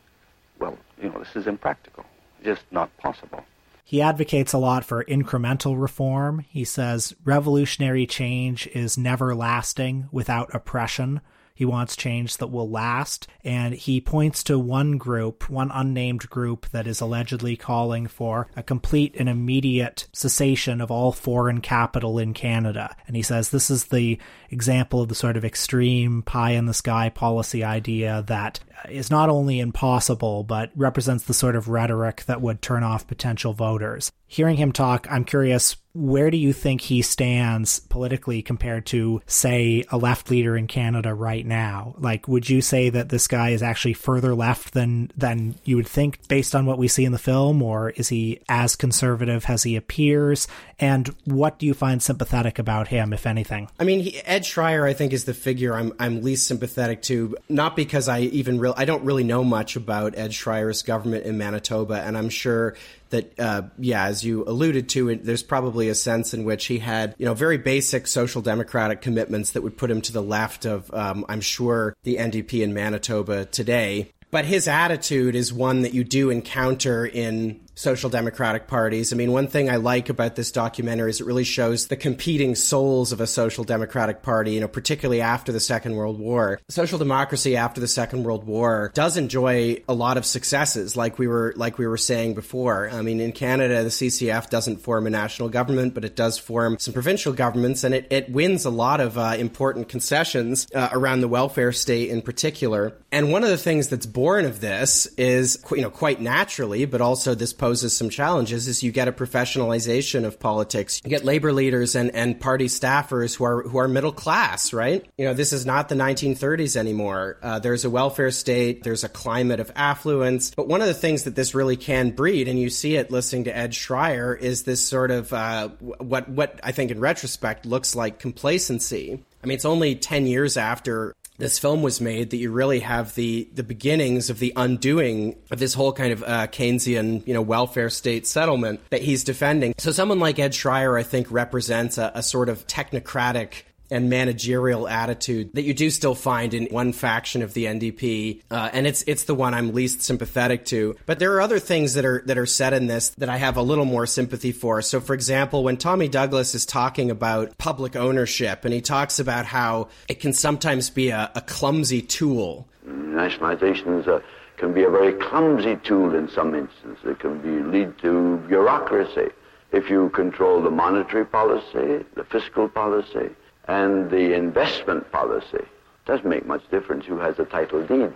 well, 0.60 0.78
you 1.02 1.10
know, 1.10 1.20
this 1.20 1.36
is 1.36 1.48
impractical, 1.48 2.06
just 2.44 2.64
not 2.72 2.96
possible. 2.98 3.44
He 3.84 4.02
advocates 4.02 4.52
a 4.52 4.58
lot 4.58 4.84
for 4.84 5.04
incremental 5.06 5.80
reform. 5.82 6.44
He 6.50 6.66
says 6.66 7.16
revolutionary 7.24 8.06
change 8.06 8.68
is 8.68 8.98
never 8.98 9.34
lasting 9.34 10.10
without 10.12 10.54
oppression. 10.54 11.22
He 11.58 11.66
wants 11.66 11.96
change 11.96 12.38
that 12.38 12.52
will 12.52 12.70
last. 12.70 13.26
And 13.44 13.74
he 13.74 14.00
points 14.00 14.44
to 14.44 14.60
one 14.60 15.00
group, 15.00 15.50
one 15.50 15.72
unnamed 15.74 16.30
group 16.30 16.70
that 16.70 16.86
is 16.86 17.02
allegedly 17.02 17.56
calling 17.56 18.06
for 18.06 18.48
a 18.56 18.62
complete 18.62 19.16
and 19.18 19.28
immediate 19.28 20.08
cessation 20.14 20.82
of 20.82 20.92
all 20.92 21.12
foreign 21.12 21.62
capital 21.62 22.20
in 22.20 22.36
Canada. 22.36 22.96
And 23.08 23.16
he 23.16 23.24
says 23.24 23.50
this 23.50 23.72
is 23.72 23.86
the 23.86 24.20
example 24.52 25.02
of 25.02 25.10
the 25.10 25.16
sort 25.16 25.36
of 25.36 25.44
extreme 25.44 26.22
pie 26.22 26.52
in 26.52 26.68
the 26.68 26.76
sky 26.76 27.10
policy 27.10 27.64
idea 27.64 28.24
that 28.28 28.60
is 28.88 29.10
not 29.10 29.28
only 29.28 29.60
impossible, 29.60 30.44
but 30.44 30.70
represents 30.76 31.24
the 31.24 31.34
sort 31.34 31.56
of 31.56 31.70
rhetoric 31.70 32.24
that 32.26 32.40
would 32.40 32.62
turn 32.62 32.84
off 32.84 33.08
potential 33.08 33.54
voters. 33.54 34.12
Hearing 34.28 34.58
him 34.58 34.72
talk, 34.72 35.08
I'm 35.10 35.24
curious 35.24 35.76
where 35.98 36.30
do 36.30 36.38
you 36.38 36.54
think 36.54 36.80
he 36.82 37.02
stands 37.02 37.80
politically 37.80 38.44
compared 38.44 38.86
to, 38.86 39.20
say, 39.26 39.84
a 39.90 39.98
left 39.98 40.30
leader 40.30 40.56
in 40.56 40.68
Canada 40.68 41.12
right 41.12 41.44
now? 41.44 41.96
Like, 41.98 42.28
would 42.28 42.48
you 42.48 42.62
say 42.62 42.90
that 42.92 43.10
this 43.10 43.28
guy 43.28 43.50
is 43.50 43.64
actually 43.64 43.94
further 43.94 44.36
left 44.36 44.74
than 44.74 45.12
than 45.18 45.56
you 45.64 45.76
would 45.76 45.88
think 45.88 46.28
based 46.28 46.54
on 46.54 46.68
what 46.68 46.78
we 46.78 46.88
see 46.88 47.04
in 47.04 47.14
the 47.14 47.18
film, 47.18 47.64
or 47.64 47.90
is 47.92 48.10
he 48.10 48.42
as 48.48 48.76
conservative 48.76 49.46
as 49.48 49.64
he 49.64 49.76
appears? 49.76 50.48
And 50.80 51.08
what 51.26 51.58
do 51.58 51.66
you 51.66 51.74
find 51.74 52.02
sympathetic 52.04 52.60
about 52.60 52.90
him, 52.90 53.12
if 53.12 53.26
anything? 53.26 53.68
I 53.80 53.84
mean, 53.84 54.02
he, 54.02 54.20
Ed 54.24 54.44
Schreyer, 54.44 54.88
I 54.88 54.94
think, 54.94 55.14
is 55.14 55.26
the 55.26 55.34
figure 55.34 55.74
I'm 55.74 55.94
I'm 55.98 56.22
least 56.22 56.46
sympathetic 56.48 57.02
to. 57.04 57.36
Not 57.50 57.76
because 57.76 58.08
I 58.08 58.22
even 58.22 58.60
real 58.60 58.76
I 58.78 58.86
don't 58.86 59.04
really 59.04 59.24
know 59.24 59.44
much 59.44 59.76
about 59.76 60.16
Ed 60.16 60.32
Schreyer's 60.32 60.84
government 60.84 61.26
in 61.26 61.40
Manitoba, 61.40 61.96
and 61.96 62.16
I'm 62.16 62.30
sure 62.30 62.76
that 63.10 63.40
uh, 63.40 63.64
yeah, 63.78 64.06
as 64.06 64.24
you 64.24 64.44
alluded 64.46 64.90
to, 64.90 65.10
it, 65.10 65.24
there's 65.24 65.44
probably 65.44 65.90
a 65.90 65.96
sense 65.96 66.34
in 66.34 66.44
which 66.44 66.66
he 66.66 66.80
had 66.80 67.16
you 67.18 67.26
know 67.26 67.34
very 67.34 67.58
basic 67.58 68.08
social 68.08 68.42
democratic 68.42 69.02
commitments 69.02 69.52
that 69.52 69.64
would 69.64 69.78
put 69.78 69.92
him 69.92 70.02
to 70.02 70.14
the 70.14 70.24
left 70.24 70.66
of 70.66 70.94
um, 70.94 71.26
I'm 71.30 71.42
sure 71.42 71.96
the 72.04 72.18
NDP 72.18 72.64
in 72.64 72.74
Manitoba 72.74 73.46
today. 73.46 74.12
But 74.30 74.46
his 74.46 74.68
attitude 74.68 75.36
is 75.36 75.54
one 75.54 75.84
that 75.84 75.94
you 75.94 76.04
do 76.04 76.30
encounter 76.30 77.06
in 77.06 77.62
social 77.78 78.10
democratic 78.10 78.68
parties. 78.68 79.14
I 79.14 79.16
mean, 79.16 79.32
one 79.32 79.48
thing 79.48 79.70
I 79.70 79.76
like 79.76 80.10
about 80.10 80.36
this 80.36 80.52
documentary 80.52 81.12
is 81.12 81.22
it 81.22 81.28
really 81.28 81.44
shows 81.44 81.88
the 81.88 81.96
competing 81.96 82.56
souls 82.56 83.12
of 83.12 83.22
a 83.22 83.28
social 83.28 83.64
democratic 83.64 84.24
party, 84.24 84.54
you 84.54 84.60
know, 84.60 84.68
particularly 84.68 85.22
after 85.22 85.52
the 85.52 85.60
Second 85.60 85.96
World 85.96 86.20
War. 86.20 86.60
Social 86.70 86.98
democracy 86.98 87.56
after 87.56 87.80
the 87.80 87.88
Second 87.88 88.24
World 88.24 88.46
War 88.46 88.92
does 88.96 89.16
enjoy 89.16 89.84
a 89.88 89.94
lot 89.94 90.18
of 90.18 90.26
successes, 90.26 90.98
like 90.98 91.20
we 91.20 91.28
were 91.28 91.54
like 91.56 91.78
we 91.78 91.86
were 91.86 91.98
saying 91.98 92.34
before. 92.34 92.90
I 92.90 93.04
mean, 93.04 93.20
in 93.22 93.32
Canada, 93.32 93.84
the 93.84 93.90
CCF 93.90 94.50
doesn't 94.50 94.78
form 94.78 95.06
a 95.06 95.12
national 95.12 95.50
government, 95.50 95.94
but 95.94 96.04
it 96.04 96.16
does 96.16 96.40
form 96.40 96.80
some 96.80 96.96
provincial 96.96 97.32
governments, 97.32 97.84
and 97.84 97.94
it, 97.94 98.08
it 98.10 98.32
wins 98.32 98.66
a 98.66 98.72
lot 98.72 99.00
of 99.02 99.20
uh, 99.20 99.36
important 99.38 99.88
concessions 99.88 100.68
uh, 100.74 100.90
around 100.92 101.22
the 101.22 101.28
welfare 101.28 101.72
state 101.72 102.10
in 102.10 102.24
particular. 102.24 102.98
And 103.12 103.32
one 103.32 103.44
of 103.44 103.50
the 103.50 103.58
things 103.58 103.88
that's 103.88 104.08
born 104.08 104.46
of 104.46 104.62
this 104.62 105.06
is, 105.18 105.64
you 105.72 105.82
know, 105.82 105.92
quite 105.92 106.20
naturally, 106.20 106.86
but 106.86 107.02
also 107.02 107.36
this 107.36 107.54
poses 107.68 107.98
some 107.98 108.10
challenges 108.10 108.66
is 108.70 108.82
you 108.82 108.94
get 108.94 109.10
a 109.10 109.12
professionalization 109.12 110.24
of 110.24 110.40
politics. 110.40 111.02
You 111.04 111.10
get 111.10 111.26
labor 111.26 111.52
leaders 111.52 111.96
and, 111.96 112.16
and 112.16 112.40
party 112.40 112.68
staffers 112.68 113.36
who 113.36 113.44
are 113.44 113.62
who 113.64 113.78
are 113.78 113.90
middle 113.90 114.14
class, 114.14 114.72
right? 114.72 115.06
You 115.18 115.26
know, 115.26 115.34
this 115.34 115.52
is 115.52 115.66
not 115.66 115.90
the 115.90 115.96
1930s 115.96 116.78
anymore. 116.78 117.38
Uh, 117.44 117.60
there's 117.60 117.84
a 117.84 117.90
welfare 117.90 118.32
state. 118.32 118.84
There's 118.84 119.04
a 119.04 119.10
climate 119.10 119.60
of 119.60 119.70
affluence. 119.76 120.56
But 120.56 120.70
one 120.70 120.80
of 120.80 120.88
the 120.88 120.94
things 120.94 121.24
that 121.24 121.36
this 121.36 121.54
really 121.54 121.76
can 121.76 122.12
breed, 122.12 122.48
and 122.48 122.58
you 122.58 122.70
see 122.70 122.96
it 122.96 123.12
listening 123.12 123.44
to 123.46 123.58
Ed 123.58 123.72
Schreyer, 123.72 124.40
is 124.40 124.64
this 124.64 124.88
sort 124.88 125.12
of 125.12 125.34
uh, 125.34 125.68
what 125.80 126.30
what 126.30 126.62
I 126.64 126.72
think 126.72 126.90
in 126.92 127.02
retrospect 127.02 127.66
looks 127.66 127.96
like 127.96 128.18
complacency. 128.18 129.22
I 129.44 129.48
mean, 129.48 129.56
it's 129.56 129.66
only 129.66 129.96
10 129.96 130.26
years 130.26 130.58
after 130.58 131.16
this 131.38 131.60
film 131.60 131.82
was 131.82 132.02
made 132.02 132.32
that 132.32 132.38
you 132.38 132.52
really 132.52 132.80
have 132.80 133.16
the 133.16 133.48
the 133.54 133.64
beginnings 133.64 134.30
of 134.30 134.40
the 134.40 134.54
undoing 134.56 135.36
of 135.52 135.60
this 135.60 135.74
whole 135.74 135.94
kind 135.94 136.12
of 136.12 136.24
uh, 136.24 136.48
Keynesian 136.48 137.26
you 137.28 137.34
know 137.34 137.42
welfare 137.42 137.90
state 137.90 138.28
settlement 138.28 138.80
that 138.90 139.02
he's 139.02 139.24
defending. 139.24 139.74
So 139.78 139.92
someone 139.92 140.20
like 140.20 140.40
Ed 140.40 140.52
Schreyer, 140.52 141.00
I 141.00 141.04
think, 141.04 141.28
represents 141.30 141.98
a, 141.98 142.12
a 142.16 142.24
sort 142.24 142.50
of 142.50 142.66
technocratic 142.68 143.64
and 143.90 144.10
managerial 144.10 144.88
attitude 144.88 145.52
that 145.54 145.64
you 145.64 145.74
do 145.74 145.90
still 145.90 146.16
find 146.16 146.54
in 146.54 146.66
one 146.68 146.94
faction 146.94 147.42
of 147.42 147.54
the 147.54 147.66
NDP, 147.66 148.42
uh, 148.52 148.70
and 148.74 148.86
it's 148.88 149.04
it's 149.08 149.24
the 149.24 149.36
one 149.36 149.54
I'm 149.54 149.74
least 149.74 150.02
sympathetic 150.02 150.66
to. 150.66 150.96
But 151.06 151.20
there 151.20 151.34
are 151.34 151.42
other 151.42 151.60
things 151.60 151.94
that 151.94 152.06
are 152.06 152.22
that 152.26 152.38
are 152.38 152.46
said 152.46 152.74
in 152.74 152.88
this 152.88 153.10
that 153.10 153.30
I 153.30 153.38
have 153.38 153.58
a 153.58 153.62
little 153.62 153.86
more 153.86 154.06
sympathy 154.06 154.52
for. 154.52 154.82
So, 154.82 155.00
for 155.00 155.14
example, 155.14 155.64
when 155.64 155.78
Tommy 155.78 156.08
Douglas 156.08 156.56
is 156.56 156.66
talking 156.66 157.12
about 157.12 157.58
public 157.58 157.96
ownership, 157.96 158.66
and 158.66 158.74
he 158.74 158.82
talks 158.82 159.20
about 159.20 159.46
how 159.46 159.90
it 160.08 160.20
can 160.20 160.34
sometimes 160.34 160.90
be 160.90 161.10
a, 161.10 161.32
a 161.36 161.42
clumsy 161.42 162.02
tool. 162.02 162.68
Nationalizations 162.86 164.08
a 164.08 164.22
can 164.58 164.74
be 164.74 164.84
a 164.84 164.90
very 164.90 165.14
clumsy 165.14 165.78
tool 165.84 166.16
in 166.16 166.28
some 166.30 166.56
instances. 166.56 166.98
It 167.06 167.20
can 167.20 167.40
be 167.42 167.64
lead 167.78 167.98
to 168.00 168.38
bureaucracy 168.48 169.30
if 169.72 169.90
you 169.90 170.10
control 170.10 170.62
the 170.62 170.72
monetary 170.72 171.26
policy, 171.26 172.04
the 172.16 172.24
fiscal 172.32 172.68
policy 172.68 173.30
and 173.68 174.10
the 174.10 174.34
investment 174.34 175.12
policy 175.12 175.66
doesn't 176.06 176.28
make 176.28 176.46
much 176.46 176.70
difference 176.72 177.06
who 177.06 177.18
has 177.18 177.38
a 177.38 177.46
title 177.46 177.86
deed 177.86 178.14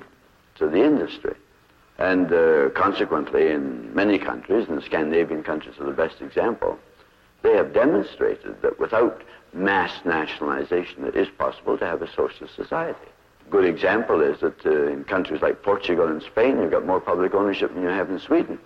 to 0.55 0.67
the 0.67 0.83
industry. 0.83 1.35
And 1.97 2.31
uh, 2.33 2.69
consequently, 2.69 3.51
in 3.51 3.93
many 3.93 4.17
countries, 4.17 4.67
and 4.67 4.77
the 4.77 4.81
Scandinavian 4.81 5.43
countries 5.43 5.75
are 5.79 5.85
the 5.85 5.91
best 5.91 6.21
example, 6.21 6.79
they 7.43 7.53
have 7.53 7.73
demonstrated 7.73 8.61
that 8.61 8.79
without 8.79 9.21
mass 9.53 9.91
nationalization, 10.05 11.05
it 11.05 11.15
is 11.15 11.27
possible 11.37 11.77
to 11.77 11.85
have 11.85 12.01
a 12.01 12.07
socialist 12.13 12.55
society. 12.55 13.07
A 13.47 13.49
good 13.49 13.65
example 13.65 14.21
is 14.21 14.39
that 14.39 14.65
uh, 14.65 14.87
in 14.87 15.03
countries 15.03 15.41
like 15.41 15.63
Portugal 15.63 16.07
and 16.07 16.23
Spain, 16.23 16.59
you've 16.59 16.71
got 16.71 16.85
more 16.85 17.01
public 17.01 17.33
ownership 17.33 17.73
than 17.73 17.83
you 17.83 17.89
have 17.89 18.09
in 18.09 18.19
Sweden. 18.19 18.57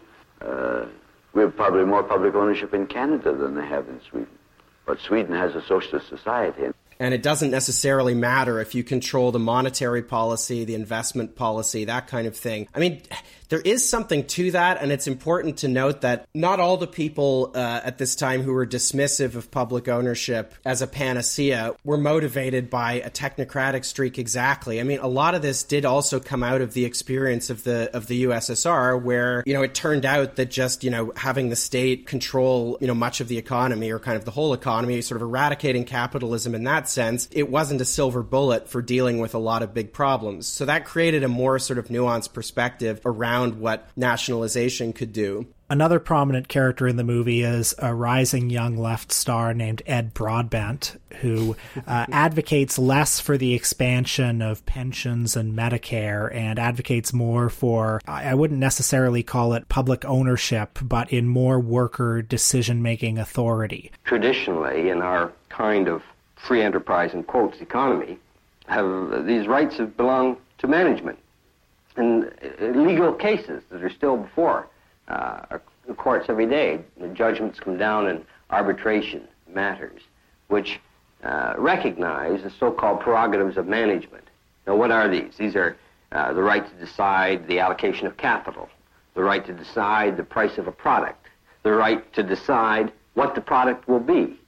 Uh, 0.42 0.86
we 1.34 1.42
have 1.42 1.56
probably 1.56 1.84
more 1.84 2.04
public 2.04 2.36
ownership 2.36 2.74
in 2.74 2.86
Canada 2.86 3.34
than 3.34 3.56
they 3.56 3.66
have 3.66 3.88
in 3.90 4.00
Sweden. 4.10 4.30
But 4.86 5.00
Sweden 5.00 5.36
has 5.36 5.56
a 5.56 5.62
socialist 5.64 6.10
society. 6.10 6.74
And 7.00 7.14
it 7.14 7.22
doesn't 7.22 7.52
necessarily 7.52 8.14
matter 8.14 8.62
if 8.62 8.74
you 8.74 8.84
control 8.84 9.32
the 9.32 9.40
monetary 9.40 10.02
policy, 10.02 10.64
the 10.64 10.76
investment 10.76 11.36
policy, 11.36 11.86
that 11.86 12.08
kind 12.08 12.26
of 12.26 12.38
thing. 12.38 12.70
I 12.74 12.80
mean, 12.80 13.02
there 13.50 13.62
is 13.62 13.88
something 13.88 14.26
to 14.28 14.52
that, 14.52 14.82
and 14.82 14.92
it's 14.92 15.08
important 15.08 15.58
to 15.58 15.68
note 15.68 16.02
that 16.02 16.28
not 16.34 16.60
all 16.60 16.78
the 16.78 16.88
people 16.88 17.52
uh, 17.54 17.82
at 17.84 17.98
this 17.98 18.16
time 18.16 18.42
who 18.42 18.54
were 18.54 18.66
dismissive 18.66 19.36
of 19.36 19.52
public 19.52 19.88
ownership 19.88 20.54
as 20.66 20.82
a 20.82 20.88
panacea 20.88 21.76
were 21.84 21.98
motivated 21.98 22.70
by 22.70 22.94
a 22.94 23.10
technocratic 23.10 23.86
streak 23.86 24.18
exactly. 24.18 24.80
I 24.80 24.84
mean, 24.84 25.00
a 25.00 25.08
lot 25.08 25.36
of 25.36 25.42
this 25.42 25.64
did 25.64 25.86
also 25.86 26.20
come 26.20 26.44
out 26.44 26.62
of 26.62 26.74
the 26.74 26.86
experience 26.86 27.50
of 27.50 27.64
the 27.64 27.90
of 27.96 28.08
the 28.08 28.26
USSR, 28.26 29.02
where 29.02 29.44
you 29.46 29.54
know 29.54 29.62
it 29.62 29.76
turned 29.76 30.06
out 30.06 30.36
that 30.38 30.50
just 30.50 30.84
you 30.84 30.90
know 30.90 31.14
having 31.16 31.50
the 31.50 31.56
state 31.56 32.08
control 32.08 32.78
you 32.82 32.88
know 32.88 32.96
much 32.96 33.22
of 33.22 33.28
the 33.28 33.38
economy 33.38 33.92
or 33.92 34.00
kind 34.00 34.18
of 34.18 34.26
the 34.26 34.32
whole 34.32 34.54
economy, 34.54 35.02
sort 35.02 35.22
of 35.22 35.28
eradicating 35.28 35.86
capitalism 35.86 36.56
in 36.56 36.64
that 36.64 36.90
sense, 36.90 37.30
it 37.32 37.50
wasn't 37.50 37.80
a 37.82 37.86
silver 37.86 38.24
bullet 38.24 38.68
for 38.68 38.82
dealing 38.82 39.20
with 39.20 39.36
a 39.36 39.40
lot 39.40 39.62
of 39.62 39.74
big 39.74 39.94
problems. 39.94 40.48
So 40.48 40.66
that 40.66 40.86
created 40.86 41.24
a 41.24 41.28
more 41.28 41.60
sort 41.60 41.78
of 41.78 41.90
nuanced 41.90 42.34
perspective 42.34 43.02
around 43.06 43.35
around 43.36 43.60
what 43.60 43.88
nationalization 43.96 44.94
could 44.94 45.14
do. 45.14 45.46
Another 45.68 46.00
prominent 46.00 46.48
character 46.48 46.88
in 46.88 46.96
the 46.96 47.04
movie 47.04 47.42
is 47.42 47.74
a 47.80 47.94
rising 47.94 48.52
young 48.52 48.78
left 48.78 49.12
star 49.12 49.52
named 49.54 49.82
Ed 49.88 50.14
Broadbent, 50.14 51.02
who 51.22 51.56
uh, 51.88 52.06
advocates 52.12 52.78
less 52.78 53.20
for 53.20 53.36
the 53.36 53.56
expansion 53.56 54.44
of 54.44 54.64
pensions 54.68 55.36
and 55.36 55.58
Medicare 55.58 56.34
and 56.34 56.60
advocates 56.60 57.14
more 57.14 57.50
for, 57.50 58.00
I 58.08 58.36
wouldn't 58.36 58.60
necessarily 58.60 59.24
call 59.24 59.54
it 59.54 59.68
public 59.68 60.06
ownership, 60.06 60.78
but 60.84 61.12
in 61.12 61.28
more 61.28 61.60
worker 61.60 62.22
decision 62.22 62.84
making 62.84 63.18
authority. 63.18 63.92
Traditionally, 64.04 64.90
in 64.90 65.02
our 65.02 65.34
kind 65.50 65.88
of 65.88 66.04
free 66.36 66.62
enterprise 66.62 67.14
and 67.14 67.26
quotes 67.26 67.60
economy, 67.60 68.20
have 68.68 69.26
these 69.26 69.48
rights 69.48 69.78
have 69.78 69.98
belonged 69.98 70.38
to 70.60 70.68
management 70.68 71.18
in 71.98 72.32
legal 72.60 73.14
cases 73.14 73.64
that 73.70 73.84
are 73.84 73.90
still 73.90 74.18
before 74.18 74.68
uh, 75.08 75.58
courts 75.98 76.26
every 76.30 76.48
day. 76.48 76.80
The 77.00 77.08
judgments 77.10 77.60
come 77.60 77.78
down 77.78 78.08
in 78.08 78.26
arbitration 78.50 79.28
matters, 79.48 80.02
which 80.48 80.80
uh, 81.24 81.54
recognize 81.58 82.44
the 82.44 82.52
so-called 82.60 83.02
prerogatives 83.02 83.58
of 83.58 83.68
management. 83.68 84.24
Now, 84.68 84.76
what 84.76 84.92
are 84.92 85.08
these? 85.08 85.36
These 85.38 85.56
are 85.56 85.78
uh, 86.12 86.34
the 86.34 86.42
right 86.42 86.68
to 86.68 86.86
decide 86.86 87.48
the 87.48 87.60
allocation 87.60 88.08
of 88.08 88.18
capital, 88.18 88.70
the 89.14 89.24
right 89.24 89.46
to 89.46 89.54
decide 89.54 90.18
the 90.18 90.24
price 90.24 90.58
of 90.58 90.68
a 90.68 90.72
product, 90.72 91.28
the 91.64 91.72
right 91.72 92.12
to 92.14 92.24
decide 92.24 92.92
what 93.14 93.36
the 93.36 93.42
product 93.42 93.88
will 93.88 94.00
be, 94.00 94.40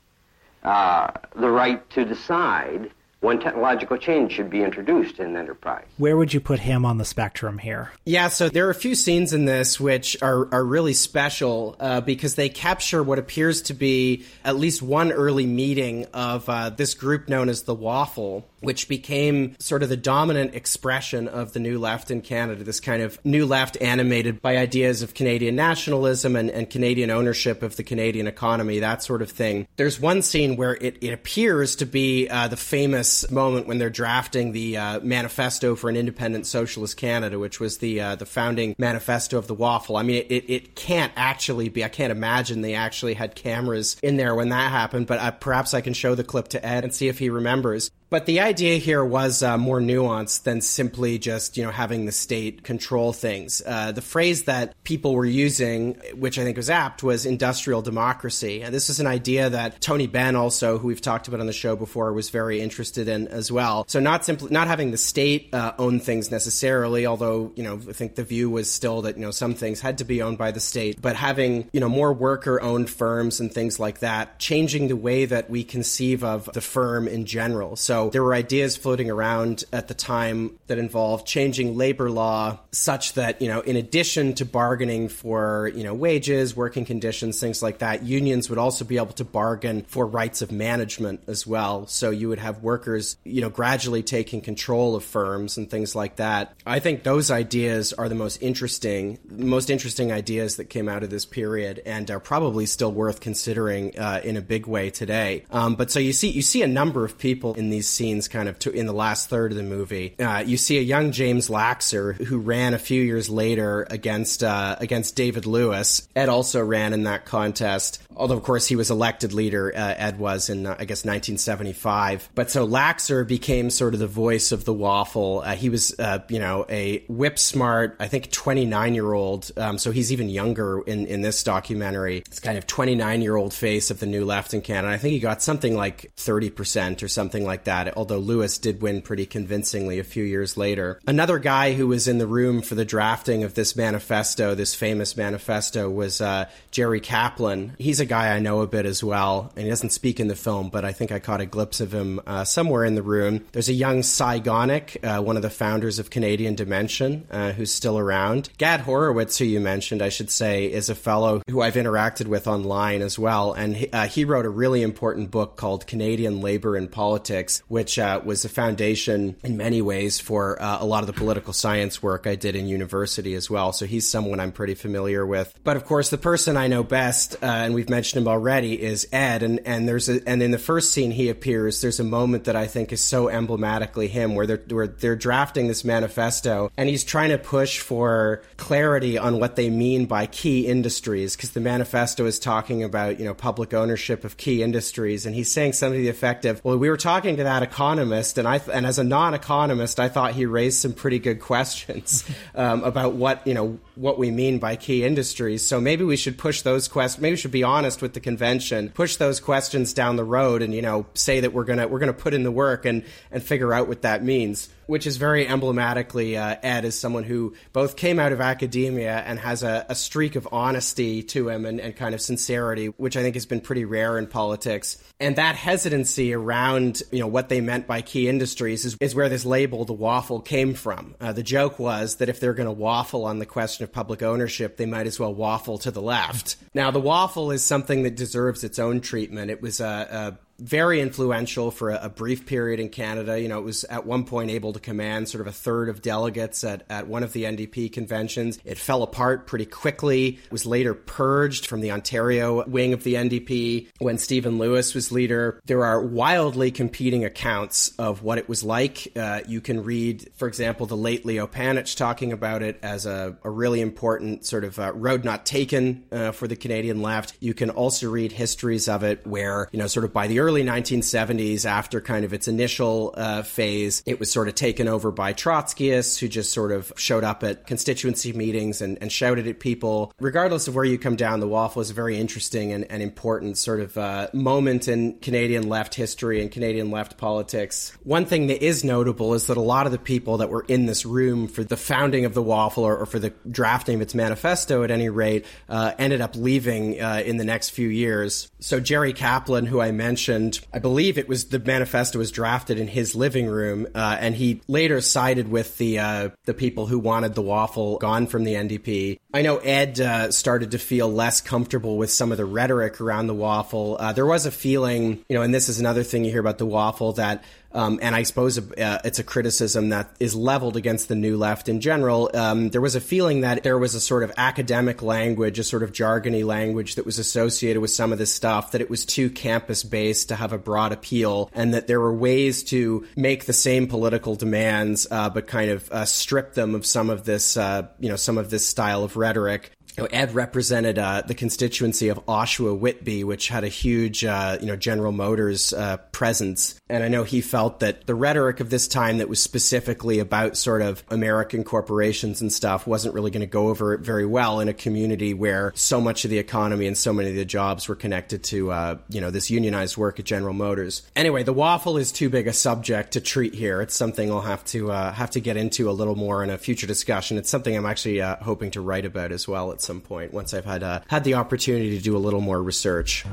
uh, 0.64 1.12
the 1.36 1.50
right 1.50 1.88
to 1.92 2.06
decide 2.06 2.92
when 3.20 3.40
technological 3.40 3.98
change 3.98 4.32
should 4.32 4.50
be 4.50 4.62
introduced 4.62 5.20
in 5.20 5.36
enterprise. 5.36 5.86
Where 5.98 6.16
would 6.16 6.34
you 6.34 6.40
put 6.40 6.60
him 6.60 6.86
on 6.86 6.98
the 6.98 7.06
spectrum 7.06 7.58
here? 7.58 7.92
Yeah, 8.06 8.28
so 8.28 8.48
there 8.48 8.68
are 8.68 8.70
a 8.70 8.76
few 8.76 8.94
scenes 8.94 9.34
in 9.34 9.46
this 9.46 9.80
which 9.80 10.22
are, 10.22 10.54
are 10.54 10.64
really 10.64 10.94
special 10.94 11.76
uh, 11.80 12.02
because 12.02 12.36
they 12.36 12.50
capture 12.50 13.02
what 13.02 13.18
appears 13.18 13.64
to 13.64 13.74
be 13.74 14.26
at 14.44 14.56
least 14.56 14.84
one 14.84 15.12
early 15.12 15.48
meeting 15.48 16.06
of 16.14 16.48
uh, 16.48 16.70
this 16.70 16.94
group 16.94 17.28
known 17.28 17.50
as 17.50 17.64
the 17.64 17.74
Waffle, 17.74 18.48
which 18.62 18.88
became 18.88 19.56
sort 19.60 19.84
of 19.84 19.90
the 19.90 19.98
dominant 19.98 20.56
expression 20.56 21.28
of 21.28 21.54
the 21.54 21.60
New 21.60 21.80
Left 21.80 22.12
in 22.12 22.22
Canada, 22.22 22.64
this 22.64 22.80
kind 22.80 23.02
of 23.02 23.24
New 23.26 23.46
Left 23.46 23.78
animated 23.82 24.42
by 24.42 24.58
ideas 24.58 25.02
of 25.02 25.14
Canadian 25.14 25.56
nationalism 25.56 26.36
and, 26.36 26.50
and 26.50 26.70
Canadian 26.70 27.12
ownership 27.12 27.62
of 27.64 27.76
the 27.76 27.84
Canadian 27.84 28.28
economy, 28.28 28.80
that 28.80 29.04
sort 29.04 29.22
of 29.22 29.30
thing. 29.30 29.68
There's 29.76 30.00
one 30.00 30.22
scene 30.22 30.56
where 30.56 30.76
it, 30.76 30.98
it 31.02 31.14
appears 31.14 31.76
to 31.78 31.86
be 31.86 32.28
uh, 32.28 32.48
the 32.48 32.58
famous 32.58 33.30
moment 33.30 33.68
when 33.68 33.78
they're 33.78 33.90
drafting 33.90 34.52
the 34.52 34.78
uh, 34.78 35.00
manifesto 35.02 35.76
for 35.76 35.90
an 35.90 35.96
independent 35.96 36.48
socialist 36.48 36.98
Canada, 36.98 37.40
which 37.40 37.60
was 37.60 37.78
the 37.78 38.02
uh, 38.02 38.16
the 38.16 38.26
founding 38.26 38.76
manifesto 38.78 39.38
of 39.38 39.48
the 39.48 39.54
Waffle. 39.54 39.98
I 39.98 40.04
mean, 40.04 40.26
it, 40.30 40.50
it 40.50 40.76
can't 40.76 41.12
actually 41.16 41.70
be. 41.70 41.84
I 41.84 41.90
can't 41.90 42.12
imagine 42.12 42.62
they 42.62 42.76
actually 42.76 43.14
had 43.14 43.36
cameras 43.36 43.98
in 44.02 44.18
there 44.18 44.36
when 44.36 44.50
that 44.50 44.72
happened. 44.72 45.08
But 45.08 45.20
uh, 45.20 45.32
perhaps 45.32 45.74
I 45.74 45.82
can 45.82 45.94
show 45.94 46.16
the 46.16 46.24
clip 46.24 46.50
to 46.50 46.66
Ed 46.66 46.84
and 46.84 46.94
see 46.94 47.08
if 47.08 47.20
he 47.20 47.30
remembers. 47.30 47.92
But 48.10 48.26
the 48.26 48.40
idea 48.40 48.78
here 48.78 49.04
was 49.04 49.44
uh, 49.44 49.58
more 49.58 49.82
nuanced 49.82 50.44
than 50.44 50.62
simply 50.62 51.18
just 51.18 51.58
you 51.58 51.64
know 51.64 51.72
having 51.72 52.06
the 52.06 52.14
state 52.14 52.64
control 52.64 53.12
things. 53.12 53.62
Uh, 53.66 53.92
the 53.92 54.02
phrase 54.02 54.44
that 54.44 54.82
people 54.86 55.14
were 55.14 55.26
using, 55.26 55.96
which 56.16 56.40
I 56.40 56.46
think 56.46 56.56
was 56.56 56.70
apt, 56.70 57.04
was 57.04 57.26
industrial 57.26 57.82
democracy, 57.82 58.62
and 58.62 58.74
this 58.74 58.90
is 58.90 59.02
an 59.02 59.08
idea 59.08 59.50
that 59.50 59.82
Tony 59.82 60.08
Benn, 60.08 60.38
also 60.38 60.78
who 60.78 60.88
we've 60.88 61.02
talked 61.02 61.28
about 61.28 61.42
on 61.42 61.48
the 61.48 61.54
show 61.54 61.76
before, 61.76 62.14
was 62.14 62.30
very 62.30 62.62
interested 62.62 63.10
in 63.10 63.28
as 63.28 63.52
well. 63.52 63.84
So 63.90 64.00
not 64.00 64.24
simply 64.24 64.52
not 64.52 64.68
having 64.68 64.92
the 64.92 64.98
state 64.98 65.54
uh, 65.54 65.74
own 65.78 66.00
things 66.00 66.32
necessarily, 66.32 67.06
although 67.06 67.52
you 67.56 67.64
know 67.64 67.74
I 67.90 67.92
think 67.92 68.16
the 68.16 68.24
view 68.24 68.50
was 68.50 68.72
still 68.72 69.02
that 69.02 69.18
you 69.18 69.22
know 69.22 69.32
some 69.32 69.54
things 69.54 69.82
had 69.82 69.98
to 69.98 70.06
be 70.06 70.22
owned 70.22 70.38
by 70.38 70.52
the 70.52 70.62
state, 70.62 71.02
but 71.02 71.18
having 71.18 71.70
you 71.74 71.82
know 71.82 71.90
more 71.90 72.14
worker-owned 72.14 72.90
firms 72.90 73.42
and 73.42 73.52
things 73.52 73.82
like 73.82 74.00
that, 74.00 74.40
changing 74.40 74.88
the 74.88 74.96
way 74.96 75.26
that 75.26 75.50
we 75.50 75.66
conceive 75.66 76.24
of 76.24 76.50
the 76.54 76.62
firm 76.62 77.10
in 77.10 77.26
general. 77.26 77.76
So 77.76 77.97
there 78.06 78.24
were 78.24 78.34
ideas 78.34 78.78
floating 78.78 79.10
around 79.10 79.64
at 79.74 79.88
the 79.88 79.94
time 79.94 80.58
that 80.68 80.78
involved 80.78 81.28
changing 81.28 81.78
labor 81.78 82.10
law 82.10 82.60
such 82.72 83.14
that, 83.14 83.42
you 83.42 83.48
know, 83.48 83.62
in 83.62 83.76
addition 83.76 84.34
to 84.36 84.46
bargaining 84.46 85.10
for, 85.10 85.72
you 85.76 85.84
know, 85.84 85.94
wages, 85.94 86.56
working 86.56 86.86
conditions, 86.86 87.40
things 87.40 87.62
like 87.62 87.80
that, 87.80 88.04
unions 88.04 88.50
would 88.50 88.60
also 88.60 88.86
be 88.86 88.98
able 88.98 89.14
to 89.14 89.26
bargain 89.26 89.84
for 89.88 90.06
rights 90.06 90.42
of 90.42 90.52
management 90.52 91.22
as 91.28 91.46
well. 91.46 91.88
So 91.88 92.10
you 92.10 92.30
would 92.30 92.40
have 92.40 92.64
workers, 92.64 93.18
you 93.24 93.42
know, 93.42 93.50
gradually 93.50 94.04
taking 94.04 94.42
control 94.42 94.96
of 94.96 95.04
firms 95.04 95.58
and 95.58 95.70
things 95.70 95.96
like 95.96 96.18
that. 96.18 96.54
I 96.66 96.80
think 96.80 97.04
those 97.04 97.32
ideas 97.32 97.94
are 97.94 98.10
the 98.10 98.16
most 98.16 98.42
interesting, 98.42 99.20
most 99.30 99.70
interesting 99.70 100.12
ideas 100.12 100.58
that 100.58 100.66
came 100.66 100.88
out 100.88 101.04
of 101.04 101.10
this 101.10 101.26
period 101.26 101.82
and 101.86 102.10
are 102.12 102.20
probably 102.20 102.66
still 102.66 102.92
worth 102.92 103.20
considering 103.20 103.98
uh, 103.98 104.22
in 104.24 104.38
a 104.38 104.42
big 104.42 104.68
way 104.68 104.90
today. 104.90 105.46
Um, 105.52 105.76
but 105.76 105.92
so 105.92 106.00
you 106.00 106.14
see, 106.14 106.30
you 106.30 106.42
see 106.42 106.62
a 106.62 106.68
number 106.68 107.06
of 107.06 107.18
people 107.18 107.54
in 107.56 107.70
these 107.70 107.87
scenes 107.88 108.28
kind 108.28 108.50
of 108.50 108.60
to, 108.60 108.72
in 108.72 108.86
the 108.86 108.94
last 108.94 109.30
third 109.30 109.52
of 109.52 109.58
the 109.58 109.64
movie. 109.64 110.16
Uh, 110.20 110.44
you 110.46 110.58
see 110.58 110.78
a 110.78 110.82
young 110.82 111.12
James 111.12 111.50
Laxer 111.50 112.16
who 112.16 112.40
ran 112.40 112.74
a 112.74 112.80
few 112.80 113.02
years 113.02 113.30
later 113.30 113.88
against 113.90 114.44
uh, 114.44 114.76
against 114.80 115.16
David 115.16 115.46
Lewis. 115.46 116.08
Ed 116.16 116.30
also 116.30 116.64
ran 116.64 116.94
in 116.94 117.04
that 117.04 117.26
contest, 117.26 118.02
although 118.18 118.38
of 118.38 118.44
course 118.44 118.68
he 118.68 118.76
was 118.76 118.90
elected 118.90 119.34
leader. 119.34 119.74
Uh, 119.76 119.94
Ed 119.98 120.20
was 120.20 120.50
in 120.50 120.66
uh, 120.66 120.72
I 120.72 120.86
guess 120.86 121.06
1975. 121.06 122.30
But 122.36 122.52
so 122.52 122.68
Laxer 122.68 123.28
became 123.28 123.70
sort 123.70 123.94
of 123.94 124.00
the 124.00 124.08
voice 124.08 124.52
of 124.52 124.66
the 124.66 124.74
waffle. 124.74 125.42
Uh, 125.46 125.56
he 125.56 125.70
was 125.70 125.98
uh, 126.00 126.20
you 126.30 126.40
know 126.40 126.66
a 126.70 127.04
whip 127.08 127.38
smart, 127.40 127.96
I 128.00 128.08
think 128.08 128.32
29 128.32 128.96
year 128.96 129.14
old. 129.14 129.52
Um, 129.58 129.78
so 129.78 129.92
he's 129.92 130.12
even 130.12 130.30
younger 130.30 130.82
in 130.82 131.06
in 131.08 131.22
this 131.22 131.44
documentary. 131.44 132.18
It's 132.20 132.40
kind 132.40 132.58
of 132.58 132.66
29 132.68 133.22
year 133.22 133.36
old 133.36 133.54
face 133.54 133.92
of 133.92 134.00
the 134.00 134.06
new 134.06 134.26
left 134.26 134.54
in 134.54 134.62
Canada. 134.62 134.94
I 134.94 134.98
think 134.98 135.14
he 135.14 135.20
got 135.20 135.42
something 135.42 135.76
like 135.76 136.12
30 136.16 136.50
percent 136.50 137.04
or 137.04 137.08
something 137.08 137.44
like 137.44 137.66
that 137.66 137.88
although 137.96 138.20
Lewis 138.20 138.58
did 138.58 138.82
win 138.82 139.02
pretty 139.02 139.26
convincingly 139.26 140.00
a 140.00 140.04
few 140.04 140.24
years 140.24 140.58
later. 140.58 141.00
Another 141.08 141.40
guy 141.40 141.74
who 141.74 141.88
was 141.88 142.08
in 142.08 142.18
the 142.18 142.28
room 142.28 142.62
for 142.62 142.76
the 142.76 142.86
drafting 142.86 143.44
of 143.44 143.54
this 143.54 143.76
manifesto, 143.76 144.56
this 144.56 144.76
famous 144.76 145.18
manifesto, 145.18 145.90
was 145.90 146.22
uh, 146.22 146.46
Gerry 146.72 147.02
Caplan. 147.02 147.76
He's 147.78 148.00
a 148.00 148.06
guy 148.08 148.36
I 148.36 148.40
know 148.40 148.62
a 148.62 148.68
bit 148.68 148.86
as 148.86 149.04
well, 149.04 149.52
and 149.56 149.64
he 149.64 149.70
doesn't 149.70 149.92
speak 149.92 150.20
in 150.20 150.28
the 150.28 150.36
film, 150.36 150.70
but 150.70 150.86
I 150.86 150.94
think 150.94 151.12
I 151.12 151.20
caught 151.20 151.42
a 151.42 151.46
glimpse 151.46 151.80
of 151.80 151.94
him 151.94 152.20
uh, 152.26 152.44
somewhere 152.44 152.86
in 152.86 152.96
the 152.96 153.04
room. 153.04 153.46
There's 153.52 153.70
a 153.70 153.74
young 153.74 154.04
Cy 154.04 154.40
Gonick, 154.40 154.98
uh, 155.04 155.22
one 155.22 155.36
of 155.36 155.42
the 155.42 155.50
founders 155.50 156.00
of 156.00 156.10
Canadian 156.10 156.56
Dimension, 156.56 157.28
uh, 157.32 157.52
who's 157.52 157.74
still 157.74 157.98
around. 157.98 158.50
Gad 158.58 158.82
Horowitz, 158.82 159.38
who 159.38 159.46
you 159.46 159.60
mentioned, 159.60 160.02
I 160.02 160.10
should 160.10 160.32
say, 160.32 160.66
is 160.66 160.90
a 160.90 160.96
fellow 160.96 161.42
who 161.50 161.62
I've 161.62 161.76
interacted 161.76 162.28
with 162.28 162.48
online 162.48 163.02
as 163.02 163.20
well, 163.20 163.54
and 163.54 163.76
he, 163.76 163.92
uh, 163.92 164.08
he 164.08 164.26
wrote 164.26 164.46
a 164.46 164.50
really 164.50 164.82
important 164.82 165.32
book 165.32 165.56
called 165.56 165.88
Canadian 165.88 166.42
Labor 166.42 166.76
and 166.76 166.92
Politics, 166.92 167.62
which 167.68 168.00
uh, 168.00 168.22
was 168.24 168.46
a 168.46 168.50
foundation 168.50 169.36
in 169.44 169.58
many 169.58 169.82
ways 169.82 170.20
for 170.20 170.62
uh, 170.62 170.78
a 170.80 170.86
lot 170.86 171.04
of 171.04 171.08
the 171.08 171.14
political 171.14 171.54
science 171.54 172.02
work 172.02 172.28
I 172.28 172.36
did 172.36 172.56
in 172.56 172.68
university 172.68 173.34
as 173.34 173.50
well. 173.50 173.74
So 173.74 173.86
he's 173.86 174.10
someone 174.10 174.40
I'm 174.40 174.52
pretty 174.52 174.76
familiar 174.76 175.26
with. 175.26 175.54
But 175.64 175.78
of 175.78 175.86
course, 175.86 176.10
the 176.10 176.18
person 176.18 176.58
I 176.58 176.68
know 176.68 176.84
best, 176.84 177.36
and 177.42 177.74
we've 177.74 177.90
mentioned 177.98 178.22
him 178.22 178.28
already, 178.28 178.80
is 178.80 179.08
Ed. 179.12 179.42
And 179.42 179.60
and 179.66 179.88
there's 179.88 180.08
a, 180.08 180.22
and 180.30 180.44
in 180.44 180.52
the 180.52 180.60
first 180.60 180.92
scene 180.92 181.10
he 181.10 181.30
appears, 181.30 181.82
there's 181.82 182.00
a 182.00 182.04
moment 182.04 182.44
that 182.44 182.56
I 182.56 182.68
think 182.68 182.94
is 182.94 183.04
so 183.04 183.28
emblematically 183.28 184.08
him, 184.08 184.36
where 184.36 184.46
they're 184.46 184.64
where 184.70 184.86
they're 184.86 185.16
drafting 185.16 185.68
this 185.68 185.84
manifesto, 185.84 186.72
and 186.78 186.88
he's 186.88 187.04
trying 187.04 187.30
to 187.30 187.40
push 187.40 187.80
for 187.80 188.44
clarity 188.58 189.18
on 189.18 189.40
what 189.40 189.56
they 189.56 189.72
mean 189.72 190.06
by 190.06 190.28
key 190.28 190.68
industries, 190.68 191.36
because 191.36 191.52
the 191.52 191.60
manifesto 191.60 192.28
is 192.28 192.38
talking 192.38 192.84
about 192.84 193.18
you 193.20 193.26
know 193.26 193.34
public 193.34 193.74
ownership 193.74 194.24
of 194.24 194.38
key 194.38 194.62
industries, 194.62 195.26
and 195.26 195.34
he's 195.34 195.52
saying 195.52 195.74
something 195.74 195.98
to 195.98 196.04
the 196.04 196.10
effect 196.10 196.46
of, 196.46 196.64
well, 196.64 196.78
we 196.78 196.92
were 196.92 196.98
talking 196.98 197.38
to 197.38 197.46
that 197.46 197.64
economist, 197.64 198.38
and 198.38 198.48
I 198.48 198.62
and 198.72 198.86
as 198.86 199.00
a 199.00 199.04
non-economist, 199.04 200.00
I 200.00 200.08
thought 200.08 200.34
he 200.34 200.46
raised 200.46 200.78
some 200.78 200.94
pretty 200.94 201.18
good 201.18 201.40
questions 201.40 202.24
um, 202.54 202.84
about 202.84 203.14
what 203.14 203.48
you 203.48 203.56
know 203.56 203.80
what 203.96 204.20
we 204.20 204.30
mean 204.30 204.60
by 204.60 204.76
key 204.76 205.04
industries. 205.04 205.66
So 205.66 205.82
maybe 205.82 206.04
we 206.04 206.16
should 206.16 206.38
push 206.38 206.62
those 206.62 206.88
questions. 206.88 207.24
Maybe 207.24 207.34
we 207.34 207.38
should 207.38 207.52
be 207.52 207.64
honest 207.64 207.87
with 208.02 208.14
the 208.14 208.20
convention, 208.20 208.90
push 208.90 209.16
those 209.16 209.40
questions 209.40 209.94
down 209.94 210.16
the 210.16 210.24
road, 210.24 210.62
and 210.62 210.74
you 210.74 210.82
know 210.82 211.06
say 211.14 211.40
that 211.40 211.54
we're 211.54 211.64
gonna 211.64 211.88
we're 211.88 212.00
gonna 212.00 212.14
put 212.14 212.34
in 212.34 212.44
the 212.44 212.52
work 212.52 212.86
and 212.86 213.04
and 213.32 213.42
figure 213.42 213.74
out 213.74 213.88
what 213.88 214.02
that 214.02 214.24
means 214.24 214.70
which 214.88 215.06
is 215.06 215.18
very 215.18 215.48
emblematically 215.48 216.36
uh, 216.36 216.56
Ed 216.64 216.86
is 216.86 217.00
someone 217.00 217.24
who 217.24 217.54
both 217.74 217.96
came 217.96 218.20
out 218.20 218.32
of 218.32 218.42
academia 218.42 219.18
and 219.18 219.40
has 219.40 219.64
a, 219.64 219.86
a 219.90 219.96
streak 219.96 220.36
of 220.36 220.48
honesty 220.52 221.22
to 221.24 221.50
him 221.50 221.66
and, 221.66 221.80
and, 221.80 221.96
kind 221.96 222.14
of 222.14 222.22
sincerity, 222.22 222.88
which 222.88 223.18
I 223.18 223.22
think 223.22 223.36
has 223.36 223.46
been 223.46 223.62
pretty 223.62 223.86
rare 223.86 224.18
in 224.18 224.28
politics. 224.28 224.98
And 225.20 225.36
that 225.36 225.56
hesitancy 225.56 226.34
around 226.34 227.02
you 227.12 227.20
know 227.20 227.28
what 227.28 227.50
they 227.50 227.62
meant 227.62 227.88
by 227.88 228.02
key 228.02 228.30
industries 228.30 228.86
is, 228.86 228.98
is 229.00 229.16
where 229.16 229.30
this 229.30 229.46
label, 229.46 229.86
the 229.86 229.94
waffle, 229.94 230.42
came 230.42 230.74
from. 230.74 231.16
Uh, 231.20 231.34
the 231.34 231.44
joke 231.44 231.80
was 231.80 232.18
that 232.18 232.30
if 232.30 232.40
they're 232.40 232.54
going 232.54 232.68
to 232.68 232.72
waffle 232.72 233.26
on 233.26 233.40
the 233.40 233.46
question 233.46 233.84
of 233.84 233.92
public 233.92 234.22
ownership, 234.22 234.78
they 234.78 234.86
might 234.86 235.08
as 235.08 235.20
well 235.20 235.34
waffle 235.34 235.78
to 235.80 235.92
the 235.92 236.02
left. 236.02 236.56
Now, 236.74 236.92
the 236.92 237.00
waffle 237.00 237.52
is 237.52 237.64
something 237.64 238.04
that 238.04 238.16
deserves 238.16 238.64
its 238.64 238.80
own 238.80 239.02
treatment. 239.02 239.52
It 239.52 239.62
was 239.62 239.80
a, 239.80 240.38
a 240.40 240.47
very 240.60 241.02
influential 241.02 241.72
for 241.72 241.92
a, 241.92 242.00
a, 242.04 242.10
brief 242.10 242.46
period 242.46 242.80
in 242.80 242.90
Canada. 242.90 243.40
You 243.40 243.48
know, 243.48 243.60
it 243.60 243.64
was 243.64 243.84
at 243.86 244.06
one 244.06 244.24
point 244.24 244.50
able 244.50 244.74
to 244.74 244.80
command 244.80 245.30
sort 245.30 245.42
of 245.42 245.48
a 245.48 245.52
third 245.52 245.88
of 245.88 246.02
delegates 246.02 246.64
at, 246.64 246.84
at 246.90 247.08
one 247.08 247.24
of 247.24 247.34
the 247.34 247.44
NDP 247.44 247.92
conventions. 247.92 248.58
It 248.66 248.78
fell 248.78 249.04
apart 249.04 249.46
pretty 249.46 249.66
quickly, 249.66 250.40
it 250.44 250.52
was 250.52 250.66
later 250.66 250.94
purged 250.94 251.68
from 251.68 251.82
the 251.82 251.92
Ontario 251.92 252.66
wing 252.68 252.94
of 252.94 253.04
the 253.04 253.14
NDP 253.14 253.88
when 254.00 254.18
Stephen 254.18 254.58
Lewis 254.58 254.96
was 254.96 255.12
leader. 255.12 255.62
There 255.66 255.86
are 255.86 256.02
wildly 256.02 256.72
competing 256.72 257.24
accounts 257.24 257.94
of 258.00 258.24
what 258.24 258.38
it 258.38 258.50
was 258.50 258.64
like. 258.64 259.12
Uh, 259.16 259.42
you 259.48 259.62
can 259.62 259.84
read, 259.84 260.30
for 260.36 260.48
example, 260.48 260.88
the 260.88 260.98
late 260.98 261.26
Leo 261.26 261.46
Panitch 261.46 261.96
talking 261.96 262.34
about 262.34 262.64
it 262.64 262.80
as 262.82 263.06
a, 263.06 263.38
a 263.44 263.50
really 263.50 263.82
important 263.82 264.46
sort 264.46 264.64
of 264.64 264.80
uh, 264.80 264.92
road 264.94 265.24
not 265.24 265.46
taken 265.46 266.04
uh, 266.12 266.32
for 266.32 266.48
the 266.48 266.56
Canadian 266.56 267.02
left. 267.02 267.38
You 267.40 267.54
can 267.54 267.70
also 267.70 268.10
read 268.10 268.32
histories 268.32 268.88
of 268.88 269.04
it 269.04 269.26
where, 269.28 269.70
you 269.72 269.80
know, 269.80 269.88
sort 269.88 270.04
of 270.04 270.14
by 270.14 270.28
the 270.28 270.40
early 270.40 270.47
1970s, 270.64 271.66
after 271.66 272.02
kind 272.02 272.26
of 272.26 272.34
its 272.34 272.48
initial 272.48 273.14
uh, 273.18 273.44
phase, 273.44 274.04
it 274.06 274.20
was 274.20 274.32
sort 274.32 274.48
of 274.48 274.56
taken 274.56 274.88
over 274.88 275.12
by 275.12 275.34
Trotskyists 275.34 276.20
who 276.20 276.28
just 276.28 276.52
sort 276.52 276.72
of 276.72 276.92
showed 276.96 277.24
up 277.24 277.44
at 277.44 277.68
constituency 277.68 278.34
meetings 278.34 278.82
and, 278.82 278.98
and 279.02 279.12
shouted 279.12 279.48
at 279.48 279.60
people. 279.60 280.14
Regardless 280.20 280.68
of 280.68 280.76
where 280.76 280.86
you 280.86 280.98
come 280.98 281.16
down, 281.16 281.40
the 281.40 281.48
waffle 281.48 281.82
is 281.82 281.90
a 281.90 281.94
very 281.94 282.18
interesting 282.18 282.72
and, 282.72 282.90
and 282.92 283.02
important 283.02 283.58
sort 283.58 283.80
of 283.80 283.98
uh, 283.98 284.28
moment 284.34 284.88
in 284.88 285.18
Canadian 285.20 285.70
left 285.70 285.96
history 285.96 286.42
and 286.42 286.52
Canadian 286.52 286.92
left 286.92 287.18
politics. 287.18 287.96
One 288.04 288.26
thing 288.26 288.48
that 288.48 288.64
is 288.64 288.84
notable 288.84 289.34
is 289.34 289.48
that 289.48 289.58
a 289.58 289.62
lot 289.62 289.86
of 289.86 289.92
the 289.92 290.00
people 290.00 290.38
that 290.38 290.50
were 290.50 290.66
in 290.68 290.86
this 290.86 291.06
room 291.06 291.48
for 291.48 291.64
the 291.64 291.78
founding 291.78 292.26
of 292.26 292.34
the 292.34 292.44
waffle 292.44 292.84
or, 292.84 292.98
or 292.98 293.06
for 293.06 293.20
the 293.20 293.34
drafting 293.50 293.96
of 293.96 294.02
its 294.02 294.16
manifesto, 294.16 294.84
at 294.84 294.92
any 294.92 295.10
rate, 295.10 295.46
uh, 295.70 295.92
ended 295.98 296.22
up 296.22 296.36
leaving 296.36 297.02
uh, 297.02 297.22
in 297.26 297.38
the 297.38 297.44
next 297.46 297.70
few 297.70 297.88
years. 297.88 298.52
So 298.60 298.80
Gerry 298.80 299.14
Caplan, 299.14 299.68
who 299.68 299.80
I 299.80 299.92
mentioned, 299.92 300.60
I 300.74 300.80
believe 300.80 301.18
it 301.18 301.28
was 301.28 301.46
the 301.46 301.60
manifesto 301.60 302.18
was 302.18 302.32
drafted 302.32 302.80
in 302.80 302.88
his 302.88 303.16
living 303.16 303.46
room, 303.46 303.88
uh, 303.94 304.18
and 304.20 304.34
he 304.34 304.62
later 304.68 305.00
sided 305.02 305.48
with 305.50 305.78
the 305.78 306.00
uh, 306.00 306.30
the 306.46 306.54
people 306.54 306.88
who 306.88 306.98
wanted 306.98 307.36
the 307.36 307.42
waffle 307.42 307.98
gone 307.98 308.26
from 308.26 308.44
the 308.44 308.56
NDP. 308.56 309.20
I 309.34 309.42
know 309.44 309.58
Ed 309.58 310.00
uh, 310.00 310.32
started 310.32 310.72
to 310.72 310.80
feel 310.80 311.08
less 311.08 311.42
comfortable 311.42 311.98
with 311.98 312.12
some 312.12 312.32
of 312.32 312.38
the 312.38 312.46
rhetoric 312.46 313.00
around 313.00 313.28
the 313.28 313.36
waffle. 313.36 313.98
Uh, 314.00 314.14
there 314.14 314.26
was 314.26 314.46
a 314.48 314.52
feeling, 314.52 315.24
you 315.30 315.36
know, 315.36 315.44
and 315.44 315.54
this 315.54 315.70
is 315.70 315.80
another 315.80 316.04
thing 316.04 316.26
you 316.26 316.32
hear 316.32 316.40
about 316.40 316.58
the 316.58 316.66
waffle 316.66 317.14
that 317.14 317.44
um, 317.74 318.00
and 318.02 318.16
I 318.16 318.24
suppose 318.24 318.58
uh, 318.58 319.00
it's 319.04 319.20
a 319.20 319.24
criticism 319.24 319.90
that 319.90 320.10
is 320.20 320.36
leveled 320.36 320.78
against 320.78 321.08
the 321.08 321.16
New 321.16 321.38
Left 321.38 321.70
in 321.70 321.82
general. 321.82 322.30
Um, 322.34 322.70
there 322.70 322.82
was 322.82 322.96
a 322.96 323.02
feeling 323.02 323.42
that 323.42 323.64
there 323.64 323.78
was 323.78 323.96
a 323.96 324.00
sort 324.00 324.24
of 324.24 324.32
academic 324.38 325.02
language, 325.02 325.60
a 325.60 325.64
sort 325.64 325.84
of 325.84 325.92
jargony 325.92 326.46
language 326.46 326.96
that 326.96 327.06
was 327.06 327.20
associated 327.20 327.82
with 327.82 327.92
some 327.92 328.12
of 328.12 328.18
this 328.18 328.34
stuff, 328.34 328.72
that 328.72 328.82
it 328.82 328.90
was 328.90 329.06
too 329.06 329.30
campus 329.30 329.84
based 329.84 330.30
to 330.30 330.36
have 330.36 330.54
a 330.54 330.58
broad 330.58 330.92
appeal, 330.92 331.50
and 331.54 331.74
that 331.74 331.88
there 331.88 332.00
were 332.00 332.14
ways 332.14 332.64
to 332.64 333.06
make 333.16 333.46
the 333.46 333.54
same 333.54 333.88
political 333.88 334.36
demands, 334.36 335.08
uh, 335.12 335.30
but 335.30 335.48
kind 335.48 335.70
of 335.70 335.92
uh, 335.92 336.06
strip 336.06 336.54
them 336.54 336.76
of 336.76 336.86
some 336.86 337.10
of 337.10 337.26
this, 337.26 337.58
uh, 337.58 337.88
you 338.00 338.10
know, 338.10 338.16
some 338.16 338.38
of 338.38 338.50
this 338.50 338.66
style 338.66 339.04
of 339.04 339.18
rhetoric 339.18 339.72
you 339.98 340.04
know, 340.04 340.10
Ed 340.12 340.36
represented 340.36 341.00
uh, 341.00 341.24
the 341.26 341.34
constituency 341.34 342.10
of 342.10 342.24
Oshawa 342.28 342.78
Whitby, 342.78 343.24
which 343.24 343.48
had 343.48 343.64
a 343.64 343.68
huge, 343.68 344.24
uh, 344.24 344.58
you 344.62 344.68
know, 344.68 344.76
General 344.76 345.12
Motors 345.12 345.74
uh, 345.74 345.98
presence. 346.12 346.80
And 346.88 347.04
I 347.04 347.08
know 347.08 347.24
he 347.24 347.42
felt 347.42 347.80
that 347.80 348.06
the 348.06 348.14
rhetoric 348.14 348.60
of 348.60 348.70
this 348.70 348.88
time 348.88 349.18
that 349.18 349.28
was 349.28 349.42
specifically 349.42 350.20
about 350.20 350.56
sort 350.56 350.84
of 350.84 351.04
American 351.10 351.64
corporations 351.64 352.42
and 352.42 352.54
stuff 352.54 352.86
wasn't 352.86 353.16
really 353.16 353.32
going 353.32 353.42
to 353.42 353.48
go 353.48 353.70
over 353.70 353.98
very 353.98 354.26
well 354.26 354.60
in 354.60 354.68
a 354.68 354.74
community 354.74 355.34
where 355.34 355.74
so 355.76 356.00
much 356.00 356.24
of 356.26 356.32
the 356.32 356.38
economy 356.38 356.86
and 356.86 356.98
so 356.98 357.12
many 357.12 357.30
of 357.30 357.36
the 357.36 357.46
jobs 357.46 357.88
were 357.88 357.96
connected 357.96 358.44
to, 358.44 358.72
uh, 358.72 358.98
you 359.10 359.20
know, 359.20 359.32
this 359.32 359.50
unionized 359.50 359.98
work 359.98 360.20
at 360.20 360.26
General 360.26 360.54
Motors. 360.54 361.02
Anyway, 361.16 361.42
the 361.42 361.54
waffle 361.54 361.98
is 361.98 362.12
too 362.12 362.30
big 362.30 362.48
a 362.48 362.54
subject 362.54 363.14
to 363.14 363.22
treat 363.22 363.56
here. 363.56 363.82
It's 363.82 363.96
something 363.96 364.32
I'll 364.32 364.42
have 364.42 364.64
to 364.66 364.92
uh, 364.92 365.12
have 365.12 365.32
to 365.32 365.40
get 365.40 365.58
into 365.58 365.90
a 365.90 365.92
little 365.92 366.16
more 366.16 366.44
in 366.44 366.52
a 366.52 366.58
future 366.58 366.86
discussion. 366.86 367.38
It's 367.38 367.50
something 367.50 367.76
I'm 367.76 367.88
actually 367.88 368.22
uh, 368.22 368.36
hoping 368.38 368.70
to 368.72 368.82
write 368.82 369.06
about 369.06 369.32
as 369.32 369.48
well. 369.48 369.72
It's 369.72 369.87
some 369.88 370.02
point 370.02 370.34
once 370.34 370.54
I've 370.54 370.66
had 370.66 370.84
uh, 370.84 371.00
had 371.08 371.24
the 371.24 371.36
opportunity 371.36 371.98
to 371.98 372.04
do 372.04 372.16
a 372.16 372.20
little 372.20 372.42
more 372.42 372.62
research. 372.62 373.24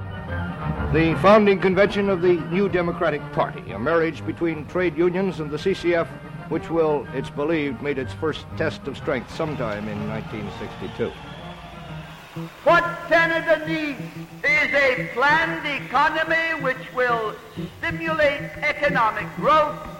The 0.92 1.18
founding 1.20 1.58
convention 1.58 2.08
of 2.08 2.22
the 2.22 2.34
New 2.56 2.68
Democratic 2.68 3.20
Party, 3.32 3.72
a 3.72 3.78
marriage 3.78 4.24
between 4.24 4.64
trade 4.66 4.96
unions 4.96 5.40
and 5.40 5.50
the 5.50 5.56
CCF, 5.56 6.06
which 6.48 6.70
will, 6.70 7.06
it's 7.12 7.30
believed, 7.30 7.82
meet 7.82 7.98
its 7.98 8.12
first 8.12 8.46
test 8.56 8.86
of 8.86 8.96
strength 8.96 9.34
sometime 9.34 9.88
in 9.88 9.98
1962. 10.08 11.10
What 12.62 12.84
Canada 13.08 13.66
needs 13.66 14.00
is 14.44 14.70
a 14.72 15.10
planned 15.12 15.66
economy 15.84 16.62
which 16.62 16.92
will 16.94 17.34
stimulate 17.78 18.42
economic 18.62 19.26
growth 19.36 19.93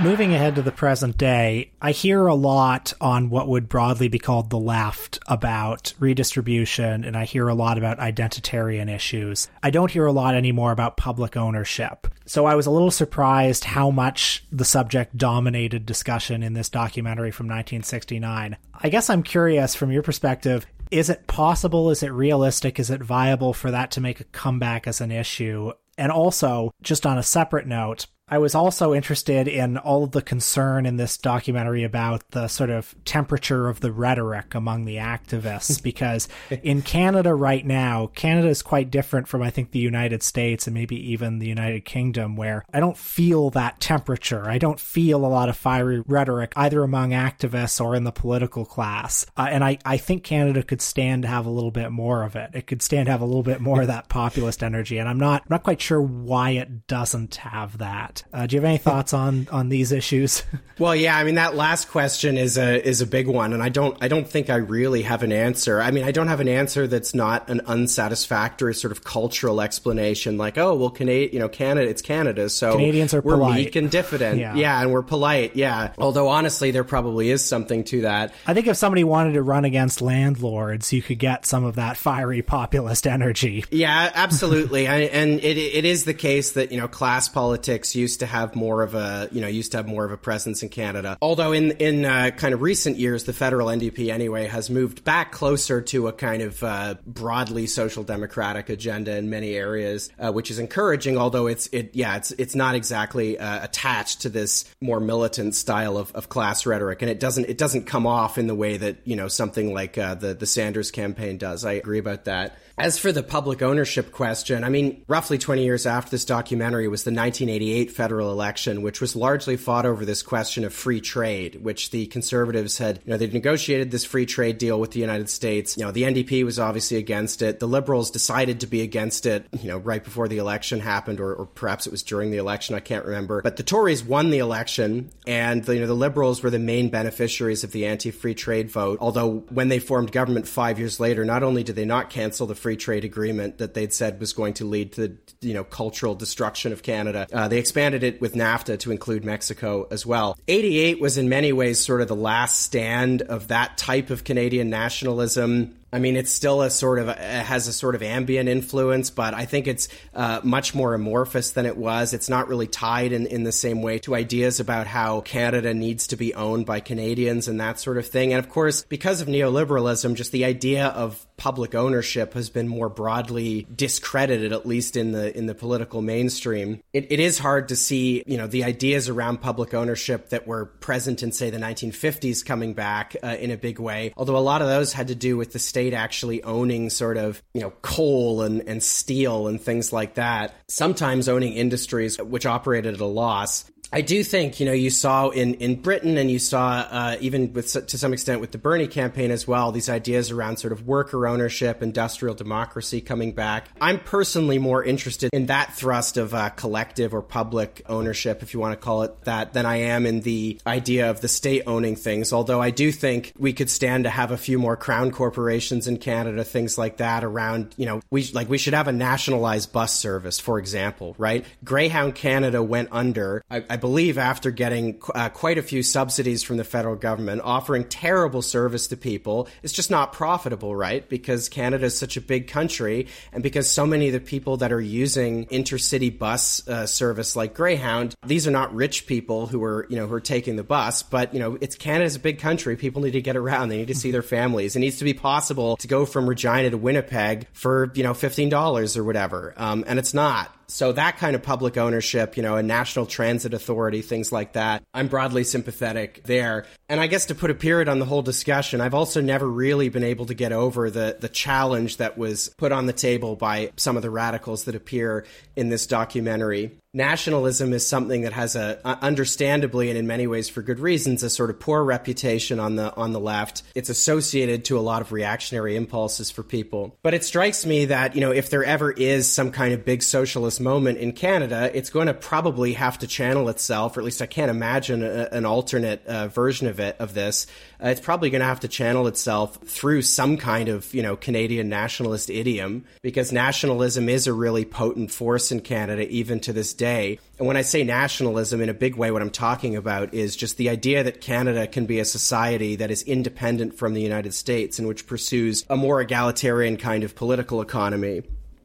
Moving 0.00 0.32
ahead 0.34 0.54
to 0.54 0.62
the 0.62 0.72
present 0.72 1.18
day, 1.18 1.72
I 1.80 1.92
hear 1.92 2.26
a 2.26 2.34
lot 2.34 2.94
on 3.00 3.28
what 3.28 3.46
would 3.46 3.68
broadly 3.68 4.08
be 4.08 4.18
called 4.18 4.48
the 4.48 4.58
left 4.58 5.18
about 5.26 5.92
redistribution, 5.98 7.04
and 7.04 7.16
I 7.16 7.24
hear 7.24 7.46
a 7.48 7.54
lot 7.54 7.76
about 7.76 7.98
identitarian 7.98 8.92
issues. 8.92 9.48
I 9.62 9.70
don't 9.70 9.90
hear 9.90 10.06
a 10.06 10.12
lot 10.12 10.34
anymore 10.34 10.72
about 10.72 10.96
public 10.96 11.36
ownership. 11.36 12.06
So 12.24 12.46
I 12.46 12.54
was 12.54 12.66
a 12.66 12.70
little 12.70 12.90
surprised 12.90 13.64
how 13.64 13.90
much 13.90 14.44
the 14.50 14.64
subject 14.64 15.16
dominated 15.18 15.84
discussion 15.84 16.42
in 16.42 16.54
this 16.54 16.70
documentary 16.70 17.30
from 17.30 17.46
1969. 17.46 18.56
I 18.74 18.88
guess 18.88 19.10
I'm 19.10 19.22
curious 19.22 19.74
from 19.74 19.92
your 19.92 20.02
perspective 20.02 20.66
is 20.90 21.08
it 21.08 21.26
possible? 21.26 21.88
Is 21.88 22.02
it 22.02 22.12
realistic? 22.12 22.78
Is 22.78 22.90
it 22.90 23.02
viable 23.02 23.54
for 23.54 23.70
that 23.70 23.92
to 23.92 24.00
make 24.02 24.20
a 24.20 24.24
comeback 24.24 24.86
as 24.86 25.00
an 25.00 25.10
issue? 25.10 25.72
And 25.96 26.12
also, 26.12 26.70
just 26.82 27.06
on 27.06 27.16
a 27.16 27.22
separate 27.22 27.66
note, 27.66 28.06
I 28.32 28.38
was 28.38 28.54
also 28.54 28.94
interested 28.94 29.46
in 29.46 29.76
all 29.76 30.04
of 30.04 30.12
the 30.12 30.22
concern 30.22 30.86
in 30.86 30.96
this 30.96 31.18
documentary 31.18 31.84
about 31.84 32.30
the 32.30 32.48
sort 32.48 32.70
of 32.70 32.94
temperature 33.04 33.68
of 33.68 33.80
the 33.80 33.92
rhetoric 33.92 34.54
among 34.54 34.86
the 34.86 34.96
activists 34.96 35.82
because 35.82 36.28
in 36.62 36.80
Canada 36.80 37.34
right 37.34 37.66
now, 37.66 38.06
Canada 38.14 38.48
is 38.48 38.62
quite 38.62 38.90
different 38.90 39.28
from 39.28 39.42
I 39.42 39.50
think 39.50 39.72
the 39.72 39.80
United 39.80 40.22
States 40.22 40.66
and 40.66 40.72
maybe 40.72 40.96
even 41.12 41.40
the 41.40 41.46
United 41.46 41.84
Kingdom 41.84 42.34
where 42.34 42.64
I 42.72 42.80
don't 42.80 42.96
feel 42.96 43.50
that 43.50 43.80
temperature. 43.80 44.48
I 44.48 44.56
don't 44.56 44.80
feel 44.80 45.26
a 45.26 45.28
lot 45.28 45.50
of 45.50 45.56
fiery 45.58 46.00
rhetoric 46.00 46.54
either 46.56 46.82
among 46.82 47.10
activists 47.10 47.84
or 47.84 47.94
in 47.94 48.04
the 48.04 48.12
political 48.12 48.64
class. 48.64 49.26
Uh, 49.36 49.48
and 49.50 49.62
I, 49.62 49.76
I 49.84 49.98
think 49.98 50.24
Canada 50.24 50.62
could 50.62 50.80
stand 50.80 51.24
to 51.24 51.28
have 51.28 51.44
a 51.44 51.50
little 51.50 51.70
bit 51.70 51.90
more 51.90 52.22
of 52.22 52.34
it. 52.34 52.48
It 52.54 52.66
could 52.66 52.80
stand 52.80 53.08
to 53.08 53.12
have 53.12 53.20
a 53.20 53.26
little 53.26 53.42
bit 53.42 53.60
more 53.60 53.82
of 53.82 53.88
that 53.88 54.08
populist 54.08 54.62
energy 54.62 54.96
and 54.96 55.06
I'm 55.06 55.20
not 55.20 55.42
I'm 55.42 55.48
not 55.50 55.64
quite 55.64 55.82
sure 55.82 56.00
why 56.00 56.52
it 56.52 56.86
doesn't 56.86 57.34
have 57.36 57.76
that. 57.76 58.21
Uh, 58.32 58.46
do 58.46 58.56
you 58.56 58.60
have 58.62 58.68
any 58.68 58.78
thoughts 58.78 59.12
on 59.12 59.48
on 59.50 59.68
these 59.68 59.92
issues? 59.92 60.42
well, 60.78 60.94
yeah, 60.94 61.16
I 61.16 61.24
mean 61.24 61.36
that 61.36 61.54
last 61.54 61.90
question 61.90 62.36
is 62.36 62.58
a 62.58 62.86
is 62.86 63.00
a 63.00 63.06
big 63.06 63.26
one, 63.28 63.52
and 63.52 63.62
I 63.62 63.68
don't 63.68 63.96
I 64.00 64.08
don't 64.08 64.26
think 64.28 64.50
I 64.50 64.56
really 64.56 65.02
have 65.02 65.22
an 65.22 65.32
answer. 65.32 65.80
I 65.80 65.90
mean, 65.90 66.04
I 66.04 66.12
don't 66.12 66.28
have 66.28 66.40
an 66.40 66.48
answer 66.48 66.86
that's 66.86 67.14
not 67.14 67.48
an 67.48 67.60
unsatisfactory 67.66 68.74
sort 68.74 68.92
of 68.92 69.04
cultural 69.04 69.60
explanation, 69.60 70.38
like 70.38 70.58
oh 70.58 70.74
well, 70.74 70.90
Canada, 70.90 71.32
you 71.32 71.38
know, 71.38 71.48
Canada, 71.48 71.88
it's 71.88 72.02
Canada, 72.02 72.48
so 72.48 72.72
Canadians 72.72 73.14
are 73.14 73.20
we're 73.20 73.34
polite. 73.34 73.56
weak 73.56 73.76
and 73.76 73.90
diffident, 73.90 74.38
Yeah. 74.38 74.54
yeah, 74.54 74.80
and 74.80 74.92
we're 74.92 75.02
polite, 75.02 75.56
yeah. 75.56 75.92
Although 75.98 76.28
honestly, 76.28 76.70
there 76.70 76.84
probably 76.84 77.30
is 77.30 77.44
something 77.44 77.84
to 77.84 78.02
that. 78.02 78.32
I 78.46 78.54
think 78.54 78.66
if 78.66 78.76
somebody 78.76 79.04
wanted 79.04 79.34
to 79.34 79.42
run 79.42 79.64
against 79.64 80.00
landlords, 80.02 80.92
you 80.92 81.02
could 81.02 81.18
get 81.18 81.46
some 81.46 81.64
of 81.64 81.76
that 81.76 81.96
fiery 81.96 82.42
populist 82.42 83.06
energy. 83.06 83.64
Yeah, 83.70 84.10
absolutely. 84.14 84.88
I, 84.92 85.00
and 85.02 85.38
it, 85.40 85.56
it 85.58 85.84
is 85.84 86.04
the 86.04 86.14
case 86.14 86.52
that, 86.52 86.72
you 86.72 86.78
know, 86.78 86.88
class 86.88 87.28
politics 87.28 87.94
used 88.02 88.20
to 88.20 88.26
have 88.26 88.54
more 88.54 88.82
of 88.82 88.94
a, 88.94 89.28
you 89.32 89.40
know, 89.40 89.46
used 89.46 89.70
to 89.72 89.78
have 89.78 89.86
more 89.86 90.04
of 90.04 90.12
a 90.12 90.16
presence 90.16 90.62
in 90.62 90.68
Canada. 90.68 91.16
Although 91.22 91.52
in, 91.52 91.72
in 91.72 92.04
uh, 92.04 92.30
kind 92.36 92.52
of 92.52 92.60
recent 92.60 92.98
years, 92.98 93.24
the 93.24 93.32
federal 93.32 93.68
NDP 93.68 94.12
anyway 94.12 94.46
has 94.46 94.68
moved 94.68 95.04
back 95.04 95.32
closer 95.32 95.80
to 95.80 96.08
a 96.08 96.12
kind 96.12 96.42
of 96.42 96.62
uh, 96.62 96.96
broadly 97.06 97.66
social 97.66 98.02
democratic 98.02 98.68
agenda 98.68 99.16
in 99.16 99.30
many 99.30 99.54
areas, 99.54 100.10
uh, 100.18 100.32
which 100.32 100.50
is 100.50 100.58
encouraging, 100.58 101.16
although 101.16 101.46
it's, 101.46 101.68
it, 101.72 101.90
yeah, 101.94 102.16
it's, 102.16 102.32
it's 102.32 102.54
not 102.54 102.74
exactly 102.74 103.38
uh, 103.38 103.64
attached 103.64 104.22
to 104.22 104.28
this 104.28 104.64
more 104.80 105.00
militant 105.00 105.54
style 105.54 105.96
of, 105.96 106.12
of 106.12 106.28
class 106.28 106.66
rhetoric. 106.66 107.02
And 107.02 107.10
it 107.10 107.20
doesn't, 107.20 107.48
it 107.48 107.58
doesn't 107.58 107.84
come 107.86 108.06
off 108.06 108.36
in 108.36 108.46
the 108.46 108.54
way 108.54 108.76
that, 108.76 108.98
you 109.04 109.16
know, 109.16 109.28
something 109.28 109.72
like 109.72 109.96
uh, 109.96 110.14
the, 110.16 110.34
the 110.34 110.46
Sanders 110.46 110.90
campaign 110.90 111.38
does. 111.38 111.64
I 111.64 111.72
agree 111.72 111.98
about 111.98 112.24
that. 112.24 112.56
As 112.78 112.98
for 112.98 113.12
the 113.12 113.22
public 113.22 113.60
ownership 113.60 114.12
question, 114.12 114.64
I 114.64 114.70
mean, 114.70 115.04
roughly 115.06 115.36
20 115.36 115.62
years 115.62 115.86
after 115.86 116.10
this 116.10 116.24
documentary 116.24 116.88
was 116.88 117.04
the 117.04 117.10
1988 117.10 117.90
federal 117.90 118.32
election, 118.32 118.82
which 118.82 119.00
was 119.00 119.14
largely 119.14 119.56
fought 119.56 119.84
over 119.84 120.04
this 120.04 120.22
question 120.22 120.64
of 120.64 120.72
free 120.72 121.00
trade, 121.00 121.62
which 121.62 121.90
the 121.90 122.06
conservatives 122.06 122.78
had, 122.78 123.00
you 123.04 123.10
know, 123.10 123.18
they'd 123.18 123.34
negotiated 123.34 123.90
this 123.90 124.04
free 124.04 124.24
trade 124.24 124.56
deal 124.56 124.80
with 124.80 124.92
the 124.92 125.00
United 125.00 125.28
States. 125.28 125.76
You 125.76 125.84
know, 125.84 125.90
the 125.90 126.04
NDP 126.04 126.44
was 126.44 126.58
obviously 126.58 126.96
against 126.96 127.42
it. 127.42 127.60
The 127.60 127.68
liberals 127.68 128.10
decided 128.10 128.60
to 128.60 128.66
be 128.66 128.80
against 128.80 129.26
it, 129.26 129.46
you 129.60 129.68
know, 129.68 129.78
right 129.78 130.02
before 130.02 130.28
the 130.28 130.38
election 130.38 130.80
happened, 130.80 131.20
or, 131.20 131.34
or 131.34 131.46
perhaps 131.46 131.86
it 131.86 131.90
was 131.90 132.02
during 132.02 132.30
the 132.30 132.38
election. 132.38 132.74
I 132.74 132.80
can't 132.80 133.04
remember. 133.04 133.42
But 133.42 133.56
the 133.56 133.62
Tories 133.62 134.02
won 134.02 134.30
the 134.30 134.38
election, 134.38 135.10
and 135.26 135.62
the, 135.62 135.74
you 135.74 135.80
know, 135.80 135.86
the 135.86 135.94
liberals 135.94 136.42
were 136.42 136.50
the 136.50 136.58
main 136.58 136.88
beneficiaries 136.88 137.64
of 137.64 137.72
the 137.72 137.84
anti-free 137.84 138.34
trade 138.34 138.70
vote. 138.70 138.98
Although 139.00 139.44
when 139.50 139.68
they 139.68 139.78
formed 139.78 140.10
government 140.10 140.48
five 140.48 140.78
years 140.78 140.98
later, 140.98 141.24
not 141.24 141.42
only 141.42 141.62
did 141.62 141.76
they 141.76 141.84
not 141.84 142.08
cancel 142.08 142.46
the 142.46 142.61
free 142.62 142.76
trade 142.76 143.04
agreement 143.04 143.58
that 143.58 143.74
they'd 143.74 143.92
said 143.92 144.20
was 144.20 144.32
going 144.32 144.54
to 144.54 144.64
lead 144.64 144.92
to 144.92 145.18
you 145.40 145.52
know 145.52 145.64
cultural 145.64 146.14
destruction 146.14 146.72
of 146.72 146.82
Canada, 146.82 147.26
uh, 147.32 147.48
they 147.48 147.58
expanded 147.58 148.04
it 148.04 148.20
with 148.20 148.34
NAFTA 148.34 148.78
to 148.80 148.92
include 148.92 149.24
Mexico 149.24 149.86
as 149.90 150.06
well. 150.06 150.38
88 150.48 151.00
was 151.00 151.18
in 151.18 151.28
many 151.28 151.52
ways 151.52 151.80
sort 151.80 152.00
of 152.00 152.08
the 152.08 152.16
last 152.16 152.60
stand 152.60 153.22
of 153.22 153.48
that 153.48 153.76
type 153.76 154.10
of 154.10 154.24
Canadian 154.24 154.70
nationalism. 154.70 155.76
I 155.94 155.98
mean, 155.98 156.16
it's 156.16 156.30
still 156.30 156.62
a 156.62 156.70
sort 156.70 156.98
of 157.00 157.08
has 157.18 157.68
a 157.68 157.72
sort 157.72 157.94
of 157.94 158.02
ambient 158.02 158.48
influence, 158.48 159.10
but 159.10 159.34
I 159.34 159.44
think 159.44 159.66
it's 159.66 159.88
uh, 160.14 160.40
much 160.42 160.74
more 160.74 160.94
amorphous 160.94 161.50
than 161.50 161.66
it 161.66 161.76
was. 161.76 162.14
It's 162.14 162.30
not 162.30 162.48
really 162.48 162.66
tied 162.66 163.12
in, 163.12 163.26
in 163.26 163.44
the 163.44 163.52
same 163.52 163.82
way 163.82 163.98
to 164.00 164.14
ideas 164.14 164.58
about 164.58 164.86
how 164.86 165.20
Canada 165.20 165.74
needs 165.74 166.06
to 166.08 166.16
be 166.16 166.32
owned 166.32 166.64
by 166.64 166.80
Canadians 166.80 167.46
and 167.46 167.60
that 167.60 167.78
sort 167.78 167.98
of 167.98 168.06
thing. 168.06 168.32
And 168.32 168.42
of 168.42 168.48
course, 168.48 168.84
because 168.84 169.20
of 169.20 169.28
neoliberalism, 169.28 170.14
just 170.14 170.32
the 170.32 170.46
idea 170.46 170.86
of 170.86 171.26
public 171.42 171.74
ownership 171.74 172.34
has 172.34 172.50
been 172.50 172.68
more 172.68 172.88
broadly 172.88 173.66
discredited, 173.74 174.52
at 174.52 174.64
least 174.64 174.96
in 174.96 175.10
the 175.10 175.36
in 175.36 175.46
the 175.46 175.56
political 175.56 176.00
mainstream. 176.00 176.80
It, 176.92 177.10
it 177.10 177.18
is 177.18 177.36
hard 177.36 177.70
to 177.70 177.74
see, 177.74 178.22
you 178.28 178.36
know, 178.36 178.46
the 178.46 178.62
ideas 178.62 179.08
around 179.08 179.38
public 179.38 179.74
ownership 179.74 180.28
that 180.28 180.46
were 180.46 180.66
present 180.66 181.20
in, 181.20 181.32
say, 181.32 181.50
the 181.50 181.58
1950s 181.58 182.46
coming 182.46 182.74
back 182.74 183.16
uh, 183.24 183.36
in 183.40 183.50
a 183.50 183.56
big 183.56 183.80
way. 183.80 184.14
Although 184.16 184.36
a 184.36 184.38
lot 184.38 184.62
of 184.62 184.68
those 184.68 184.92
had 184.92 185.08
to 185.08 185.16
do 185.16 185.36
with 185.36 185.52
the 185.52 185.58
state 185.58 185.94
actually 185.94 186.44
owning 186.44 186.90
sort 186.90 187.16
of, 187.16 187.42
you 187.54 187.60
know, 187.60 187.72
coal 187.82 188.42
and, 188.42 188.62
and 188.68 188.80
steel 188.80 189.48
and 189.48 189.60
things 189.60 189.92
like 189.92 190.14
that. 190.14 190.54
Sometimes 190.68 191.28
owning 191.28 191.54
industries 191.54 192.22
which 192.22 192.46
operated 192.46 192.94
at 192.94 193.00
a 193.00 193.04
loss. 193.04 193.64
I 193.92 194.00
do 194.00 194.24
think 194.24 194.58
you 194.58 194.64
know 194.64 194.72
you 194.72 194.88
saw 194.88 195.28
in 195.28 195.54
in 195.54 195.76
Britain 195.76 196.16
and 196.16 196.30
you 196.30 196.38
saw 196.38 196.86
uh, 196.90 197.16
even 197.20 197.52
with 197.52 197.86
to 197.86 197.98
some 197.98 198.14
extent 198.14 198.40
with 198.40 198.50
the 198.50 198.58
Bernie 198.58 198.86
campaign 198.86 199.30
as 199.30 199.46
well 199.46 199.70
these 199.70 199.90
ideas 199.90 200.30
around 200.30 200.56
sort 200.56 200.72
of 200.72 200.86
worker 200.86 201.26
ownership, 201.26 201.82
industrial 201.82 202.34
democracy 202.34 203.02
coming 203.02 203.32
back. 203.32 203.68
I'm 203.82 203.98
personally 204.00 204.58
more 204.58 204.82
interested 204.82 205.28
in 205.34 205.46
that 205.46 205.74
thrust 205.74 206.16
of 206.16 206.32
uh, 206.32 206.48
collective 206.50 207.12
or 207.12 207.20
public 207.20 207.82
ownership, 207.86 208.42
if 208.42 208.54
you 208.54 208.60
want 208.60 208.72
to 208.72 208.82
call 208.82 209.02
it 209.02 209.24
that, 209.24 209.52
than 209.52 209.66
I 209.66 209.76
am 209.76 210.06
in 210.06 210.22
the 210.22 210.58
idea 210.66 211.10
of 211.10 211.20
the 211.20 211.28
state 211.28 211.64
owning 211.66 211.96
things. 211.96 212.32
Although 212.32 212.62
I 212.62 212.70
do 212.70 212.92
think 212.92 213.34
we 213.38 213.52
could 213.52 213.68
stand 213.68 214.04
to 214.04 214.10
have 214.10 214.30
a 214.30 214.38
few 214.38 214.58
more 214.58 214.76
crown 214.76 215.10
corporations 215.10 215.86
in 215.86 215.98
Canada, 215.98 216.44
things 216.44 216.78
like 216.78 216.96
that 216.96 217.24
around. 217.24 217.74
You 217.76 217.84
know, 217.84 218.00
we 218.10 218.24
like 218.32 218.48
we 218.48 218.56
should 218.56 218.74
have 218.74 218.88
a 218.88 218.92
nationalized 218.92 219.70
bus 219.70 219.94
service, 219.94 220.38
for 220.38 220.58
example, 220.58 221.14
right? 221.18 221.44
Greyhound 221.62 222.14
Canada 222.14 222.62
went 222.62 222.88
under. 222.90 223.44
I, 223.50 223.64
I 223.68 223.76
believe, 223.82 224.16
after 224.16 224.52
getting 224.52 225.02
uh, 225.12 225.28
quite 225.28 225.58
a 225.58 225.62
few 225.62 225.82
subsidies 225.82 226.44
from 226.44 226.56
the 226.56 226.64
federal 226.64 226.94
government, 226.94 227.42
offering 227.44 227.84
terrible 227.84 228.40
service 228.40 228.86
to 228.86 228.96
people. 228.96 229.48
It's 229.64 229.72
just 229.72 229.90
not 229.90 230.12
profitable, 230.12 230.74
right? 230.74 231.06
Because 231.06 231.48
Canada 231.48 231.86
is 231.86 231.98
such 231.98 232.16
a 232.16 232.20
big 232.20 232.46
country, 232.46 233.08
and 233.32 233.42
because 233.42 233.68
so 233.68 233.84
many 233.84 234.06
of 234.06 234.12
the 234.12 234.20
people 234.20 234.58
that 234.58 234.72
are 234.72 234.80
using 234.80 235.46
intercity 235.46 236.16
bus 236.16 236.66
uh, 236.68 236.86
service 236.86 237.34
like 237.34 237.54
Greyhound, 237.54 238.14
these 238.24 238.46
are 238.46 238.52
not 238.52 238.72
rich 238.72 239.06
people 239.06 239.48
who 239.48 239.62
are, 239.64 239.84
you 239.90 239.96
know, 239.96 240.06
who 240.06 240.14
are 240.14 240.20
taking 240.20 240.54
the 240.54 240.62
bus, 240.62 241.02
but 241.02 241.34
you 241.34 241.40
know, 241.40 241.58
it's 241.60 241.74
Canada's 241.74 242.14
a 242.14 242.20
big 242.20 242.38
country. 242.38 242.76
People 242.76 243.02
need 243.02 243.10
to 243.10 243.20
get 243.20 243.36
around. 243.36 243.68
They 243.68 243.78
need 243.78 243.88
to 243.88 243.96
see 243.96 244.12
their 244.12 244.22
families. 244.22 244.76
It 244.76 244.78
needs 244.78 244.98
to 244.98 245.04
be 245.04 245.12
possible 245.12 245.76
to 245.78 245.88
go 245.88 246.06
from 246.06 246.28
Regina 246.28 246.70
to 246.70 246.78
Winnipeg 246.78 247.48
for 247.52 247.90
you 247.94 248.04
know 248.04 248.14
fifteen 248.14 248.48
dollars 248.48 248.96
or 248.96 249.02
whatever, 249.02 249.52
um, 249.56 249.82
and 249.88 249.98
it's 249.98 250.14
not. 250.14 250.54
So 250.66 250.92
that 250.92 251.18
kind 251.18 251.34
of 251.34 251.42
public 251.42 251.76
ownership, 251.76 252.36
you 252.36 252.42
know, 252.42 252.56
a 252.56 252.62
national 252.62 253.06
transit 253.06 253.54
authority, 253.54 254.02
things 254.02 254.32
like 254.32 254.54
that, 254.54 254.82
I'm 254.94 255.08
broadly 255.08 255.44
sympathetic 255.44 256.22
there. 256.24 256.66
And 256.88 257.00
I 257.00 257.06
guess 257.06 257.26
to 257.26 257.34
put 257.34 257.50
a 257.50 257.54
period 257.54 257.88
on 257.88 257.98
the 257.98 258.04
whole 258.04 258.22
discussion, 258.22 258.80
I've 258.80 258.94
also 258.94 259.20
never 259.20 259.48
really 259.48 259.88
been 259.88 260.04
able 260.04 260.26
to 260.26 260.34
get 260.34 260.52
over 260.52 260.90
the 260.90 261.16
the 261.20 261.28
challenge 261.28 261.98
that 261.98 262.16
was 262.18 262.50
put 262.58 262.72
on 262.72 262.86
the 262.86 262.92
table 262.92 263.36
by 263.36 263.70
some 263.76 263.96
of 263.96 264.02
the 264.02 264.10
radicals 264.10 264.64
that 264.64 264.74
appear 264.74 265.24
in 265.56 265.68
this 265.68 265.86
documentary 265.86 266.72
nationalism 266.94 267.72
is 267.72 267.86
something 267.86 268.20
that 268.22 268.34
has 268.34 268.54
a 268.54 268.78
understandably 269.02 269.88
and 269.88 269.98
in 269.98 270.06
many 270.06 270.26
ways 270.26 270.50
for 270.50 270.60
good 270.60 270.78
reasons 270.78 271.22
a 271.22 271.30
sort 271.30 271.48
of 271.48 271.58
poor 271.58 271.82
reputation 271.82 272.60
on 272.60 272.76
the 272.76 272.94
on 272.96 273.12
the 273.12 273.20
left. 273.20 273.62
It's 273.74 273.88
associated 273.88 274.66
to 274.66 274.78
a 274.78 274.80
lot 274.80 275.00
of 275.00 275.10
reactionary 275.10 275.74
impulses 275.74 276.30
for 276.30 276.42
people. 276.42 276.98
But 277.02 277.14
it 277.14 277.24
strikes 277.24 277.64
me 277.64 277.86
that 277.86 278.14
you 278.14 278.20
know 278.20 278.30
if 278.30 278.50
there 278.50 278.62
ever 278.62 278.90
is 278.90 279.26
some 279.32 279.52
kind 279.52 279.72
of 279.72 279.86
big 279.86 280.02
socialist 280.02 280.60
moment 280.60 280.98
in 280.98 281.12
Canada 281.12 281.70
it's 281.72 281.88
going 281.88 282.08
to 282.08 282.14
probably 282.14 282.74
have 282.74 282.98
to 282.98 283.06
channel 283.06 283.48
itself 283.48 283.96
or 283.96 284.00
at 284.00 284.04
least 284.04 284.20
I 284.20 284.26
can't 284.26 284.50
imagine 284.50 285.02
a, 285.02 285.28
an 285.32 285.46
alternate 285.46 286.04
uh, 286.06 286.28
version 286.28 286.66
of 286.66 286.78
it 286.78 286.96
of 286.98 287.14
this. 287.14 287.46
Uh, 287.82 287.88
it's 287.88 288.00
probably 288.00 288.28
going 288.28 288.40
to 288.40 288.46
have 288.46 288.60
to 288.60 288.68
channel 288.68 289.06
itself 289.06 289.56
through 289.64 290.02
some 290.02 290.36
kind 290.36 290.68
of 290.68 290.92
you 290.92 291.02
know 291.02 291.16
Canadian 291.16 291.70
nationalist 291.70 292.28
idiom 292.28 292.84
because 293.00 293.32
nationalism 293.32 294.10
is 294.10 294.26
a 294.26 294.32
really 294.34 294.66
potent 294.66 295.10
force 295.10 295.50
in 295.50 295.60
Canada 295.60 296.06
even 296.10 296.38
to 296.40 296.52
this 296.52 296.74
day. 296.82 297.20
And 297.38 297.46
when 297.46 297.56
I 297.56 297.62
say 297.62 297.84
nationalism 297.84 298.60
in 298.60 298.68
a 298.68 298.74
big 298.74 298.96
way, 298.96 299.12
what 299.12 299.22
I'm 299.22 299.30
talking 299.30 299.76
about 299.76 300.12
is 300.12 300.34
just 300.34 300.56
the 300.56 300.68
idea 300.68 301.04
that 301.04 301.20
Canada 301.20 301.68
can 301.68 301.86
be 301.86 302.00
a 302.00 302.04
society 302.04 302.74
that 302.74 302.90
is 302.90 303.02
independent 303.04 303.78
from 303.78 303.94
the 303.94 304.02
United 304.02 304.34
States 304.34 304.80
and 304.80 304.88
which 304.88 305.06
pursues 305.06 305.64
a 305.70 305.76
more 305.76 306.00
egalitarian 306.00 306.76
kind 306.76 307.04
of 307.04 307.14
political 307.14 307.60
economy. 307.62 308.22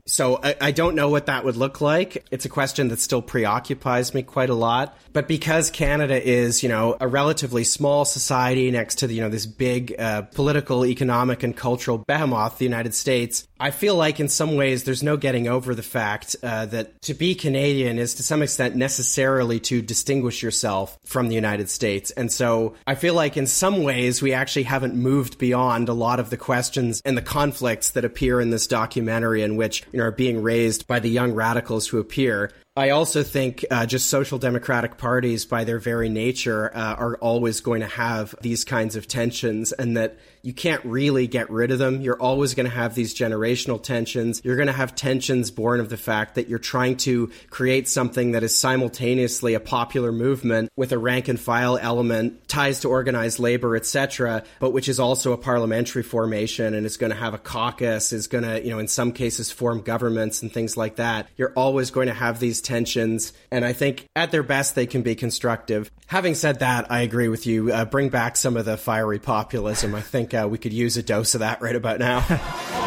So 0.08 0.39
I, 0.41 0.55
I, 0.62 0.72
don't 0.72 0.95
know 0.95 1.10
what 1.10 1.26
that 1.26 1.43
would 1.43 1.58
look 1.58 1.82
like. 1.82 2.26
It's 2.32 2.45
a 2.45 2.49
question 2.49 2.88
that 2.88 2.99
still 2.99 3.22
preoccupies 3.22 4.14
me 4.14 4.24
quite 4.24 4.49
a 4.49 4.53
lot. 4.55 4.97
But 5.12 5.28
because 5.28 5.70
Canada 5.70 6.22
is, 6.22 6.64
you 6.64 6.70
know, 6.70 6.95
a 7.01 7.08
relatively 7.08 7.64
small 7.64 8.05
society 8.05 8.72
next 8.72 8.99
to, 8.99 9.08
the, 9.08 9.16
you 9.16 9.22
know, 9.22 9.30
this 9.30 9.45
big 9.45 9.95
uh, 9.99 10.22
political, 10.22 10.86
economic, 10.86 11.43
and 11.43 11.55
cultural 11.55 11.97
behemoth, 11.97 12.58
the 12.58 12.66
United 12.66 12.93
States, 12.93 13.47
I 13.60 13.72
feel 13.72 13.95
like 13.95 14.20
in 14.20 14.30
some 14.30 14.55
ways 14.55 14.84
there's 14.84 15.01
no 15.01 15.18
getting 15.18 15.47
over 15.47 15.74
the 15.74 15.84
fact 15.84 16.36
uh, 16.43 16.68
that 16.68 17.01
to 17.03 17.14
be 17.14 17.34
Canadian 17.34 17.97
is 17.97 18.16
to 18.16 18.24
some 18.24 18.41
extent 18.41 18.76
necessarily 18.76 19.60
to 19.62 19.82
distinguish 19.82 20.43
yourself 20.43 20.97
from 21.03 21.30
the 21.30 21.36
United 21.36 21.70
States. 21.70 22.12
And 22.12 22.32
so 22.32 22.76
I 22.86 22.95
feel 22.95 23.16
like 23.16 23.38
in 23.38 23.47
some 23.47 23.84
ways 23.84 24.22
we 24.22 24.34
actually 24.34 24.64
haven't 24.64 24.95
moved 24.95 25.38
beyond 25.39 25.89
a 25.89 25.93
lot 25.93 26.20
of 26.20 26.30
the 26.30 26.38
questions 26.38 27.01
and 27.03 27.18
the 27.18 27.22
conflicts 27.22 27.91
that 27.91 28.05
appear 28.05 28.39
in 28.39 28.51
this 28.51 28.68
documentary 28.68 29.41
in 29.41 29.55
which, 29.55 29.84
are 30.00 30.12
being 30.12 30.41
raised 30.41 30.88
by 30.88 31.00
the 31.00 31.10
young 31.10 31.34
radicals 31.34 31.88
who 31.88 32.00
appear. 32.00 32.52
I 32.78 32.91
also 32.91 33.23
think 33.23 33.65
uh, 33.71 33.88
just 33.88 34.07
social 34.07 34.38
democratic 34.38 34.99
parties, 34.99 35.45
by 35.45 35.63
their 35.63 35.80
very 35.80 36.09
nature, 36.09 36.69
uh, 36.75 36.93
are 36.93 37.15
always 37.15 37.59
going 37.61 37.82
to 37.82 37.88
have 37.88 38.36
these 38.39 38.63
kinds 38.63 38.95
of 38.95 39.07
tensions, 39.07 39.71
and 39.71 39.97
that 39.97 40.19
you 40.43 40.53
can't 40.53 40.86
really 40.86 41.25
get 41.25 41.49
rid 41.49 41.71
of 41.71 41.80
them. 41.80 42.01
You're 42.01 42.21
always 42.21 42.53
going 42.53 42.69
to 42.69 42.75
have 42.75 42.93
these 42.93 43.15
generational 43.15 43.82
tensions. 43.82 44.41
You're 44.45 44.57
going 44.57 44.67
to 44.67 44.73
have 44.73 44.95
tensions 44.95 45.49
born 45.49 45.80
of 45.80 45.89
the 45.89 45.97
fact 45.97 46.36
that 46.36 46.49
you're 46.49 46.59
trying 46.59 46.97
to 46.97 47.32
create 47.49 47.88
something 47.88 48.34
that 48.34 48.43
is 48.43 48.57
simultaneously 48.57 49.55
a 49.55 49.59
popular 49.59 50.11
movement 50.11 50.71
with 50.75 50.91
a 50.91 50.99
rank 50.99 51.30
and 51.30 51.39
file 51.39 51.80
element, 51.82 52.47
ties 52.47 52.82
to 52.82 52.89
organized 52.89 53.39
labor, 53.39 53.75
etc., 53.75 54.43
but 54.59 54.69
which 54.69 54.88
is 54.88 54.99
also 54.99 55.34
a 55.34 55.38
parliamentary 55.38 56.03
formation 56.03 56.75
and 56.75 56.86
is 56.86 56.97
going 56.97 57.11
to 57.11 57.17
have 57.17 57.34
a 57.34 57.39
caucus, 57.39 58.13
is 58.13 58.28
going 58.28 58.43
to, 58.43 58.63
you 58.63 58.69
know, 58.69 58.78
in 58.78 58.88
some 58.88 59.11
cases 59.11 59.51
form 59.51 59.82
governments 59.82 60.43
and 60.43 60.53
things 60.53 60.78
like 60.78 60.97
that. 60.97 61.28
You're 61.38 61.53
always 61.53 61.89
going 61.89 62.07
to 62.07 62.13
have 62.13 62.39
these 62.39 62.61
tensions, 62.68 63.34
and 63.51 63.65
I 63.65 63.74
think 63.74 64.07
at 64.15 64.32
their 64.32 64.43
best 64.43 64.76
they 64.76 64.86
can 64.86 65.01
be 65.01 65.15
constructive. 65.15 65.89
Having 66.05 66.36
said 66.36 66.59
that, 66.59 66.91
I 66.91 67.01
agree 67.01 67.30
with 67.30 67.47
you. 67.47 67.74
Uh, 67.74 67.86
bring 67.86 68.09
back 68.09 68.38
some 68.38 68.57
of 68.57 68.65
the 68.65 68.78
fiery 68.78 69.20
populism. 69.20 69.95
I 69.95 70.01
think 70.01 70.34
uh, 70.34 70.47
we 70.49 70.57
could 70.57 70.74
use 70.74 70.97
a 70.97 71.03
dose 71.03 71.34
of 71.34 71.39
that 71.39 71.61
right 71.61 71.76
about 71.76 71.99
now. 71.99 72.84